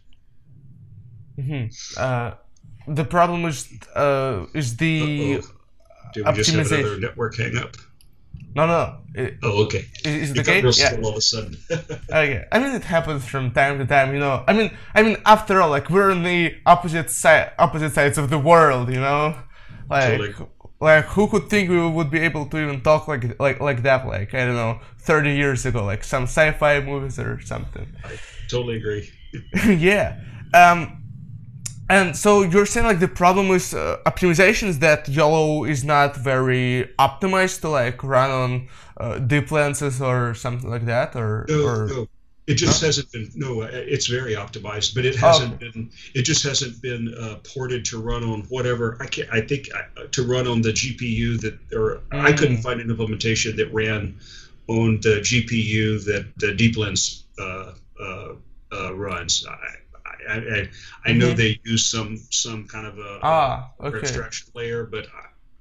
[1.38, 1.66] Mm-hmm.
[1.98, 2.32] Uh,
[2.88, 5.40] the problem is uh, is the.
[5.42, 5.58] Uh-oh.
[6.12, 7.76] Did we just have another network hang up?
[8.54, 8.98] No, no.
[9.14, 9.86] It, oh, okay.
[10.04, 10.62] Is, is the case?
[10.62, 11.00] Real yeah.
[11.02, 11.56] all of a sudden.
[11.70, 12.44] okay.
[12.52, 14.12] I mean, it happens from time to time.
[14.12, 14.44] You know.
[14.46, 18.30] I mean, I mean, after all, like we're on the opposite side, opposite sides of
[18.30, 18.90] the world.
[18.90, 19.36] You know,
[19.88, 20.18] like.
[20.18, 20.34] Totally.
[20.82, 24.04] Like who could think we would be able to even talk like like like that
[24.04, 27.86] like I don't know 30 years ago like some sci-fi movies or something.
[28.02, 28.18] I
[28.48, 29.08] totally agree.
[29.78, 30.18] yeah.
[30.52, 31.01] Um,
[31.88, 36.16] and so you're saying like the problem with uh, optimization is that YOLO is not
[36.16, 41.66] very optimized to like run on uh, deep lenses or something like that, or no,
[41.66, 42.06] or, no.
[42.46, 42.86] It just no?
[42.86, 43.30] hasn't been.
[43.34, 45.56] No, uh, it's very optimized, but it hasn't oh.
[45.56, 45.90] been.
[46.14, 48.96] It just hasn't been uh, ported to run on whatever.
[49.00, 52.20] I can I think uh, to run on the GPU that, or mm.
[52.20, 54.18] I couldn't find an implementation that ran
[54.68, 59.46] on the GPU that the DeepLens uh, runs.
[59.46, 59.81] I,
[60.28, 60.70] I, I,
[61.04, 61.36] I know mm-hmm.
[61.36, 63.98] they use some some kind of a, ah, okay.
[63.98, 65.06] abstraction layer, but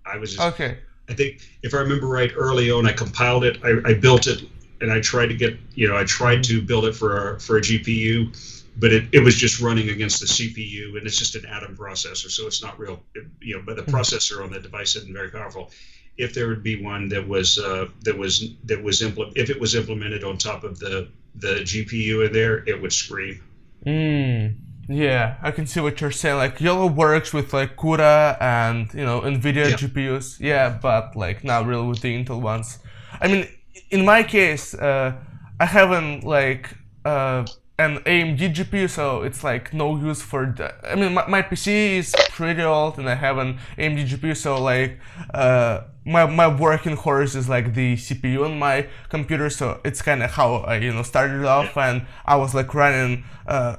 [0.06, 0.80] I, I was just, okay.
[1.10, 4.44] I think if I remember right, early on, I compiled it, I, I built it,
[4.80, 6.60] and I tried to get you know I tried mm-hmm.
[6.60, 8.36] to build it for a, for a GPU,
[8.78, 12.30] but it, it was just running against the CPU, and it's just an Atom processor,
[12.30, 13.64] so it's not real, it, you know.
[13.66, 13.96] But the mm-hmm.
[13.96, 15.72] processor on the device isn't very powerful.
[16.18, 19.60] If there would be one that was uh, that was that was implement if it
[19.60, 23.42] was implemented on top of the the GPU in there, it would scream.
[23.86, 26.38] Mm, yeah, I can see what you're saying.
[26.38, 29.76] Like YOLO works with like CUDA and you know NVIDIA yeah.
[29.76, 30.40] GPUs.
[30.40, 32.80] Yeah, but like not really with the Intel ones.
[33.20, 33.48] I mean,
[33.90, 35.14] in my case, uh,
[35.60, 36.70] I haven't like
[37.06, 37.45] uh,
[37.82, 40.76] an AMD GPU, so it's like no use for that.
[40.84, 44.62] I mean, my, my, PC is pretty old, and I have an AMD GPU, so
[44.62, 44.99] like
[45.34, 50.24] uh, my my working horse is like the CPU on my computer, so it's kind
[50.24, 53.24] of how I you know started off, and I was like running.
[53.45, 53.78] Uh,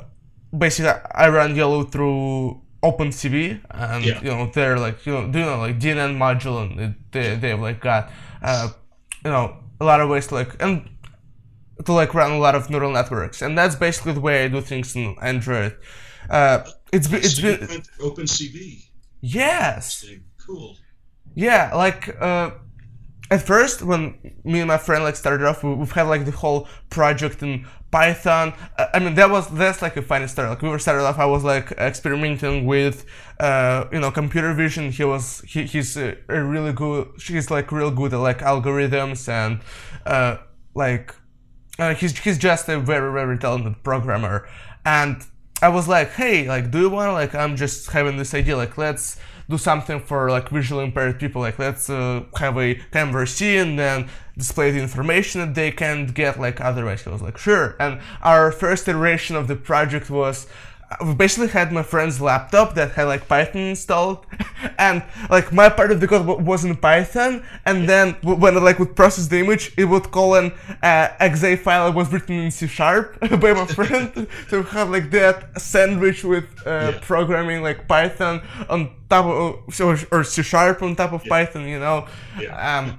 [0.56, 4.20] basically, I ran YOLO through OpenCV, and yeah.
[4.20, 7.60] you know they're like you know do you know like DNN module, and they they've
[7.60, 8.10] like got
[8.42, 8.68] uh,
[9.24, 10.88] you know a lot of ways to like and
[11.84, 14.60] to like run a lot of neural networks, and that's basically the way I do
[14.60, 15.76] things in Android.
[16.30, 17.58] Uh, it's been it's been
[18.00, 18.88] OpenCV.
[19.20, 20.04] Yes.
[20.44, 20.76] Cool.
[21.34, 22.50] Yeah, like uh,
[23.30, 26.32] at first when me and my friend like started off, we, have had like the
[26.32, 28.52] whole project in Python.
[28.76, 30.48] Uh, I mean, that was that's like a funny story.
[30.48, 33.06] Like we were started off, I was like experimenting with
[33.40, 34.90] uh, you know computer vision.
[34.90, 37.08] He was he, he's a, a really good.
[37.18, 39.60] He's like real good at like algorithms and
[40.04, 40.36] uh,
[40.74, 41.14] like
[41.78, 44.48] uh, he's he's just a very very talented programmer,
[44.84, 45.24] and
[45.62, 48.76] I was like, hey, like, do you want like I'm just having this idea, like
[48.76, 49.16] let's
[49.48, 53.78] do something for like visually impaired people, like let's uh, have a camera C and
[53.78, 57.02] then display the information that they can't get like otherwise.
[57.02, 57.76] He was like, sure.
[57.78, 60.46] And our first iteration of the project was
[61.00, 64.26] I basically had my friend's laptop that had like Python installed,
[64.78, 68.56] and like my part of the code w- was in Python, and then w- when
[68.56, 70.52] I like would process the image, it would call an
[70.82, 74.26] uh, exe file that was written in C sharp by my friend.
[74.48, 76.98] so we have like that sandwich with uh, Yeah.
[77.02, 81.78] programming like Python on top of or, or C sharp on top of Python, you
[81.78, 82.06] know.
[82.40, 82.78] Yeah.
[82.78, 82.98] Um,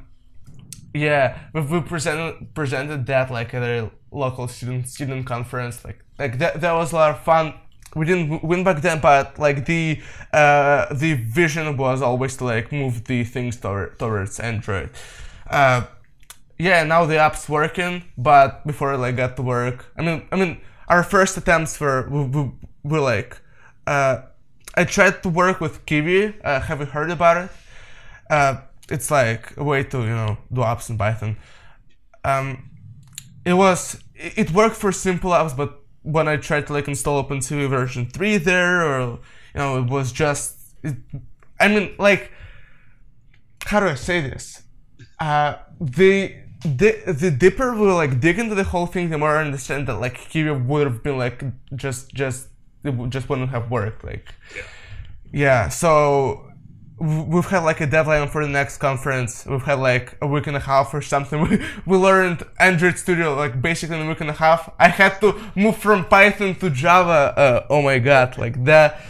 [0.94, 5.84] yeah, we, we presented presented that like at a local student student conference.
[5.84, 7.53] Like like that that was a lot of fun.
[7.95, 10.02] We didn't win back then, but like the
[10.32, 14.90] uh, the vision was always to like move the things toward, towards Android.
[15.49, 15.86] Uh,
[16.57, 20.36] yeah, now the app's working, but before it like got to work, I mean, I
[20.36, 22.52] mean, our first attempts were were, were,
[22.84, 23.40] were like,
[23.86, 24.22] uh,
[24.76, 26.34] I tried to work with Kivy.
[26.44, 27.49] Uh, have you heard about it?
[28.30, 31.38] Uh, it's like a way to you know do apps in Python.
[32.24, 32.70] Um,
[33.45, 37.70] it was it worked for simple apps, but when I tried to like install OpenCV
[37.70, 39.20] version three there, or you
[39.56, 40.58] know, it was just.
[40.84, 40.96] It,
[41.60, 42.32] I mean, like,
[43.66, 44.64] how do I say this?
[45.20, 46.36] Uh, the
[46.66, 49.96] the the deeper we like dig into the whole thing, the more I understand that
[49.96, 51.44] like Kivy would have been like
[51.76, 52.48] just just
[52.84, 54.04] it just wouldn't have worked.
[54.04, 54.34] Like,
[55.32, 55.70] yeah.
[55.70, 56.53] So w-
[56.99, 59.45] we've had like a deadline for the next conference.
[59.45, 61.41] We've had like a week and a half or something.
[61.49, 64.72] We, we learned Android Studio like basically in a week and a half.
[64.80, 67.34] I had to move from Python to Java.
[67.38, 69.02] Uh, oh my god, like that,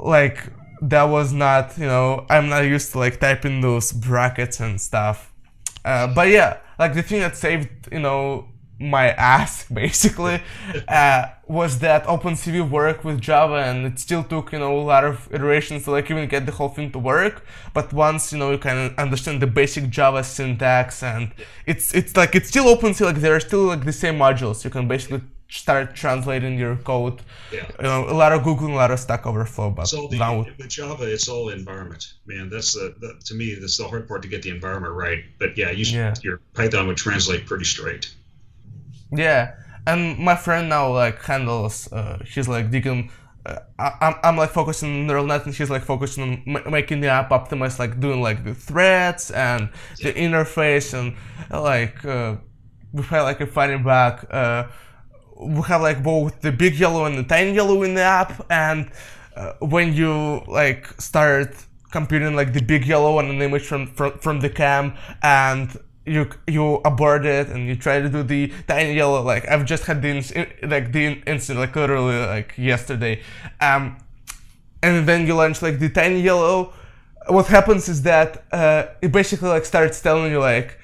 [0.00, 0.44] like
[0.82, 5.32] that was not you know I'm not used to like typing those brackets and stuff.
[5.84, 8.46] Uh, but yeah, like the thing that saved you know
[8.80, 10.42] my ass basically
[10.88, 15.04] uh, was that OpenCV worked with Java, and it still took you know a lot
[15.04, 17.44] of iterations to like even get the whole thing to work.
[17.74, 21.32] But once you know you can understand the basic Java syntax, and
[21.66, 23.00] it's it's like it's still OpenCV.
[23.04, 24.64] Like there are still like the same modules.
[24.64, 27.20] You can basically start translating your code.
[27.52, 27.66] Yeah.
[27.78, 30.38] You know, a lot of Google, a lot of Stack Overflow, but all the, now
[30.38, 31.12] with with Java.
[31.12, 32.48] It's all environment, man.
[32.48, 35.24] That's the, the to me that's the hard part to get the environment right.
[35.38, 36.14] But yeah, you should, Yeah.
[36.22, 38.14] your Python would translate pretty straight.
[39.12, 39.54] Yeah,
[39.86, 41.92] and my friend now like handles.
[41.92, 43.10] Uh, he's like digging.
[43.44, 47.00] Uh, I'm, I'm like focusing on neural net, and he's like focusing on ma- making
[47.00, 49.70] the app optimized, like doing like the threads and
[50.02, 51.16] the interface, and
[51.50, 52.36] like uh,
[52.92, 54.64] we have like a funny back Uh,
[55.38, 58.90] we have like both the big YOLO and the tiny YOLO in the app, and
[59.36, 61.54] uh, when you like start
[61.90, 65.76] computing like the big YOLO and an image from from, from the cam and
[66.06, 69.84] you you abort it and you try to do the tiny YOLO like I've just
[69.84, 70.12] had the
[70.62, 73.20] like the incident like literally like yesterday
[73.60, 73.98] um
[74.82, 76.72] and then you launch like the tiny YOLO
[77.28, 80.78] what happens is that uh, it basically like starts telling you like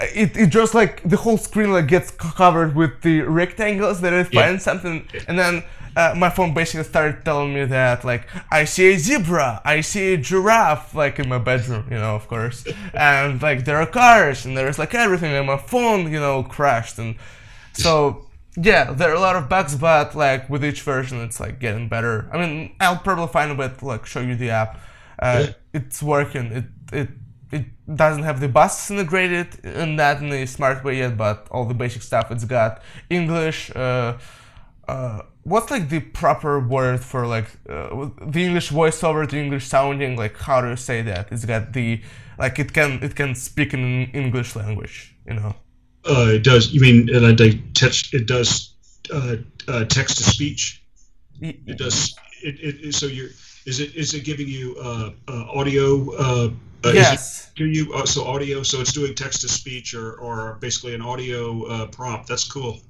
[0.00, 4.28] it, it just like the whole screen like gets covered with the rectangles that it
[4.32, 4.42] Yeah.
[4.42, 5.64] finds something and then
[5.96, 10.14] uh, my phone basically started telling me that like I see a zebra, I see
[10.14, 12.64] a giraffe like in my bedroom, you know, of course,
[12.94, 16.98] and like there are cars and there's like everything, and my phone, you know, crashed,
[16.98, 17.16] and
[17.72, 18.26] so
[18.56, 21.88] yeah, there are a lot of bugs, but like with each version, it's like getting
[21.88, 22.28] better.
[22.32, 24.80] I mean, I'll probably find a way to like show you the app.
[25.18, 25.52] Uh, Yeah.
[25.72, 26.46] It's working.
[26.52, 27.08] It it
[27.52, 27.64] it
[27.94, 31.74] doesn't have the bus integrated in that in a smart way yet, but all the
[31.74, 32.30] basic stuff.
[32.30, 33.70] It's got English.
[33.74, 34.18] Uh,
[34.88, 40.16] uh, what's like the proper word for like uh, the English voiceover, the English sounding?
[40.16, 41.28] Like how do you say that?
[41.32, 42.02] It's got the
[42.38, 45.14] like it can it can speak in English language.
[45.26, 45.54] You know.
[46.04, 46.72] Uh, it does.
[46.72, 47.34] You mean uh,
[47.74, 48.12] touch?
[48.14, 48.74] It does
[49.12, 49.36] uh,
[49.68, 50.82] uh, text to speech.
[51.40, 52.14] It does.
[52.42, 53.30] It, it, it- so you're.
[53.66, 56.10] Is it is it giving you uh, uh, audio?
[56.16, 56.50] Uh,
[56.82, 57.50] uh, Yes.
[57.58, 58.62] it you uh, so audio?
[58.62, 62.26] So it's doing text to speech or or basically an audio uh, prompt.
[62.26, 62.80] That's cool.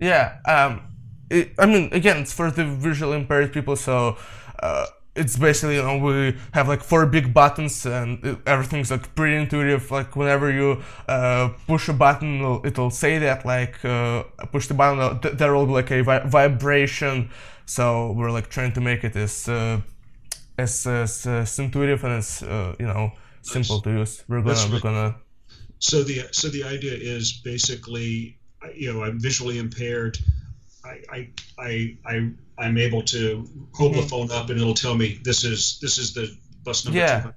[0.00, 0.82] Yeah, um,
[1.30, 4.16] it, I mean, again, it's for the visually impaired people, so
[4.62, 9.14] uh, it's basically you know we have like four big buttons and it, everything's like
[9.14, 9.90] pretty intuitive.
[9.90, 14.74] Like whenever you uh, push a button, it'll, it'll say that like uh, push the
[14.74, 17.30] button, uh, th- there will be like a vi- vibration.
[17.66, 19.80] So we're like trying to make it as uh,
[20.58, 24.24] as, as, as intuitive and as uh, you know simple to use.
[24.28, 25.16] We're gonna That's we're gonna
[25.78, 28.38] So the so the idea is basically,
[28.74, 30.18] you know, I'm visually impaired.
[30.84, 31.28] I I
[31.58, 34.08] I, I I'm able to hold the Mhm.
[34.10, 36.28] phone up and it'll tell me this is this is the
[36.64, 37.20] bus number Yeah.
[37.20, 37.34] 200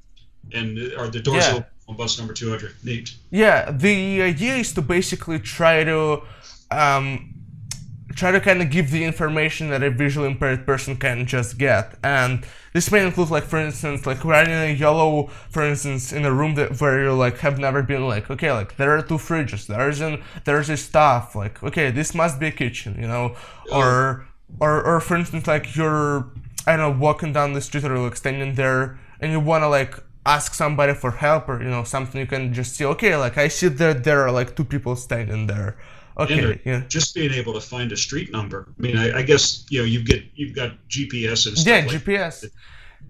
[0.54, 1.56] and uh, or the doors Yeah.
[1.56, 2.76] open on bus number 200.
[2.84, 3.16] Neat.
[3.32, 6.22] Yeah, the idea is to basically try to
[6.72, 7.34] um,
[8.18, 11.96] try to kind of give the information that a visually impaired person can just get,
[12.04, 16.34] and this may include, like, for instance, like writing a YOLO, for instance, in a
[16.34, 19.68] room that where you like have never been, like, okay, like there are two fridges,
[19.68, 23.36] there's an there's a stuff, like, okay, this must be a kitchen, you know,
[23.72, 24.28] or
[24.60, 26.28] or or for instance, like you're
[26.66, 29.96] I don't know walking down the street or like standing there and you wanna like
[30.26, 33.48] ask somebody for help or you know something you can just see okay like I
[33.48, 35.78] see that there are like two people standing there.
[36.20, 36.84] Okay, yeah.
[36.88, 38.68] Just being able to find a street number.
[38.78, 41.68] I mean, I, I guess you know you get you've got GPS and stuff.
[41.68, 42.46] Yeah, like GPS.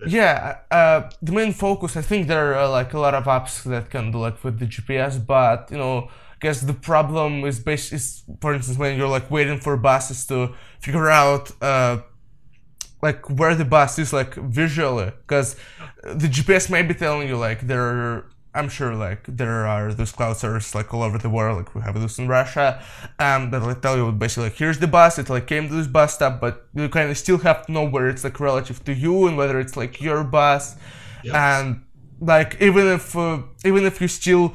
[0.06, 1.96] Yeah, uh, the main focus.
[1.96, 4.66] I think there are like a lot of apps that can do like with the
[4.66, 9.08] GPS, but you know, I guess the problem is based is for instance when you're
[9.08, 12.00] like waiting for buses to figure out uh,
[13.02, 15.56] like where the bus is like visually, because
[16.04, 20.12] the GPS may be telling you like there are I'm sure like there are those
[20.12, 22.82] cloud servers like all over the world, like we have this in Russia,
[23.20, 25.88] um, that like tell you basically like here's the bus, it like came to this
[25.88, 28.94] bus stop, but you kind of still have to know where it's like relative to
[28.94, 30.76] you and whether it's like your bus,
[31.24, 31.60] Yeah.
[31.60, 31.82] and
[32.20, 34.54] like even if uh, even if you still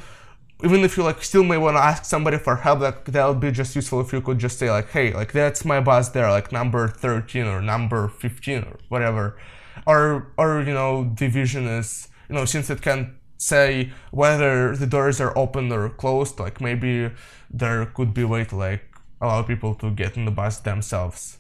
[0.65, 3.41] even if you like still may want to ask somebody for help that that would
[3.41, 6.31] be just useful if you could just say like hey like that's my bus there
[6.31, 9.37] like number 13 or number 15 or whatever
[9.87, 13.15] or or you know division is you know since it can
[13.51, 17.10] say whether the doors are open or closed like maybe
[17.51, 18.82] there could be a way to like
[19.20, 21.39] allow people to get in the bus themselves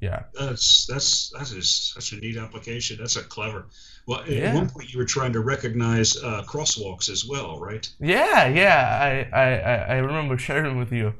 [0.00, 2.98] yeah That's that's that is such a neat application.
[3.00, 3.60] That's a clever.
[4.06, 4.54] Well, at Yeah.
[4.54, 7.88] one point you were trying to recognize uh, crosswalks as well, right?
[8.00, 9.46] Yeah, yeah, I, I,
[9.94, 11.14] I- remember sharing with you.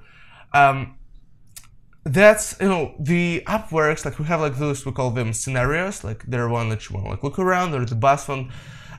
[0.52, 0.96] Um,
[2.05, 6.05] that's you know the app works like we have like those we call them scenarios
[6.05, 8.51] like they're one that you want to like look around or the bus one.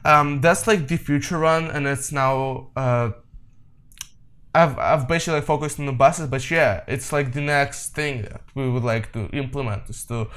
[0.06, 2.69] Um, that's like the future one, and it's now.
[2.76, 3.11] Uh,
[4.53, 8.41] I've I've basically focused on the buses, but yeah, it's like the next thing that
[8.56, 10.30] we would like to implement is to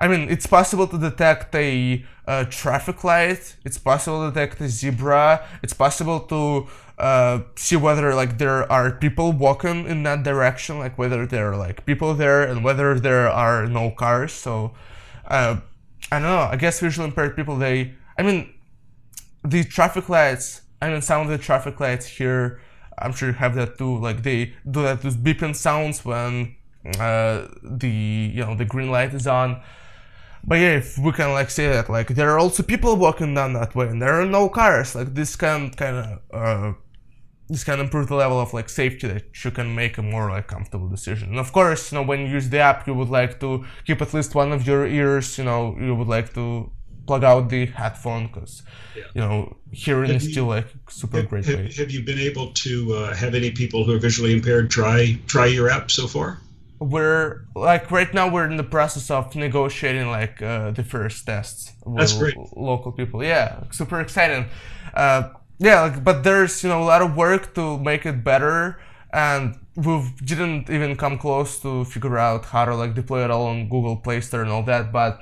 [0.00, 3.56] I mean, it's possible to detect a, uh traffic light.
[3.64, 5.46] It's possible to detect a zebra.
[5.62, 6.68] It's possible to
[6.98, 11.56] uh, see whether like there are people walking in that direction, like whether there are
[11.56, 14.32] like people there and whether there are no cars.
[14.32, 14.72] So
[15.26, 15.56] uh,
[16.10, 16.48] I don't know.
[16.50, 17.94] I guess visually impaired people they.
[18.18, 18.52] I mean,
[19.44, 20.62] the traffic lights.
[20.82, 22.60] I mean, some of the traffic lights here.
[22.98, 23.98] I'm sure you have that too.
[23.98, 26.56] Like they do that those beeping sounds when
[26.98, 29.62] uh, the you know the green light is on.
[30.44, 33.52] But yeah, if we can like say that like there are also people walking down
[33.54, 36.72] that way and there are no cars, like this can kind of uh,
[37.48, 40.46] this can improve the level of like safety that you can make a more like
[40.46, 41.30] comfortable decision.
[41.30, 44.00] And of course, you know when you use the app, you would like to keep
[44.00, 45.36] at least one of your ears.
[45.36, 46.70] You know you would like to
[47.10, 48.52] plug out the headphone because
[48.98, 49.04] Yeah.
[49.16, 49.36] you know
[49.84, 50.68] hearing Have is you- still like
[51.00, 54.02] super Have, great have, have you been able to uh, have any people who are
[54.08, 54.98] visually impaired try
[55.34, 56.28] try your app so far?
[56.94, 61.62] we're like right now we're in the process of negotiating like uh, the first tests
[61.84, 62.36] with That's great.
[62.70, 63.48] local people yeah
[63.80, 64.42] super exciting
[65.02, 65.22] uh,
[65.68, 68.80] yeah like, but there's you know a lot of work to make it better
[69.12, 69.44] and
[69.76, 69.92] we
[70.30, 73.96] didn't even come close to figure out how to like deploy it all on google
[74.06, 75.14] play store and all that but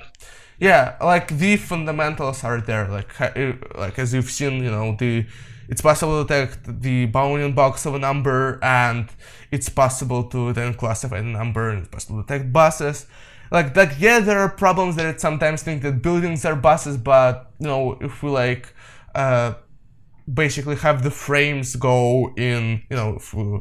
[0.59, 5.25] yeah like the fundamentals are there like uh, like as you've seen you know the
[5.69, 9.09] it's possible to detect the bounding box of a number and
[9.51, 13.05] it's possible to then classify the number and it's possible to detect buses.
[13.51, 17.67] Like like yeah there are problems that sometimes think that buildings are buses but you
[17.67, 18.73] know if we like
[19.15, 19.53] uh
[20.31, 23.59] basically have the frames go in you know if we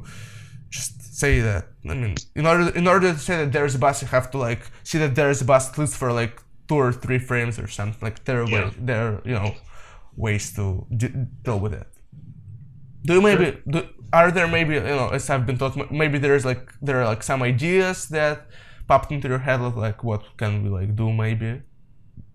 [0.69, 4.03] just say that i mean in order in order to say that there's a bus
[4.03, 6.93] you have to like see that there's a bus at least for like two or
[6.93, 8.65] three frames or something like there are Yeah.
[8.65, 9.55] ways there are you know
[10.17, 11.15] ways to d-
[11.45, 11.89] deal with it
[13.05, 16.45] do you maybe do, are there maybe you know as i've been talking maybe there's
[16.45, 18.47] like there are like some ideas that
[18.87, 21.63] popped into your head of like what can we like do maybe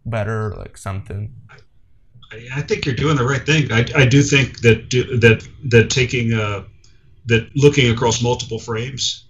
[0.06, 1.34] better like something
[2.32, 3.72] I, I think you're doing the right thing.
[3.72, 6.64] I, I do think that do, that that taking uh,
[7.28, 9.26] that looking across multiple frames,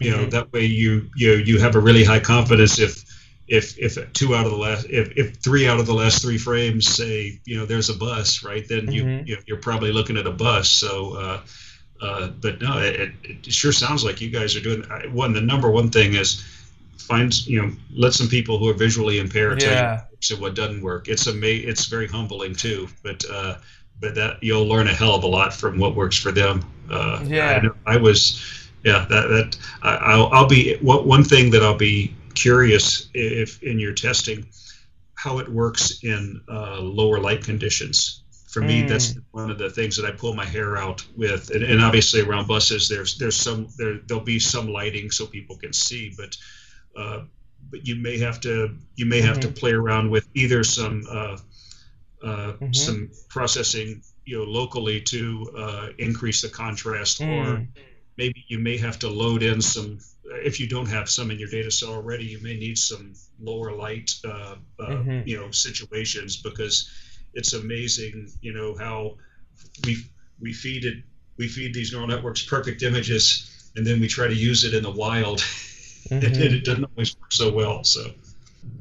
[0.00, 0.30] you know, Mhm.
[0.30, 3.04] that way you you you have a really high confidence if
[3.50, 6.38] if if two out of the last if, if three out of the last three
[6.38, 9.26] frames say you know there's a bus right then you, Mhm.
[9.26, 11.40] you you're probably looking at a bus so uh,
[12.00, 14.82] uh, but no it, it sure sounds like you guys are doing
[15.12, 16.42] one the number one thing is
[16.96, 20.00] find you know let some people who are visually impaired tell you Yeah.
[20.30, 23.56] what what doesn't work it's a ama- it's very humbling too but uh,
[24.00, 27.20] but that you'll learn a hell of a lot from what works for them uh,
[27.26, 27.62] Yeah.
[27.86, 28.40] I, I was
[28.84, 33.62] yeah that that I, I'll, I'll be what one thing that I'll be curious if
[33.62, 34.40] in your testing
[35.14, 38.22] how it works in uh, lower light conditions
[38.52, 38.88] for me Mm.
[38.88, 42.20] that's one of the things that I pull my hair out with and, and obviously
[42.22, 46.32] around buses there's there's some there there'll be some lighting so people can see but
[47.00, 47.18] uh,
[47.70, 48.52] but you may have to
[48.96, 51.36] you may have to play around with either some uh,
[52.28, 52.74] uh, Mhm.
[52.74, 55.20] some processing you know locally to
[55.64, 57.66] uh, increase the contrast or Mm.
[58.16, 59.98] maybe you may have to load in some
[60.30, 63.72] if you don't have some in your data set already, you may need some lower
[63.72, 65.20] light, uh, uh, mm-hmm.
[65.26, 66.90] you know, situations because
[67.34, 69.16] it's amazing, you know, how
[69.84, 69.96] we
[70.40, 71.02] we feed it
[71.36, 74.82] we feed these neural networks perfect images, and then we try to use it in
[74.82, 75.38] the wild,
[76.10, 76.24] mm-hmm.
[76.24, 77.84] and it doesn't always work so well.
[77.84, 78.10] So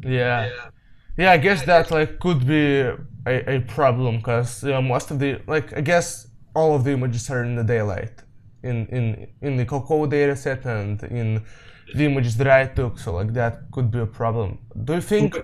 [0.03, 0.47] yeah.
[0.47, 0.69] yeah.
[1.17, 5.19] Yeah, I guess that like could be a, a problem because you know, most of
[5.19, 8.23] the like I guess all of the images are in the daylight
[8.63, 11.43] in in in the COCO data set and in
[11.95, 12.99] the images that I took.
[12.99, 14.59] So like that could be a problem.
[14.83, 15.35] Do you think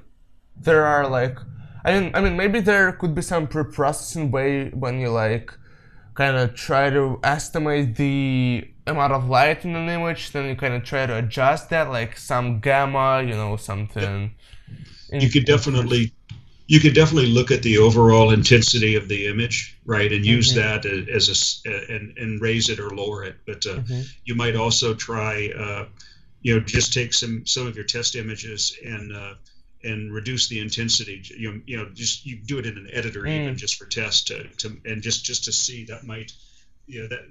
[0.55, 1.37] there are like
[1.83, 5.51] I mean I mean maybe there could be some pre-processing way when you like
[6.15, 10.73] kind of try to estimate the amount of light in an image, then you kind
[10.73, 14.33] of try to adjust that, like some gamma, you know, something.
[15.11, 16.13] You could definitely
[16.67, 20.83] you could definitely look at the overall intensity of the image, right, and use mm-hmm.
[20.83, 23.35] that as a and and raise it or lower it.
[23.45, 24.01] But uh, mm-hmm.
[24.23, 25.85] you might also try, uh,
[26.41, 29.35] you know, just take some some of your test images and uh,
[29.83, 31.21] and reduce the intensity.
[31.37, 33.29] You know, you know, just you do it in an editor mm.
[33.29, 36.31] even just for test to, to and just just to see that might,
[36.87, 37.25] you know, that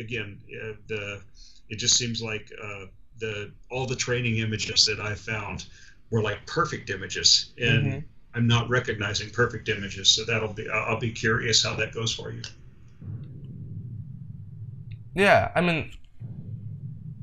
[0.00, 1.20] again uh, the
[1.68, 2.86] it just seems like uh,
[3.18, 5.66] the all the training images that I found
[6.10, 7.86] were like perfect images and.
[7.86, 7.98] Mm-hmm
[8.34, 10.08] I'm not recognizing perfect images.
[10.08, 12.42] So that'll be I'll be curious how that goes for you.
[15.14, 15.90] Yeah, I mean,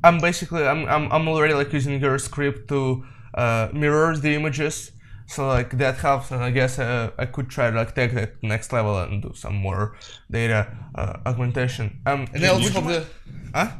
[0.03, 4.91] I'm basically I'm I'm, I'm already like using your script to uh, mirror the images.
[5.27, 8.41] So like that helps, and I guess uh, I could try to like take that
[8.41, 9.97] next level and do some more
[10.31, 11.99] data uh, augmentation.
[12.05, 13.05] Um, and also have the,
[13.53, 13.71] huh?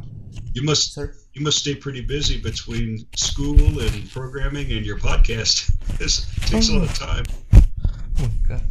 [0.54, 0.94] You must.
[0.94, 1.14] Sir?
[1.38, 5.72] You must stay pretty busy between school and programming and your podcast.
[5.98, 7.26] This takes a lot of time.
[8.20, 8.62] Oh god.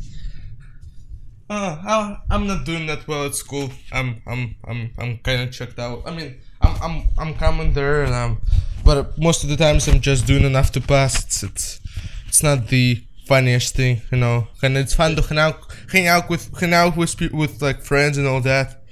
[1.51, 3.71] Uh, I'm not doing that well at school.
[3.93, 6.03] I'm I'm I'm I'm kind of checked out.
[6.07, 8.39] I mean, I'm I'm I'm coming there, and I'm,
[8.85, 11.25] but most of the times I'm just doing enough to pass.
[11.25, 11.81] It's it's
[12.29, 14.47] it's not the funniest thing, you know.
[14.63, 15.59] And it's fun to hang out,
[15.91, 18.85] hang out with, hang out with with like friends and all that.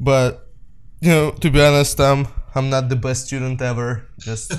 [0.00, 0.48] But
[1.00, 4.08] you know, to be honest, um, I'm not the best student ever.
[4.18, 4.52] Just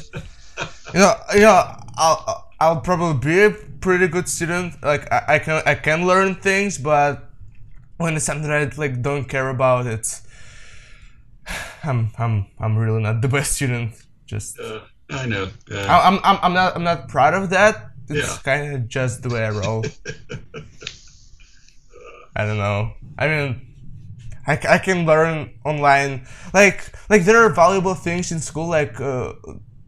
[0.94, 4.82] you know, you know, I'll I'll probably be a pretty good student.
[4.84, 7.30] Like I, I can I can learn things, but
[7.98, 10.22] when it's something I like don't care about, it's
[11.84, 13.94] I'm I'm I'm really not the best student.
[14.26, 15.50] Just uh, I know.
[15.70, 17.92] Uh, I, I'm I'm I'm not I'm not proud of that.
[18.10, 18.38] It's yeah.
[18.44, 19.86] kind of just the way I roll.
[22.36, 22.94] I don't know.
[23.18, 23.71] I mean,
[24.48, 26.28] I, I can learn online.
[26.54, 28.68] Like like there are valuable things in school.
[28.68, 29.34] Like uh,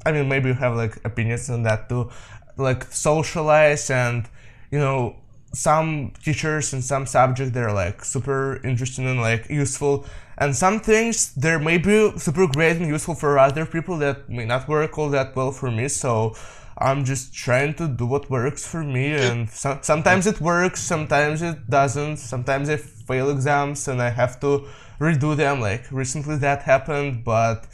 [0.06, 2.10] I mean, maybe you have like opinions on that too.
[2.58, 4.28] Like socialize and
[4.72, 5.16] you know
[5.54, 10.04] some teachers in some subjects they're like super interesting and like useful
[10.40, 14.68] and some things they're maybe super great and useful for other people that may not
[14.68, 16.36] work all that well for me so
[16.78, 21.42] i'm just trying to do what works for me and so- sometimes it works sometimes
[21.42, 24.66] it doesn't sometimes i fail exams and I have to
[25.00, 25.60] redo them.
[25.60, 27.68] Like recently that happened, but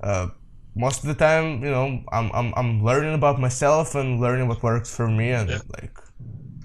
[0.00, 0.28] uh,
[0.74, 4.62] most of the time, you know, I'm, I'm I'm learning about myself and learning what
[4.62, 5.58] works for me, and yeah.
[5.78, 5.96] like,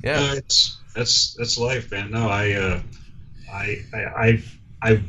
[0.03, 2.11] yeah, it's that's that's life, man.
[2.11, 2.81] No, I, uh,
[3.51, 4.43] I, I, I,
[4.81, 5.03] I,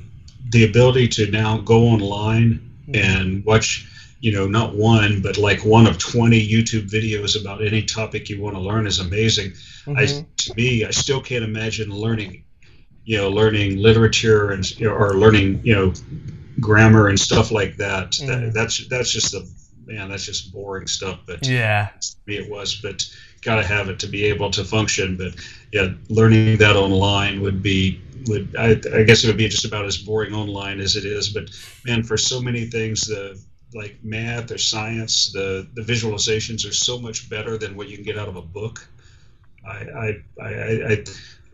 [0.51, 2.95] the ability to now go online mm-hmm.
[2.95, 3.90] and watch
[4.21, 8.41] you know, not one, but like one of 20 YouTube videos about any topic you
[8.41, 9.51] want to learn is amazing.
[9.51, 9.99] Mm-hmm.
[9.99, 12.45] I, to me, I still can't imagine learning
[13.05, 15.93] you know learning literature and or learning you know
[16.61, 18.13] grammar and stuff like that.
[18.13, 18.27] Mm.
[18.27, 19.49] that that's that's just the
[19.87, 21.89] man that's just boring stuff but yeah
[22.27, 23.05] me it was but
[23.43, 25.35] gotta have it to be able to function but
[25.73, 29.87] yeah learning that online would be would I, I guess it would be just about
[29.87, 31.51] as boring online as it is but
[31.85, 33.43] man for so many things the
[33.75, 38.05] like math or science the the visualizations are so much better than what you can
[38.05, 38.87] get out of a book
[39.67, 41.05] i i i i,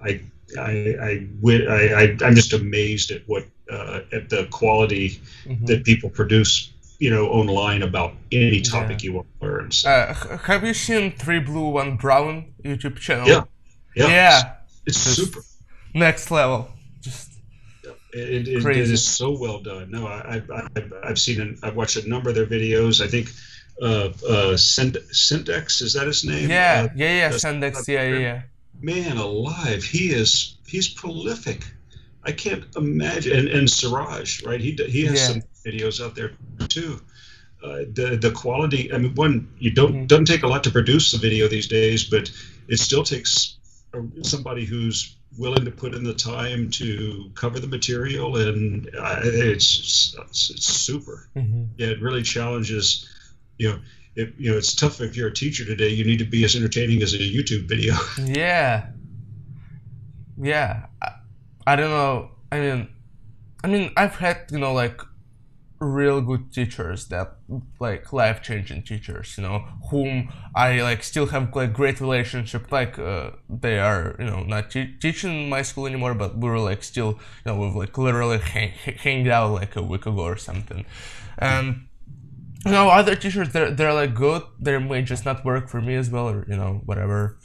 [0.03, 0.21] I
[0.57, 5.65] I, I, I, I'm just amazed at what uh, at the quality mm-hmm.
[5.67, 9.07] that people produce, you know, online about any topic yeah.
[9.07, 9.71] you want to learn.
[9.71, 9.91] So.
[9.91, 13.27] Uh, have you seen Three Blue One Brown YouTube channel?
[13.27, 13.45] Yeah,
[13.95, 14.53] yeah, yeah.
[14.87, 15.41] It's, it's super.
[15.95, 16.69] Next level.
[18.17, 19.91] It, it, it is so well done.
[19.91, 20.63] No, I, I,
[21.05, 23.05] I've seen, an, I've watched a number of their videos.
[23.05, 23.31] I think
[23.83, 26.49] uh, uh, Sentdex is that his name?
[26.49, 27.87] Yeah, uh, yeah, yeah, Sentdex.
[27.87, 28.43] Yeah, yeah, yeah
[28.81, 31.65] man alive, he is he's prolific.
[32.23, 33.39] I can't imagine.
[33.39, 34.61] And, and Siraj, right?
[34.61, 35.27] He he has yeah.
[35.27, 36.33] some videos out there
[36.69, 37.01] too.
[37.63, 38.93] Uh, the the quality.
[38.93, 40.07] I mean, one you don't mm-hmm.
[40.07, 42.31] doesn't take a lot to produce a video these days, but
[42.69, 43.57] it still takes
[44.23, 50.17] somebody who's willing to put in the time to cover the material, and uh, it's,
[50.19, 51.29] it's, it's super.
[51.37, 51.65] Mm-hmm.
[51.77, 53.09] Yeah, it really challenges.
[53.59, 53.79] You know,
[54.15, 55.89] it, you know, it's tough if you're a teacher today.
[55.89, 57.95] You need to be as entertaining as a YouTube video.
[58.19, 58.89] Yeah.
[60.39, 60.87] Yeah.
[61.03, 61.13] I,
[61.67, 62.31] I don't know.
[62.53, 62.89] I mean,
[63.65, 65.01] I mean, I've had you know like
[65.79, 67.37] real good teachers that
[67.81, 69.59] like life changing teachers you know
[69.91, 74.71] whom i like still have like great relationship like uh, they are you know not
[74.71, 78.39] te- teaching my school anymore but we were like still you know we've like literally
[78.39, 80.85] hang- hanged out like a week ago or something.
[81.39, 81.89] And
[82.65, 84.43] you know other teachers they're, they're like good.
[84.59, 87.39] They may just not work for me as well or you know whatever.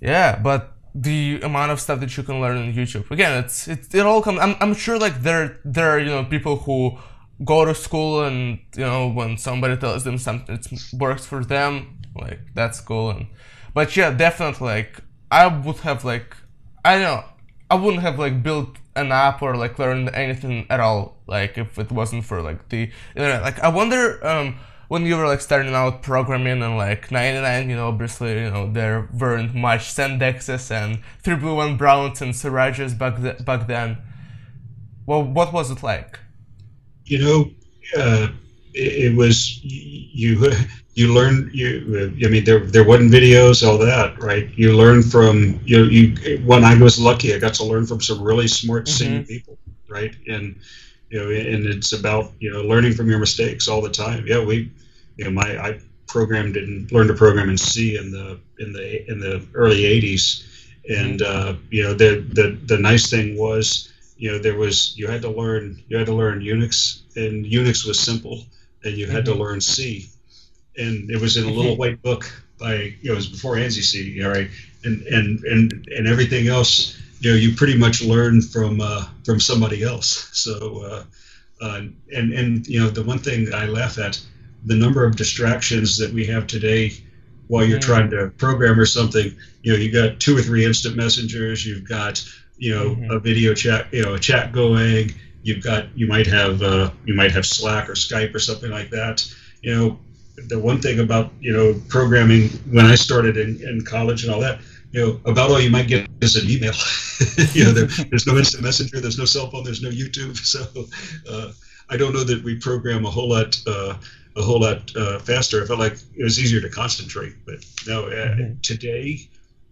[0.00, 3.94] Yeah but the amount of stuff that you can learn on youtube again it's it,
[3.94, 6.98] it all comes I'm, I'm sure like there there are you know people who
[7.44, 11.98] go to school and you know when somebody tells them something it works for them
[12.14, 13.10] like that's cool.
[13.10, 13.26] And
[13.74, 15.00] but yeah definitely like
[15.30, 16.36] i would have like
[16.84, 17.24] i don't know
[17.70, 21.78] i wouldn't have like built an app or like learned anything at all like if
[21.78, 23.42] it wasn't for like the internet.
[23.42, 24.56] Like i wonder um
[24.88, 28.72] when you were like starting out programming and like 99 you know obviously you know
[28.72, 33.98] there weren't much sentdexes and three blue one browns and Sirajes back, th- back then.
[35.06, 36.18] Well what was it like
[37.08, 37.50] you know,
[37.96, 38.28] uh,
[38.74, 40.52] it, it, was you
[40.94, 42.12] you learn you.
[42.24, 44.48] I mean, there there wasn't videos, all that, right?
[44.56, 45.84] You learn from you.
[45.84, 48.92] You when I was lucky, I got to learn from some really smart mm-hmm.
[48.92, 49.58] senior people,
[49.88, 50.14] right?
[50.28, 50.56] And
[51.10, 54.26] you know, and it's about you know learning from your mistakes all the time.
[54.26, 54.70] Yeah, we,
[55.16, 59.10] you know, my I programmed and learned to program in C in the in the
[59.10, 60.44] in the early '80s,
[60.90, 61.48] and mm-hmm.
[61.48, 65.22] uh, you know the the the nice thing was you know there was you had
[65.22, 68.44] to learn you had to learn Unix and Unix was simple
[68.84, 69.34] and you had mm-hmm.
[69.34, 70.08] to learn C
[70.76, 71.80] and it was in a little mm-hmm.
[71.80, 74.50] white book by you know it was before ANSI C all right
[74.84, 79.40] and and and and everything else you know you pretty much learn from uh, from
[79.40, 81.04] somebody else so uh,
[81.64, 81.82] uh,
[82.14, 84.20] and and you know the one thing I laugh at
[84.64, 86.92] the number of distractions that we have today
[87.46, 87.92] while you're mm-hmm.
[87.92, 91.88] trying to program or something you know you got two or three instant messengers you've
[91.88, 92.24] got
[92.58, 93.10] you know mm-hmm.
[93.10, 95.12] a video chat you know a chat going.
[95.42, 98.90] You've got you might have uh, you might have slack or skype or something like
[98.90, 99.24] that.
[99.62, 99.98] You know
[100.46, 104.40] the one thing about you know programming when i started in, in college and all
[104.40, 104.60] that
[104.92, 106.72] you know about all you might get is an email.
[107.52, 110.36] You know there, there's no instant messenger there's no cell phone there's no youtube.
[110.54, 110.66] So
[111.28, 111.52] uh,
[111.90, 113.94] i don't know that we program a whole lot uh,
[114.36, 115.64] a whole lot uh, faster.
[115.64, 118.60] I felt like it was easier to concentrate but no uh, mm-hmm.
[118.62, 119.28] today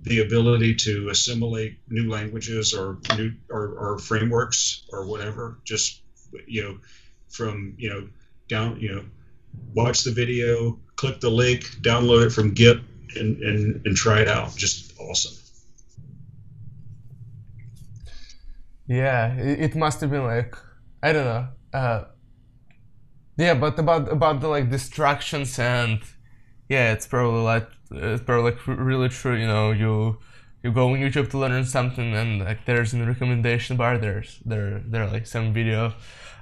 [0.07, 6.03] the ability to assimilate new languages or new or, or frameworks or whatever just
[6.47, 6.79] you know
[7.29, 8.09] from you know
[8.49, 9.05] down you know
[9.75, 12.79] watch the video click the link download it from git
[13.17, 14.55] and and, and try it out.
[14.57, 15.35] Just awesome.
[18.87, 20.57] Yeah it, must have been like
[21.03, 22.05] i don't know uh,
[23.37, 25.99] yeah but about about the like distractions and
[26.69, 29.37] yeah it's probably like it's probably like really true.
[29.37, 30.19] You know, you
[30.63, 34.41] you go on YouTube to learn something, and like there's in the recommendation bar, there's
[34.45, 35.95] there there are, like some video,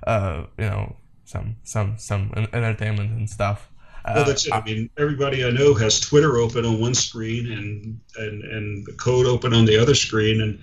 [0.07, 3.71] uh, you know, some some some entertainment and stuff.
[4.07, 4.53] well, uh, that's it.
[4.53, 8.93] I mean, everybody I know has Twitter open on one screen and and and the
[8.93, 10.59] code open on the other screen, and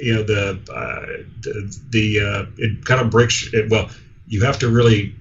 [0.00, 3.52] you know the uh, the, the uh, it kind of breaks.
[3.52, 3.90] It, well,
[4.26, 5.14] you have to really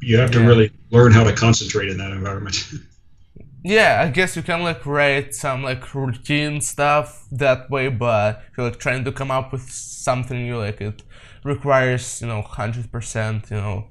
[0.00, 0.46] you have to yeah.
[0.46, 2.56] really learn how to concentrate in that environment.
[3.64, 8.56] yeah, I guess you can like write some like routine stuff that way, but if
[8.56, 11.02] you're like trying to come up with something new, like it
[11.44, 13.86] requires you know hundred percent you know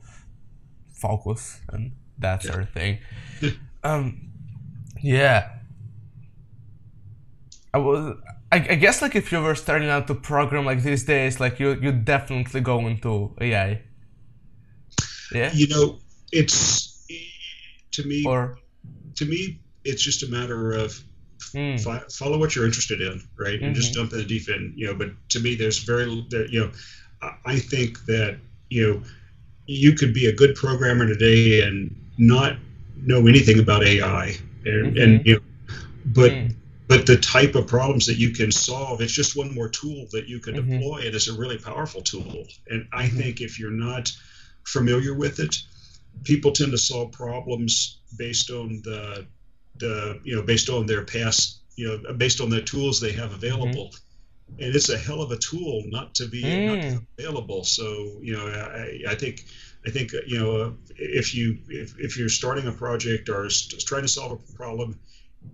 [0.93, 2.51] focus and that yeah.
[2.51, 2.99] sort of thing.
[3.83, 4.29] um,
[5.01, 5.49] yeah.
[7.73, 8.17] I was.
[8.49, 11.59] I, I guess like if you were starting out to program like these days, like
[11.59, 13.81] you you definitely go into AI.
[15.33, 15.51] Yeah.
[15.53, 15.99] You know,
[16.31, 17.05] it's
[17.91, 18.23] to me.
[18.25, 18.57] Or
[19.17, 20.99] to me, it's just a matter of
[21.53, 21.79] mm.
[21.79, 23.73] fi- follow what you're interested in, right, and mm-hmm.
[23.73, 24.73] just jump in the deep end.
[24.75, 26.71] You know, but to me, there's very, there, you know,
[27.45, 28.37] I think that
[28.69, 29.03] you know
[29.65, 32.57] you could be a good programmer today and not
[32.95, 34.35] know anything about AI,
[34.65, 35.01] and, mm-hmm.
[35.01, 35.75] and you know,
[36.05, 36.31] but.
[36.31, 36.53] Mm.
[36.89, 40.29] But the type of problems that you can solve, it's just one more tool that
[40.29, 40.71] you can mm-hmm.
[40.71, 40.99] deploy.
[40.99, 42.45] It is a really powerful tool.
[42.69, 43.17] And I mm-hmm.
[43.17, 44.09] think if you're not
[44.63, 45.53] familiar with it,
[46.23, 49.25] people tend to solve problems based on the
[49.77, 53.33] the you know based on their past you know based on the tools they have
[53.33, 54.63] available mm-hmm.
[54.63, 56.91] and it's a hell of a tool not to be mm.
[56.93, 59.45] not available so you know I, I think
[59.85, 63.47] I think you know if you if, if you're starting a project or
[63.79, 64.99] trying to solve a problem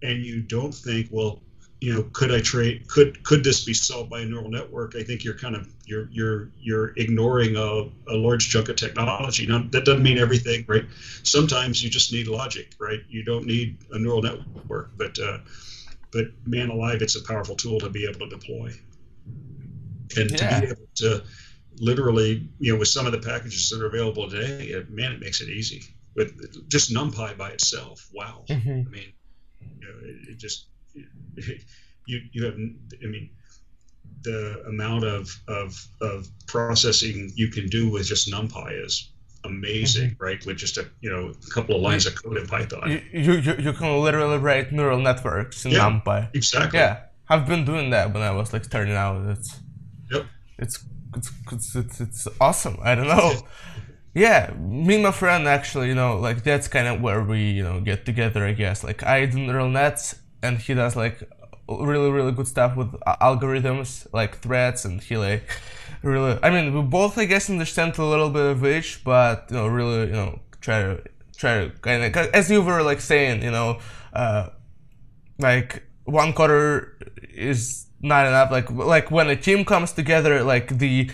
[0.01, 1.41] and you don't think well
[1.83, 2.87] you know, could I trade?
[2.87, 4.95] Could could this be solved by a neural network?
[4.95, 9.45] I think you're kind of you're you're you're ignoring a, a large chunk of technology.
[9.45, 10.85] Now that doesn't mean everything, right?
[11.23, 13.01] Sometimes you just need logic, right?
[13.09, 15.39] You don't need a neural network, but uh,
[16.13, 18.71] but man alive, it's a powerful tool to be able to deploy
[20.15, 20.37] and yeah.
[20.37, 21.23] to be able to
[21.79, 25.19] literally, you know, with some of the packages that are available today, it, man, it
[25.19, 25.83] makes it easy.
[26.15, 28.45] With just NumPy by itself, wow.
[28.47, 28.87] Mm-hmm.
[28.87, 29.11] I mean,
[29.59, 30.67] you know, it, it just
[32.05, 33.29] you you have I mean
[34.23, 39.09] the amount of of of processing you can do with just NumPy is
[39.43, 40.23] amazing, mm-hmm.
[40.23, 40.45] right?
[40.45, 43.01] With just a you know a couple of lines of code in Python.
[43.11, 46.29] You you, you can literally write neural networks in yeah, NumPy.
[46.33, 46.79] Exactly.
[46.79, 49.25] Yeah, I've been doing that when I was like starting out.
[49.29, 49.59] It's
[50.11, 50.25] yep.
[50.57, 50.83] It's
[51.15, 52.77] it's it's it's, it's awesome.
[52.81, 53.33] I don't know.
[54.15, 57.63] Yeah, me and my friend actually, you know, like that's kind of where we, you
[57.63, 58.83] know, get together, I guess.
[58.83, 61.23] Like I do neural nets and he does like
[61.67, 62.91] really really good stuff with
[63.21, 65.43] algorithms like threads and he like
[66.03, 69.55] really i mean we both i guess understand a little bit of each but you
[69.55, 71.01] know really you know try to
[71.37, 73.79] try to kind of as you were like saying you know
[74.13, 74.49] uh
[75.39, 76.97] like one quarter
[77.33, 81.09] is not enough like like when a team comes together like the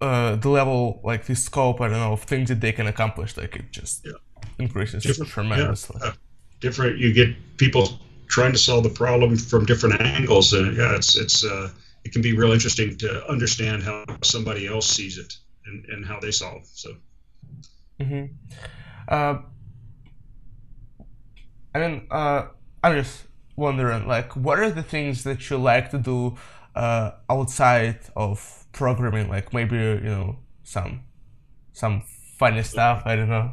[0.00, 3.36] uh the level like the scope i don't know of things that they can accomplish
[3.36, 4.12] like it just yeah.
[4.58, 6.12] increases Different, tremendously yeah.
[6.60, 6.98] Different.
[6.98, 7.98] You get people
[8.28, 11.70] trying to solve the problem from different angles, and yeah, it's it's uh,
[12.04, 15.36] it can be real interesting to understand how somebody else sees it
[15.66, 16.66] and, and how they solve.
[16.72, 16.96] So.
[18.00, 18.32] Mm-hmm.
[19.08, 19.38] Uh,
[21.74, 22.46] I mean, uh,
[22.82, 23.24] I'm just
[23.56, 26.36] wondering, like, what are the things that you like to do
[26.74, 29.28] uh, outside of programming?
[29.28, 31.02] Like, maybe you know some
[31.72, 32.02] some
[32.38, 33.02] funny stuff.
[33.04, 33.52] I don't know.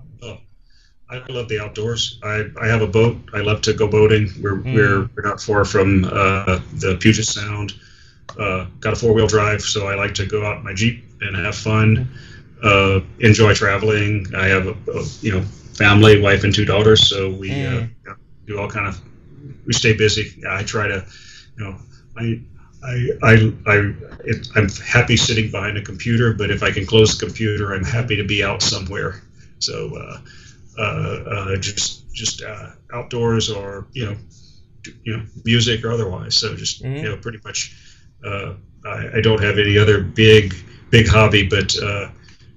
[1.09, 2.19] I love the outdoors.
[2.23, 3.17] I, I have a boat.
[3.33, 4.29] I love to go boating.
[4.41, 4.73] We're mm.
[4.73, 7.73] we're, we're not far from uh, the Puget Sound.
[8.39, 11.05] Uh, got a four wheel drive, so I like to go out in my jeep
[11.21, 12.09] and have fun.
[12.63, 14.25] Uh, enjoy traveling.
[14.35, 15.41] I have a, a, you know
[15.75, 17.89] family, wife and two daughters, so we mm.
[18.47, 18.99] do all kind of.
[19.65, 20.43] We stay busy.
[20.49, 21.05] I try to,
[21.57, 21.75] you know,
[22.17, 22.41] I
[22.83, 23.93] I, I, I,
[24.25, 27.83] it, I'm happy sitting behind a computer, but if I can close the computer, I'm
[27.83, 29.21] happy to be out somewhere.
[29.59, 30.19] So, uh,
[31.59, 34.17] just just uh, outdoors or you know
[35.03, 36.35] you know music or otherwise.
[36.35, 36.95] So just mm-hmm.
[36.97, 37.75] you know pretty much
[38.23, 40.55] I, I, don't have any other big
[40.89, 41.75] big hobby, but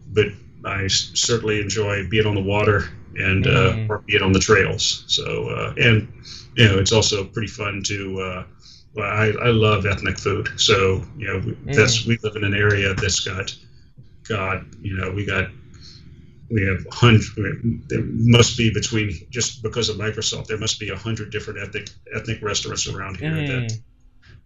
[0.09, 0.27] but
[0.65, 3.91] I certainly enjoy being on the water and mm.
[3.91, 5.05] or being on the trails.
[5.07, 6.13] So uh, and
[6.57, 8.45] you know it's also pretty fun to Uh,
[8.95, 10.49] well, I, I love ethnic food.
[10.57, 11.75] So, you know, mm.
[11.75, 13.55] that's we live in an area that's got,
[14.29, 15.51] God, you know, we got
[16.51, 17.25] we have hundred.
[17.89, 21.91] There must be between just because of Microsoft, there must be a hundred different ethnic
[22.15, 23.31] ethnic restaurants around here.
[23.31, 23.47] Mm.
[23.47, 23.79] That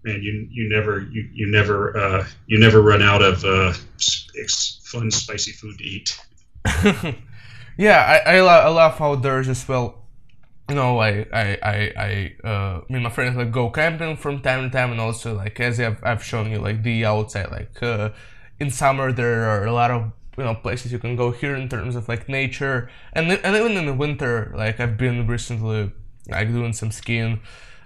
[0.04, 3.72] man, you you never you you never uh, you never run out of uh,
[4.84, 6.18] fun spicy food to eat.
[7.76, 10.04] yeah, I I, lo- I love outdoors as well.
[10.68, 11.92] You know, I I I,
[12.44, 15.34] I uh, me and my friends like go camping from time to time, and also
[15.34, 18.10] like as I've, I've shown you, like the outside, like uh,
[18.58, 21.68] in summer there are a lot of you know places you can go here in
[21.68, 22.90] terms of like nature.
[23.12, 25.92] And and even in the winter like I've been recently
[26.28, 27.40] like doing some skiing.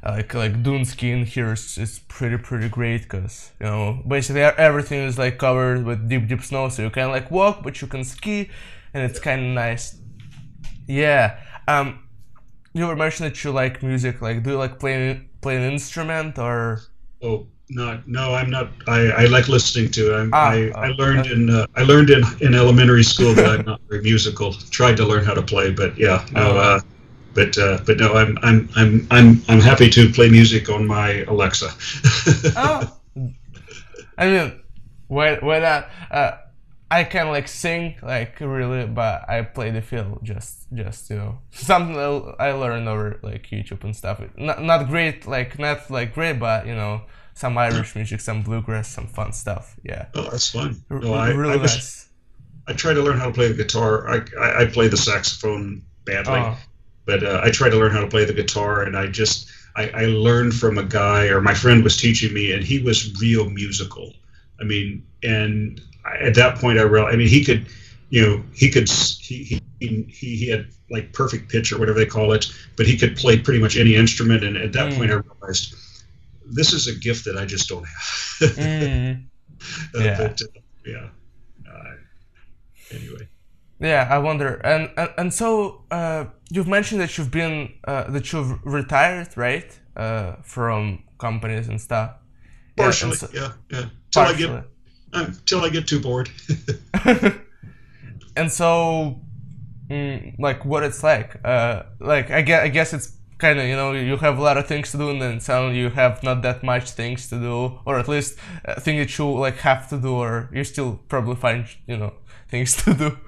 [0.04, 5.00] Like like dune skiing here is, is pretty pretty great because you know basically everything
[5.00, 8.04] is like covered with deep deep snow so you can like walk but you can
[8.04, 8.48] ski
[8.94, 9.98] and it's kind of nice.
[10.86, 12.04] Yeah um
[12.72, 16.38] you were mentioning that you like music like do you like playing play an instrument
[16.38, 16.82] or?
[17.22, 21.26] Oh not no i'm not i i like listening to I'm, ah, i i learned
[21.26, 24.52] in uh, i learned in in elementary school that i'm not very musical.
[24.70, 26.56] Tried to learn how to play but yeah no oh.
[26.56, 26.80] uh
[27.34, 31.24] but uh but no i'm i'm i'm i'm i'm happy to play music on my
[31.28, 31.70] alexa.
[32.56, 32.92] Oh.
[34.18, 34.60] I mean
[35.08, 36.38] why why not uh
[36.88, 41.38] I can like sing like really, but I play the field just just you know
[41.50, 41.96] something
[42.38, 44.22] I learned over like YouTube and stuff.
[44.36, 47.02] Not not great like not like great, but you know
[47.36, 49.76] some Irish music, some bluegrass, some fun stuff.
[49.84, 50.06] Yeah.
[50.14, 50.82] Oh, that's fun.
[50.88, 52.08] No, I, really I, nice.
[52.66, 54.08] I try to learn how to play the guitar.
[54.08, 56.56] I, I, I play the saxophone badly, oh.
[57.04, 59.90] but uh, I try to learn how to play the guitar, and I just I,
[59.90, 63.50] I learned from a guy, or my friend was teaching me, and he was real
[63.50, 64.14] musical.
[64.58, 67.14] I mean, and I, at that point, I realized.
[67.14, 67.66] I mean, he could,
[68.08, 72.06] you know, he could he he he, he had like perfect pitch or whatever they
[72.06, 72.46] call it,
[72.76, 74.42] but he could play pretty much any instrument.
[74.42, 74.96] And at that mm.
[74.96, 75.74] point, I realized
[76.52, 78.50] this is a gift that I just don't have.
[78.56, 79.24] mm.
[79.94, 80.16] uh, yeah.
[80.18, 81.08] But, uh, yeah.
[81.68, 81.94] Uh,
[82.90, 83.28] anyway.
[83.78, 88.32] Yeah, I wonder, and and, and so uh, you've mentioned that you've been uh, that
[88.32, 89.70] you've retired, right?
[89.96, 92.12] uh, from companies and stuff.
[92.76, 93.84] Partially, yeah, so, yeah, yeah.
[94.10, 94.64] Till I get
[95.12, 96.28] until I get too bored.
[98.36, 99.20] and so,
[99.88, 103.76] mm, like, what it's like, uh, like I guess, I guess it's kind of you
[103.76, 106.42] know you have a lot of things to do and then suddenly you have not
[106.42, 109.98] that much things to do or at least a thing that you like have to
[109.98, 112.12] do or you still probably find you know
[112.48, 113.18] things to do.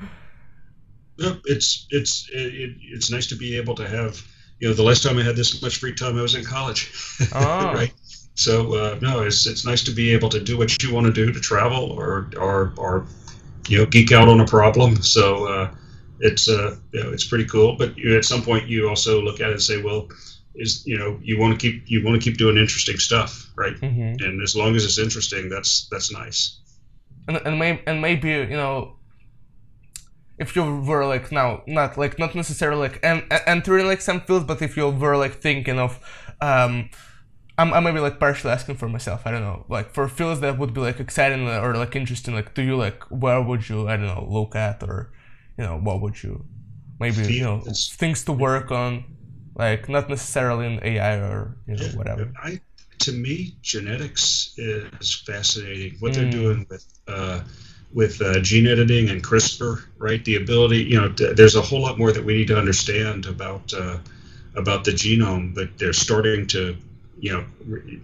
[1.47, 4.25] It's it's it, it's nice to be able to have
[4.61, 6.93] you know the last time i had this much free time i was in college.
[7.35, 7.73] Oh.
[7.75, 7.93] right?
[8.35, 11.13] So uh, no it's it's nice to be able to do what you want to
[11.13, 13.07] do to travel or or or
[13.69, 15.03] you know geek out on a problem.
[15.03, 15.75] So uh,
[16.21, 17.77] it's uh, you know, it's pretty cool.
[17.77, 20.09] But you, at some point, you also look at it and say, well,
[20.55, 23.77] is you know, you want to keep you want to keep doing interesting stuff, right?
[23.77, 24.25] Mm-hmm.
[24.25, 26.61] And as long as it's interesting, that's that's nice.
[27.27, 28.95] And and maybe and maybe you know.
[30.41, 34.45] If you were like now, not like not necessarily like en- entering like some fields,
[34.45, 35.99] but if you were like thinking of,
[36.41, 36.91] um,
[37.59, 39.23] I'm, I'm maybe like partially asking for myself.
[39.27, 42.35] I don't know, like for fields that would be like exciting or like interesting.
[42.35, 45.11] Like, do you like where would you I don't know look at or
[45.59, 46.45] you know, what would you
[47.01, 49.05] maybe you know things to work on,
[49.55, 52.33] like not necessarily in AI or you know whatever.
[52.43, 52.61] I
[53.01, 55.97] to me, genetics is fascinating.
[56.01, 56.15] What mm.
[56.17, 57.41] they're doing with uh,
[57.93, 60.25] with uh, gene editing and CRISPR, right?
[60.25, 63.27] The ability, you know, t- there's a whole lot more that we need to understand
[63.27, 63.99] about uh,
[64.57, 65.55] about the genome.
[65.55, 66.77] But they're starting to,
[67.19, 67.45] you know,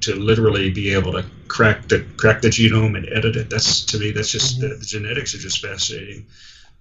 [0.01, 3.51] to literally be able to crack the crack the genome and edit it.
[3.51, 4.69] That's to me, that's just mm-hmm.
[4.69, 6.27] the, the genetics are just fascinating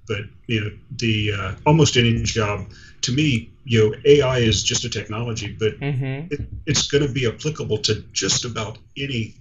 [0.07, 2.67] but you know the uh, almost any job
[3.01, 6.27] to me you know ai is just a technology but mm-hmm.
[6.31, 9.33] it, it's going to be applicable to just about any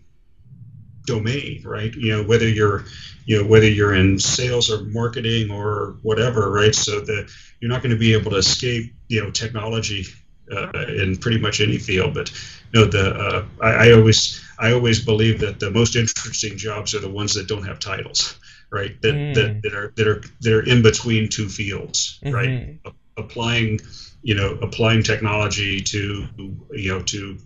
[1.06, 1.94] domain right?
[1.94, 2.84] You know whether you're
[3.24, 6.74] you know whether you're in sales or marketing or whatever right?
[6.74, 7.30] So that
[7.60, 10.06] you're not going to be able to escape you know technology
[10.50, 12.14] uh, in pretty much any field.
[12.14, 12.30] But
[12.72, 16.94] you know the uh, I, I always i always believe that the most interesting jobs
[16.94, 18.38] are the ones that don't have titles
[18.72, 19.00] right?
[19.02, 19.34] That, mm.
[19.34, 22.34] that, that are that are that are in between two fields, mm-hmm.
[22.34, 22.78] right?
[22.84, 23.78] A- applying,
[24.22, 26.26] you know, applying technology to
[26.72, 27.36] you know to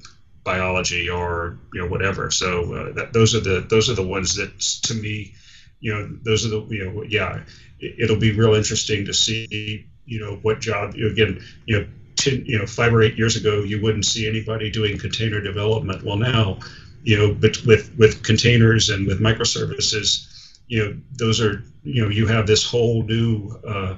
[0.45, 2.31] biology or you know whatever.
[2.31, 5.35] So uh, that those are the those are the ones that to me,
[5.81, 7.41] you know, those are the you know yeah,
[7.81, 11.81] it, will be real interesting to see you know what job you know, again you
[11.81, 11.87] know.
[12.17, 16.03] 10, you know, five or eight years ago, you wouldn't see anybody doing container development.
[16.03, 16.61] Well, now,
[17.03, 20.27] you know, but with with containers and with microservices,
[20.67, 23.95] you know those are you know you have this whole new uh,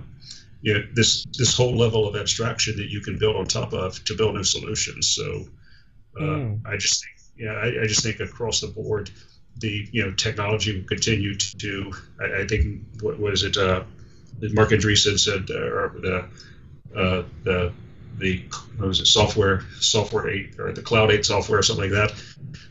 [0.60, 4.02] you know this this whole level of abstraction that you can build on top of
[4.04, 5.44] to build new solutions so
[6.18, 6.66] uh, mm.
[6.66, 9.10] i just think yeah I, I, just think across the board
[9.58, 13.84] the you know technology will continue to do i, I think what was it uh
[14.52, 16.28] Marc Andreessen said uh, or the
[16.96, 17.72] uh, the
[18.18, 18.42] the
[18.76, 22.12] what was it software software eight or the cloud eight software or something like that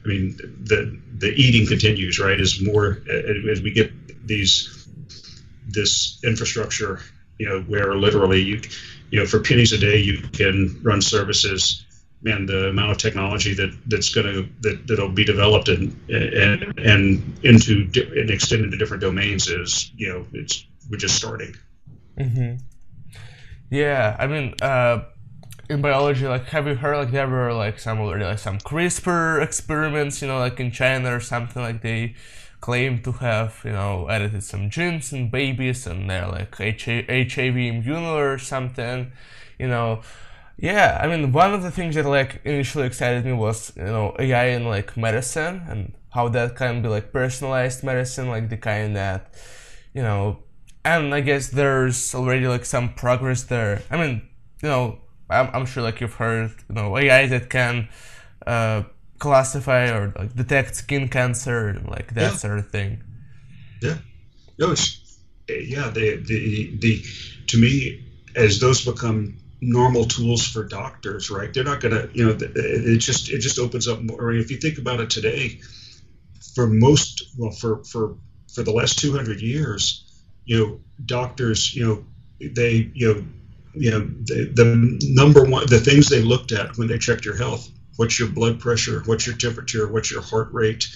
[0.08, 2.40] I mean, the the eating continues, right?
[2.40, 3.92] As more as we get
[4.26, 4.88] these
[5.68, 7.02] this infrastructure,
[7.40, 8.62] you know, where literally you
[9.12, 11.84] you know for pennies a day you can run services.
[12.22, 16.80] Man, the amount of technology that that's going to that that'll be developed and and
[16.80, 21.54] and into and extended to different domains is you know it's we're just starting.
[22.18, 22.64] Mm-hmm.
[23.72, 24.54] Yeah, I mean.
[24.62, 25.04] Uh
[25.70, 29.44] in biology, like have you heard like there were like some already like some CRISPR
[29.44, 32.16] experiments, you know, like in China or something like they
[32.62, 38.04] claim to have, you know, edited some genes in babies and they're like HIV immune
[38.04, 39.12] or something,
[39.60, 40.02] you know.
[40.58, 44.16] Yeah, I mean one of the things that like initially excited me was, you know,
[44.20, 48.96] AI in like medicine and how that can be like personalized medicine, like the kind
[48.96, 49.34] that,
[49.94, 50.40] you know,
[50.86, 53.82] and I guess there's already like some progress there.
[53.92, 54.22] I mean,
[54.64, 57.90] you know, I'm, I'm sure like you've heard you know AI that can
[58.46, 58.84] uh,
[59.20, 62.38] classify or like detect skin cancer and like that yeah.
[62.38, 63.04] sort of thing.
[63.82, 63.98] Yeah.
[64.58, 64.74] No,
[65.50, 65.90] yeah.
[65.90, 67.04] The, the the
[67.48, 68.04] to me
[68.36, 71.54] as those become normal tools for doctors, right?
[71.54, 74.30] They're not gonna you know it just it just opens up more.
[74.30, 75.60] I mean, if you think about it today,
[76.56, 78.18] for most well for for
[78.54, 82.06] for the last 200 years, you know, doctors you know
[82.40, 83.26] they you know
[83.80, 87.36] you know the, the number one the things they looked at when they checked your
[87.36, 90.88] health what's your blood pressure what's your temperature what's your heart rate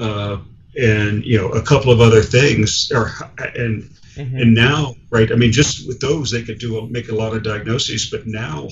[0.00, 0.38] uh,
[0.80, 3.10] and you know a couple of other things or
[3.56, 3.84] and
[4.14, 4.36] mm-hmm.
[4.36, 7.34] and now right i mean just with those they could do a, make a lot
[7.34, 8.68] of diagnoses but now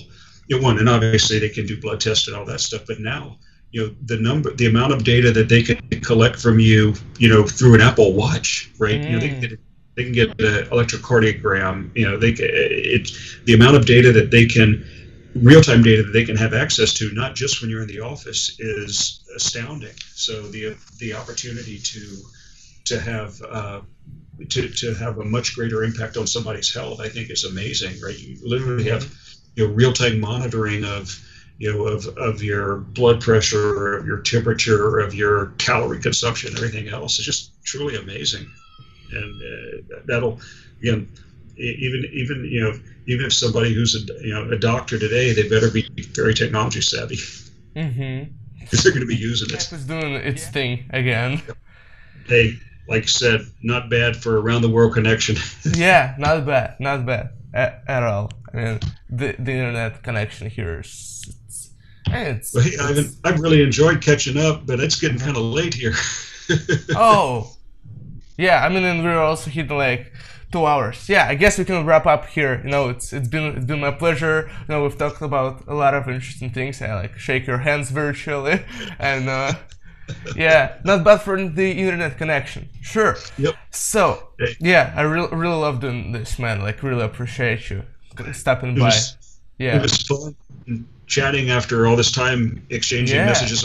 [0.48, 3.01] you know one and obviously they can do blood tests and all that stuff but
[3.01, 3.39] now
[3.70, 7.28] you know the number the amount of data that they can collect from you you
[7.28, 9.05] know through an apple watch right mm.
[9.05, 9.60] you know they can get
[10.01, 11.94] they can get an electrocardiogram.
[11.94, 13.10] You know, they it
[13.44, 14.85] the amount of data that they can
[15.35, 18.56] real-time data that they can have access to, not just when you're in the office,
[18.59, 19.94] is astounding.
[20.14, 22.16] So the the opportunity to
[22.86, 23.81] to have uh,
[24.48, 28.01] to, to have a much greater impact on somebody's health, I think, is amazing.
[28.01, 28.18] Right?
[28.18, 29.12] You literally have
[29.55, 31.14] you know real-time monitoring of
[31.59, 36.89] you know of, of your blood pressure, of your temperature, of your calorie consumption, everything
[36.89, 37.18] else.
[37.18, 38.51] It's just truly amazing,
[39.12, 40.41] and uh, that'll
[40.81, 41.09] again
[41.61, 45.49] even even you know even if somebody who's a you know a doctor today, they
[45.49, 47.16] better be very technology savvy.
[47.77, 48.32] Mm-hmm.
[48.61, 49.55] Because they're going to be using it.
[49.55, 51.43] It's doing its thing again.
[52.27, 52.57] Hey,
[52.89, 55.37] like I said, not bad for around the world connection.
[55.74, 58.31] yeah, not bad, not bad at, at all.
[58.53, 61.35] I mean, the the internet connection here is.
[61.47, 61.70] It's,
[62.07, 65.74] it's, well, hey, Ivan, I've really enjoyed catching up, but it's getting kind of late
[65.74, 65.95] here.
[66.97, 67.53] oh,
[68.41, 68.65] yeah.
[68.65, 70.12] I mean, and we're also hitting like
[70.53, 71.09] two hours.
[71.09, 72.61] Yeah, I guess we can wrap up here.
[72.65, 74.51] You know, it's it's been it's been my pleasure.
[74.61, 76.83] You know, we've talked about a lot of interesting things.
[76.83, 78.62] I like shake your hands virtually,
[78.99, 79.53] and uh,
[80.37, 82.69] yeah, not bad for the internet connection.
[82.81, 83.17] Sure.
[83.39, 83.55] Yep.
[83.71, 84.29] So
[84.61, 86.61] yeah, I really really love doing this, man.
[86.61, 87.85] Like, really appreciate you
[88.33, 88.87] stopping by.
[88.87, 89.17] Was,
[89.59, 90.35] yeah, it was fun
[91.07, 93.27] chatting after all this time exchanging Yeah.
[93.27, 93.65] messages.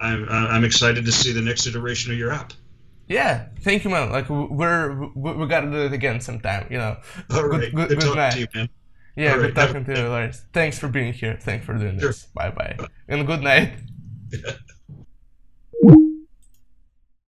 [0.00, 2.52] I'm I'm excited to see the next iteration of your app.
[3.08, 3.46] Yeah.
[3.60, 4.10] Thank you, man.
[4.10, 6.66] Like, we're we, we gotta do it again sometime.
[6.70, 6.96] You know.
[7.30, 8.36] All Good- right, good- good, good night.
[8.36, 8.68] you.
[9.16, 10.42] Yeah, All good right, have talking to you, Lars.
[10.52, 11.38] Thanks for being here.
[11.40, 12.08] Thanks for doing Sure.
[12.08, 12.26] this.
[12.34, 12.76] Bye bye.
[12.78, 12.86] Uh.
[13.08, 13.74] And good night.